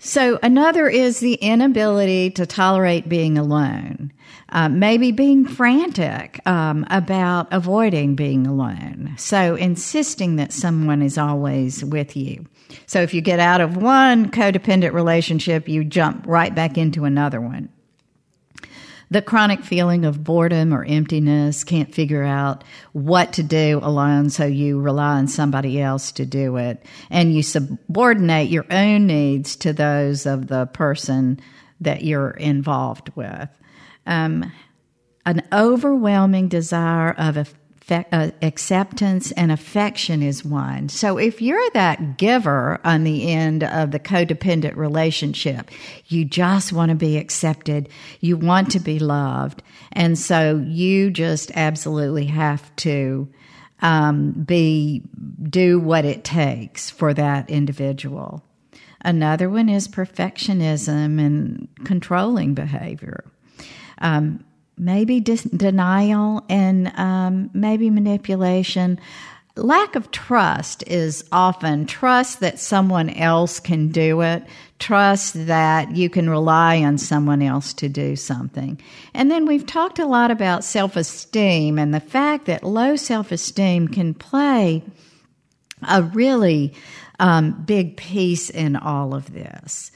So, 0.00 0.38
another 0.42 0.86
is 0.86 1.20
the 1.20 1.34
inability 1.34 2.30
to 2.32 2.44
tolerate 2.44 3.08
being 3.08 3.38
alone, 3.38 4.12
uh, 4.50 4.68
maybe 4.68 5.12
being 5.12 5.46
frantic 5.46 6.46
um, 6.46 6.84
about 6.90 7.48
avoiding 7.52 8.14
being 8.14 8.46
alone. 8.46 9.14
So, 9.16 9.54
insisting 9.54 10.36
that 10.36 10.52
someone 10.52 11.00
is 11.00 11.16
always 11.16 11.82
with 11.82 12.16
you. 12.16 12.44
So, 12.84 13.00
if 13.00 13.14
you 13.14 13.22
get 13.22 13.38
out 13.38 13.62
of 13.62 13.78
one 13.78 14.30
codependent 14.30 14.92
relationship, 14.92 15.70
you 15.70 15.84
jump 15.84 16.26
right 16.26 16.54
back 16.54 16.76
into 16.76 17.06
another 17.06 17.40
one 17.40 17.70
the 19.14 19.22
chronic 19.22 19.62
feeling 19.62 20.04
of 20.04 20.24
boredom 20.24 20.74
or 20.74 20.84
emptiness, 20.84 21.62
can't 21.62 21.94
figure 21.94 22.24
out 22.24 22.64
what 22.92 23.32
to 23.34 23.44
do 23.44 23.78
alone, 23.80 24.28
so 24.28 24.44
you 24.44 24.80
rely 24.80 25.18
on 25.18 25.28
somebody 25.28 25.80
else 25.80 26.10
to 26.10 26.26
do 26.26 26.56
it. 26.56 26.84
And 27.10 27.32
you 27.32 27.44
subordinate 27.44 28.50
your 28.50 28.66
own 28.72 29.06
needs 29.06 29.54
to 29.56 29.72
those 29.72 30.26
of 30.26 30.48
the 30.48 30.66
person 30.66 31.38
that 31.80 32.02
you're 32.02 32.30
involved 32.30 33.12
with. 33.14 33.48
Um, 34.04 34.50
an 35.24 35.46
overwhelming 35.52 36.48
desire 36.48 37.12
of 37.12 37.36
a 37.36 37.46
acceptance 37.90 39.30
and 39.32 39.52
affection 39.52 40.22
is 40.22 40.44
one. 40.44 40.88
So 40.88 41.18
if 41.18 41.42
you're 41.42 41.70
that 41.74 42.16
giver 42.16 42.80
on 42.84 43.04
the 43.04 43.30
end 43.30 43.62
of 43.62 43.90
the 43.90 44.00
codependent 44.00 44.76
relationship, 44.76 45.70
you 46.06 46.24
just 46.24 46.72
want 46.72 46.90
to 46.90 46.94
be 46.94 47.18
accepted, 47.18 47.88
you 48.20 48.36
want 48.36 48.70
to 48.72 48.80
be 48.80 48.98
loved, 48.98 49.62
and 49.92 50.18
so 50.18 50.62
you 50.66 51.10
just 51.10 51.50
absolutely 51.54 52.26
have 52.26 52.74
to 52.76 53.28
um, 53.80 54.32
be 54.32 55.02
do 55.42 55.78
what 55.78 56.04
it 56.04 56.24
takes 56.24 56.90
for 56.90 57.12
that 57.12 57.50
individual. 57.50 58.42
Another 59.02 59.50
one 59.50 59.68
is 59.68 59.86
perfectionism 59.88 61.20
and 61.20 61.68
controlling 61.84 62.54
behavior. 62.54 63.24
Um, 63.98 64.42
maybe 64.76 65.20
dis- 65.20 65.44
denial 65.44 66.44
and 66.48 66.92
um, 66.96 67.50
maybe 67.52 67.90
manipulation. 67.90 68.98
Lack 69.56 69.94
of 69.94 70.10
trust 70.10 70.82
is 70.88 71.24
often 71.30 71.86
trust 71.86 72.40
that 72.40 72.58
someone 72.58 73.10
else 73.10 73.60
can 73.60 73.88
do 73.88 74.20
it, 74.22 74.42
trust 74.80 75.46
that 75.46 75.94
you 75.94 76.10
can 76.10 76.28
rely 76.28 76.82
on 76.82 76.98
someone 76.98 77.40
else 77.40 77.72
to 77.74 77.88
do 77.88 78.16
something. 78.16 78.80
And 79.14 79.30
then 79.30 79.46
we've 79.46 79.66
talked 79.66 80.00
a 80.00 80.06
lot 80.06 80.32
about 80.32 80.64
self 80.64 80.96
esteem 80.96 81.78
and 81.78 81.94
the 81.94 82.00
fact 82.00 82.46
that 82.46 82.64
low 82.64 82.96
self 82.96 83.30
esteem 83.30 83.86
can 83.86 84.12
play 84.12 84.82
a 85.88 86.02
really 86.02 86.74
um, 87.20 87.62
big 87.64 87.96
piece 87.96 88.50
in 88.50 88.74
all 88.74 89.14
of 89.14 89.32
this. 89.32 89.92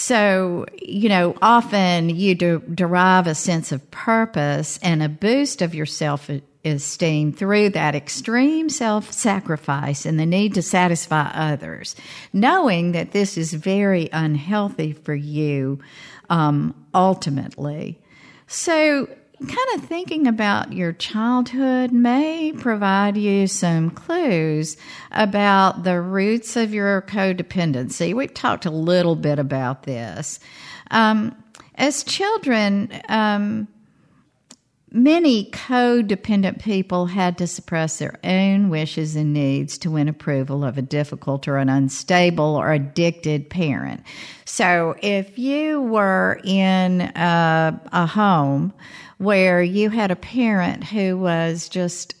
So, 0.00 0.64
you 0.80 1.10
know, 1.10 1.36
often 1.42 2.08
you 2.08 2.34
de- 2.34 2.58
derive 2.58 3.26
a 3.26 3.34
sense 3.34 3.70
of 3.70 3.90
purpose 3.90 4.78
and 4.82 5.02
a 5.02 5.10
boost 5.10 5.60
of 5.60 5.74
your 5.74 5.84
self 5.84 6.30
esteem 6.64 7.34
through 7.34 7.70
that 7.70 7.94
extreme 7.94 8.70
self 8.70 9.12
sacrifice 9.12 10.06
and 10.06 10.18
the 10.18 10.24
need 10.24 10.54
to 10.54 10.62
satisfy 10.62 11.30
others, 11.34 11.96
knowing 12.32 12.92
that 12.92 13.12
this 13.12 13.36
is 13.36 13.52
very 13.52 14.08
unhealthy 14.10 14.94
for 14.94 15.14
you 15.14 15.78
um, 16.30 16.74
ultimately. 16.94 18.00
So, 18.46 19.06
kind 19.46 19.68
of 19.74 19.84
thinking 19.84 20.26
about 20.26 20.72
your 20.72 20.92
childhood 20.92 21.92
may 21.92 22.52
provide 22.52 23.16
you 23.16 23.46
some 23.46 23.90
clues 23.90 24.76
about 25.12 25.84
the 25.84 26.00
roots 26.00 26.56
of 26.56 26.74
your 26.74 27.02
codependency. 27.02 28.14
We've 28.14 28.34
talked 28.34 28.66
a 28.66 28.70
little 28.70 29.16
bit 29.16 29.38
about 29.38 29.84
this. 29.84 30.40
Um, 30.90 31.34
as 31.76 32.04
children, 32.04 32.92
um, 33.08 33.66
many 34.92 35.50
codependent 35.50 36.62
people 36.62 37.06
had 37.06 37.38
to 37.38 37.46
suppress 37.46 37.98
their 37.98 38.18
own 38.24 38.68
wishes 38.68 39.16
and 39.16 39.32
needs 39.32 39.78
to 39.78 39.90
win 39.90 40.08
approval 40.08 40.64
of 40.64 40.76
a 40.76 40.82
difficult 40.82 41.48
or 41.48 41.56
an 41.56 41.68
unstable 41.68 42.56
or 42.56 42.72
addicted 42.72 43.48
parent. 43.48 44.02
So 44.44 44.96
if 45.00 45.38
you 45.38 45.80
were 45.80 46.40
in 46.44 47.00
a, 47.00 47.80
a 47.92 48.06
home 48.06 48.74
where 49.20 49.62
you 49.62 49.90
had 49.90 50.10
a 50.10 50.16
parent 50.16 50.82
who 50.82 51.14
was 51.18 51.68
just 51.68 52.14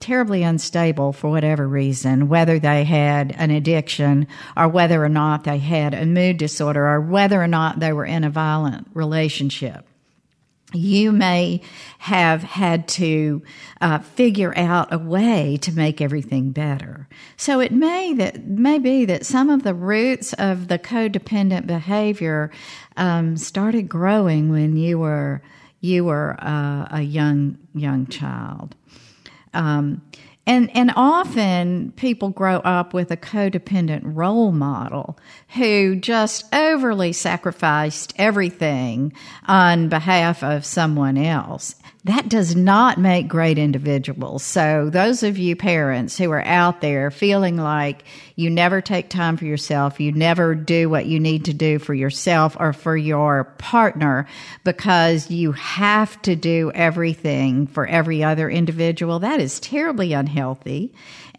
terribly 0.00 0.42
unstable 0.42 1.14
for 1.14 1.30
whatever 1.30 1.66
reason, 1.66 2.28
whether 2.28 2.58
they 2.58 2.84
had 2.84 3.34
an 3.38 3.50
addiction 3.50 4.26
or 4.54 4.68
whether 4.68 5.02
or 5.02 5.08
not 5.08 5.44
they 5.44 5.56
had 5.56 5.94
a 5.94 6.04
mood 6.04 6.36
disorder 6.36 6.86
or 6.86 7.00
whether 7.00 7.42
or 7.42 7.46
not 7.46 7.80
they 7.80 7.90
were 7.90 8.04
in 8.04 8.22
a 8.22 8.28
violent 8.28 8.86
relationship. 8.92 9.86
You 10.74 11.10
may 11.10 11.62
have 11.98 12.42
had 12.42 12.86
to 12.88 13.42
uh, 13.80 14.00
figure 14.00 14.52
out 14.54 14.92
a 14.92 14.98
way 14.98 15.56
to 15.62 15.72
make 15.72 16.02
everything 16.02 16.50
better. 16.50 17.08
So 17.38 17.60
it 17.60 17.72
may 17.72 18.12
that 18.12 18.46
may 18.46 18.78
be 18.78 19.06
that 19.06 19.24
some 19.24 19.48
of 19.48 19.62
the 19.62 19.74
roots 19.74 20.34
of 20.34 20.68
the 20.68 20.78
codependent 20.78 21.66
behavior 21.66 22.50
um, 22.98 23.38
started 23.38 23.88
growing 23.88 24.50
when 24.50 24.76
you 24.76 24.98
were 24.98 25.40
you 25.82 26.04
were 26.06 26.36
uh, 26.40 26.86
a 26.90 27.02
young 27.02 27.58
young 27.74 28.06
child. 28.06 28.74
Um, 29.52 30.00
and 30.46 30.74
and 30.74 30.92
often 30.96 31.92
people 31.92 32.30
grow 32.30 32.56
up 32.58 32.94
with 32.94 33.10
a 33.10 33.16
codependent 33.16 34.02
role 34.04 34.50
model 34.50 35.18
who 35.56 35.96
just 35.96 36.52
overly 36.54 37.12
sacrificed 37.12 38.14
everything 38.16 39.12
on 39.46 39.88
behalf 39.88 40.42
of 40.42 40.64
someone 40.64 41.16
else 41.18 41.76
that 42.04 42.28
does 42.28 42.56
not 42.56 42.98
make 42.98 43.28
great 43.28 43.58
individuals. 43.58 44.42
So, 44.42 44.90
those 44.90 45.22
of 45.22 45.38
you 45.38 45.54
parents 45.54 46.18
who 46.18 46.32
are 46.32 46.44
out 46.44 46.80
there 46.80 47.12
feeling 47.12 47.56
like 47.56 48.04
you 48.34 48.50
never 48.50 48.80
take 48.80 49.08
time 49.08 49.36
for 49.36 49.44
yourself, 49.44 50.00
you 50.00 50.10
never 50.10 50.56
do 50.56 50.90
what 50.90 51.06
you 51.06 51.20
need 51.20 51.44
to 51.44 51.54
do 51.54 51.78
for 51.78 51.94
yourself 51.94 52.56
or 52.58 52.72
for 52.72 52.96
your 52.96 53.44
partner 53.58 54.26
because 54.64 55.30
you 55.30 55.52
have 55.52 56.20
to 56.22 56.34
do 56.34 56.72
everything 56.74 57.68
for 57.68 57.86
every 57.86 58.24
other 58.24 58.50
individual, 58.50 59.20
that 59.20 59.40
is 59.40 59.60
terribly 59.60 60.12
unhealthy. 60.12 60.92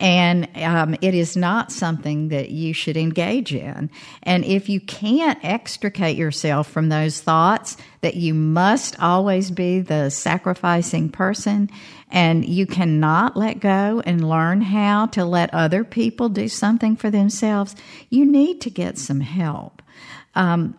And 0.04 0.50
um, 0.58 0.98
it 1.00 1.14
is 1.14 1.38
not 1.38 1.72
something 1.72 2.28
that 2.28 2.50
you 2.50 2.74
should 2.74 2.98
engage 2.98 3.54
in. 3.54 3.90
And 4.22 4.44
if 4.44 4.68
you 4.68 4.82
can't 4.82 5.40
extricate 5.46 6.18
yourself 6.18 6.70
from 6.70 6.90
those 6.90 7.22
thoughts, 7.22 7.78
that 8.02 8.16
you 8.16 8.34
must 8.34 9.00
always 9.02 9.50
be 9.50 9.80
the 9.80 10.10
sacrificing 10.10 11.10
person 11.10 11.70
and 12.12 12.44
you 12.44 12.68
cannot 12.68 13.38
let 13.38 13.62
go 13.62 14.04
and 14.06 14.28
learn 14.28 14.60
how 14.60 15.06
to 15.08 15.24
let 15.24 15.54
other 15.54 15.86
people 15.86 16.28
do 16.28 16.50
something 16.50 16.98
for 16.98 17.10
themselves, 17.10 17.74
you 18.10 18.26
need 18.26 18.60
to 18.60 18.70
get 18.70 18.98
some 18.98 19.22
help. 19.22 19.82
Um, 20.36 20.78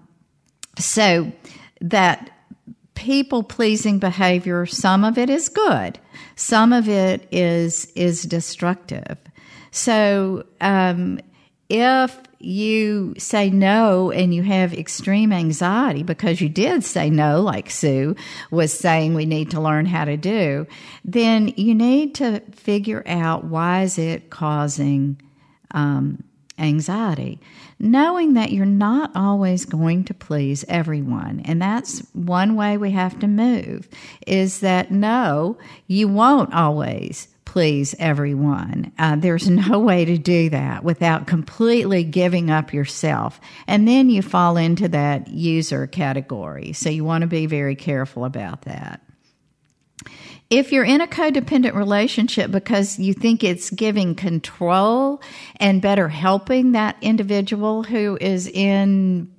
so 0.79 1.33
that 1.81 2.31
people 2.95 3.43
pleasing 3.43 3.99
behavior, 3.99 4.67
some 4.67 5.05
of 5.05 5.19
it 5.19 5.31
is 5.31 5.49
good, 5.49 5.99
some 6.37 6.73
of 6.73 6.89
it 6.89 7.27
is 7.31 7.87
is 7.95 8.23
destructive. 8.23 9.19
So, 9.71 10.45
um, 10.61 11.21
if 11.69 12.17
you 12.39 13.15
say 13.17 13.51
no 13.51 14.11
and 14.11 14.35
you 14.35 14.43
have 14.43 14.75
extreme 14.75 15.33
anxiety 15.33 16.03
because 16.03 16.41
you 16.41 16.49
did 16.49 16.85
say 16.85 17.11
no, 17.11 17.41
like 17.41 17.71
Sue 17.71 18.15
was 18.51 18.73
saying 18.73 19.15
we 19.15 19.25
need 19.25 19.51
to 19.53 19.61
learn 19.61 19.87
how 19.87 20.05
to 20.05 20.17
do, 20.17 20.67
then 21.05 21.49
you 21.57 21.75
need 21.75 22.15
to 22.17 22.41
figure 22.53 23.03
out 23.07 23.45
why 23.45 23.83
is 23.83 23.99
it 23.99 24.31
causing 24.31 25.21
um, 25.73 26.23
anxiety. 26.59 27.41
Knowing 27.79 28.35
that 28.35 28.53
you're 28.53 28.65
not 28.65 29.11
always 29.15 29.65
going 29.65 30.05
to 30.05 30.15
please 30.15 30.65
everyone. 30.69 31.43
And 31.45 31.61
that's 31.61 32.01
one 32.13 32.57
way 32.57 32.77
we 32.77 32.93
have 32.93 33.19
to 33.21 33.27
move 33.27 33.89
is 34.27 34.61
that 34.61 34.91
no, 34.91 35.59
you 35.87 36.09
won't 36.09 36.55
always 36.55 37.29
please 37.45 37.95
everyone. 38.01 38.91
Uh, 38.99 39.17
there's 39.17 39.49
no 39.71 39.79
way 39.79 40.05
to 40.05 40.19
do 40.19 40.51
that 40.51 40.83
without 40.83 41.27
completely 41.27 42.03
giving 42.03 42.51
up 42.51 42.73
yourself. 42.73 43.41
And 43.67 43.87
then 43.87 44.11
you 44.11 44.23
fall 44.23 44.57
into 44.57 44.89
that 44.89 45.29
user 45.29 45.87
category. 45.87 46.73
So 46.73 46.91
you 46.91 47.05
want 47.05 47.23
to 47.23 47.29
be 47.29 47.47
very 47.47 47.77
careful 47.77 48.25
about 48.25 48.63
that. 48.63 49.01
If 50.55 50.71
you're 50.71 50.85
in 50.85 51.01
a 51.01 51.09
codependent 51.09 51.75
relationship 51.75 52.53
because 52.53 52.97
you 52.97 53.13
think 53.13 53.43
it's 53.43 53.71
giving 53.71 54.15
control 54.15 55.21
and 55.57 55.83
better 55.83 56.09
helping 56.09 56.73
that 56.73 56.97
individual 57.01 57.83
who 57.83 58.17
is 58.21 58.47
in 58.47 59.33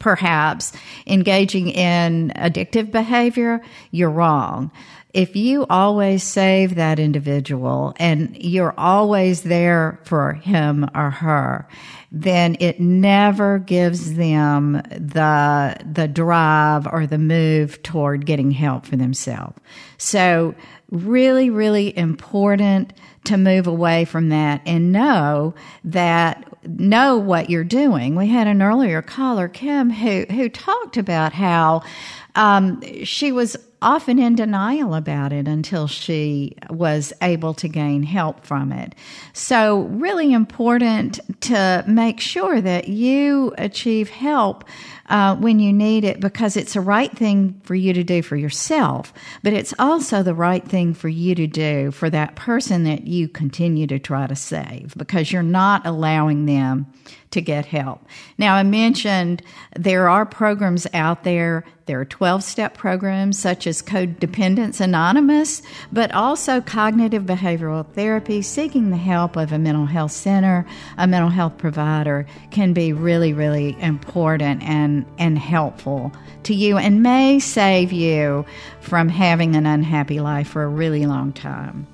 perhaps 0.00 0.74
engaging 1.06 1.70
in 1.70 2.30
addictive 2.36 2.92
behavior, 2.92 3.62
you're 3.90 4.10
wrong 4.10 4.70
if 5.12 5.34
you 5.34 5.66
always 5.68 6.22
save 6.22 6.76
that 6.76 6.98
individual 6.98 7.94
and 7.96 8.36
you're 8.36 8.74
always 8.78 9.42
there 9.42 10.00
for 10.04 10.34
him 10.34 10.88
or 10.94 11.10
her, 11.10 11.66
then 12.12 12.56
it 12.60 12.80
never 12.80 13.58
gives 13.58 14.14
them 14.14 14.72
the 14.90 15.76
the 15.84 16.08
drive 16.08 16.86
or 16.86 17.06
the 17.06 17.18
move 17.18 17.82
toward 17.82 18.26
getting 18.26 18.50
help 18.50 18.86
for 18.86 18.96
themselves. 18.96 19.58
So 19.98 20.54
really, 20.90 21.50
really 21.50 21.96
important 21.96 22.92
to 23.24 23.36
move 23.36 23.66
away 23.66 24.04
from 24.04 24.30
that 24.30 24.60
and 24.66 24.92
know 24.92 25.54
that 25.84 26.46
know 26.64 27.16
what 27.16 27.48
you're 27.48 27.64
doing. 27.64 28.16
We 28.16 28.28
had 28.28 28.46
an 28.46 28.62
earlier 28.62 29.02
caller, 29.02 29.48
Kim, 29.48 29.90
who 29.90 30.26
who 30.30 30.48
talked 30.48 30.96
about 30.96 31.32
how 31.32 31.82
um, 32.34 32.80
she 33.04 33.32
was 33.32 33.56
often 33.82 34.18
in 34.18 34.34
denial 34.34 34.94
about 34.94 35.32
it 35.32 35.48
until 35.48 35.86
she 35.86 36.54
was 36.68 37.12
able 37.22 37.54
to 37.54 37.68
gain 37.68 38.02
help 38.02 38.44
from 38.44 38.72
it. 38.72 38.94
So, 39.32 39.82
really 39.82 40.32
important 40.32 41.20
to 41.42 41.84
make 41.86 42.20
sure 42.20 42.60
that 42.60 42.88
you 42.88 43.54
achieve 43.56 44.10
help 44.10 44.64
uh, 45.08 45.34
when 45.36 45.58
you 45.58 45.72
need 45.72 46.04
it 46.04 46.20
because 46.20 46.56
it's 46.56 46.74
the 46.74 46.80
right 46.80 47.10
thing 47.16 47.60
for 47.64 47.74
you 47.74 47.92
to 47.92 48.04
do 48.04 48.22
for 48.22 48.36
yourself, 48.36 49.12
but 49.42 49.52
it's 49.52 49.74
also 49.78 50.22
the 50.22 50.34
right 50.34 50.66
thing 50.66 50.94
for 50.94 51.08
you 51.08 51.34
to 51.34 51.46
do 51.46 51.90
for 51.90 52.08
that 52.10 52.36
person 52.36 52.84
that 52.84 53.06
you 53.06 53.28
continue 53.28 53.86
to 53.88 53.98
try 53.98 54.26
to 54.26 54.36
save 54.36 54.94
because 54.96 55.32
you're 55.32 55.42
not 55.42 55.84
allowing 55.86 56.46
them 56.46 56.86
to 57.30 57.40
get 57.40 57.64
help. 57.66 58.04
Now, 58.38 58.54
I 58.54 58.62
mentioned 58.62 59.42
there 59.76 60.08
are 60.08 60.26
programs 60.26 60.86
out 60.92 61.22
there. 61.24 61.64
There 61.86 62.00
are 62.00 62.04
12 62.04 62.42
step 62.42 62.76
programs 62.76 63.38
such 63.38 63.66
as 63.66 63.82
Co-Dependents 63.82 64.80
Anonymous, 64.80 65.62
but 65.92 66.12
also 66.12 66.60
cognitive 66.60 67.24
behavioral 67.24 67.86
therapy. 67.94 68.42
Seeking 68.42 68.90
the 68.90 68.96
help 68.96 69.36
of 69.36 69.52
a 69.52 69.58
mental 69.58 69.86
health 69.86 70.12
center, 70.12 70.66
a 70.98 71.06
mental 71.06 71.30
health 71.30 71.56
provider 71.58 72.26
can 72.50 72.72
be 72.72 72.92
really, 72.92 73.32
really 73.32 73.76
important 73.80 74.62
and, 74.62 75.04
and 75.18 75.38
helpful 75.38 76.12
to 76.44 76.54
you 76.54 76.78
and 76.78 77.02
may 77.02 77.38
save 77.38 77.92
you 77.92 78.44
from 78.80 79.08
having 79.08 79.54
an 79.56 79.66
unhappy 79.66 80.20
life 80.20 80.48
for 80.48 80.62
a 80.62 80.68
really 80.68 81.06
long 81.06 81.32
time. 81.32 81.86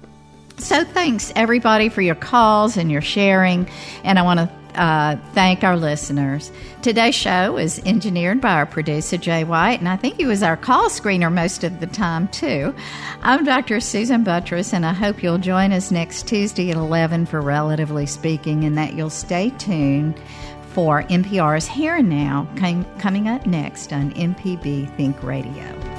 So, 0.58 0.84
thanks 0.84 1.32
everybody 1.36 1.90
for 1.90 2.00
your 2.00 2.14
calls 2.14 2.78
and 2.78 2.90
your 2.90 3.02
sharing. 3.02 3.68
And 4.04 4.18
I 4.18 4.22
want 4.22 4.40
to 4.40 4.50
uh, 4.76 5.16
thank 5.32 5.64
our 5.64 5.76
listeners. 5.76 6.52
Today's 6.82 7.14
show 7.14 7.56
is 7.56 7.80
engineered 7.84 8.40
by 8.40 8.52
our 8.52 8.66
producer, 8.66 9.16
Jay 9.16 9.44
White, 9.44 9.80
and 9.80 9.88
I 9.88 9.96
think 9.96 10.16
he 10.16 10.26
was 10.26 10.42
our 10.42 10.56
call 10.56 10.88
screener 10.88 11.32
most 11.32 11.64
of 11.64 11.80
the 11.80 11.86
time, 11.86 12.28
too. 12.28 12.74
I'm 13.22 13.44
Dr. 13.44 13.80
Susan 13.80 14.24
Buttross, 14.24 14.72
and 14.72 14.86
I 14.86 14.92
hope 14.92 15.22
you'll 15.22 15.38
join 15.38 15.72
us 15.72 15.90
next 15.90 16.28
Tuesday 16.28 16.70
at 16.70 16.76
11 16.76 17.26
for 17.26 17.40
Relatively 17.40 18.06
Speaking, 18.06 18.64
and 18.64 18.76
that 18.78 18.94
you'll 18.94 19.10
stay 19.10 19.50
tuned 19.58 20.20
for 20.68 21.04
NPR's 21.04 21.66
Here 21.66 21.96
and 21.96 22.08
Now 22.10 22.46
coming 22.54 23.28
up 23.28 23.46
next 23.46 23.92
on 23.92 24.12
MPB 24.12 24.94
Think 24.96 25.22
Radio. 25.22 25.95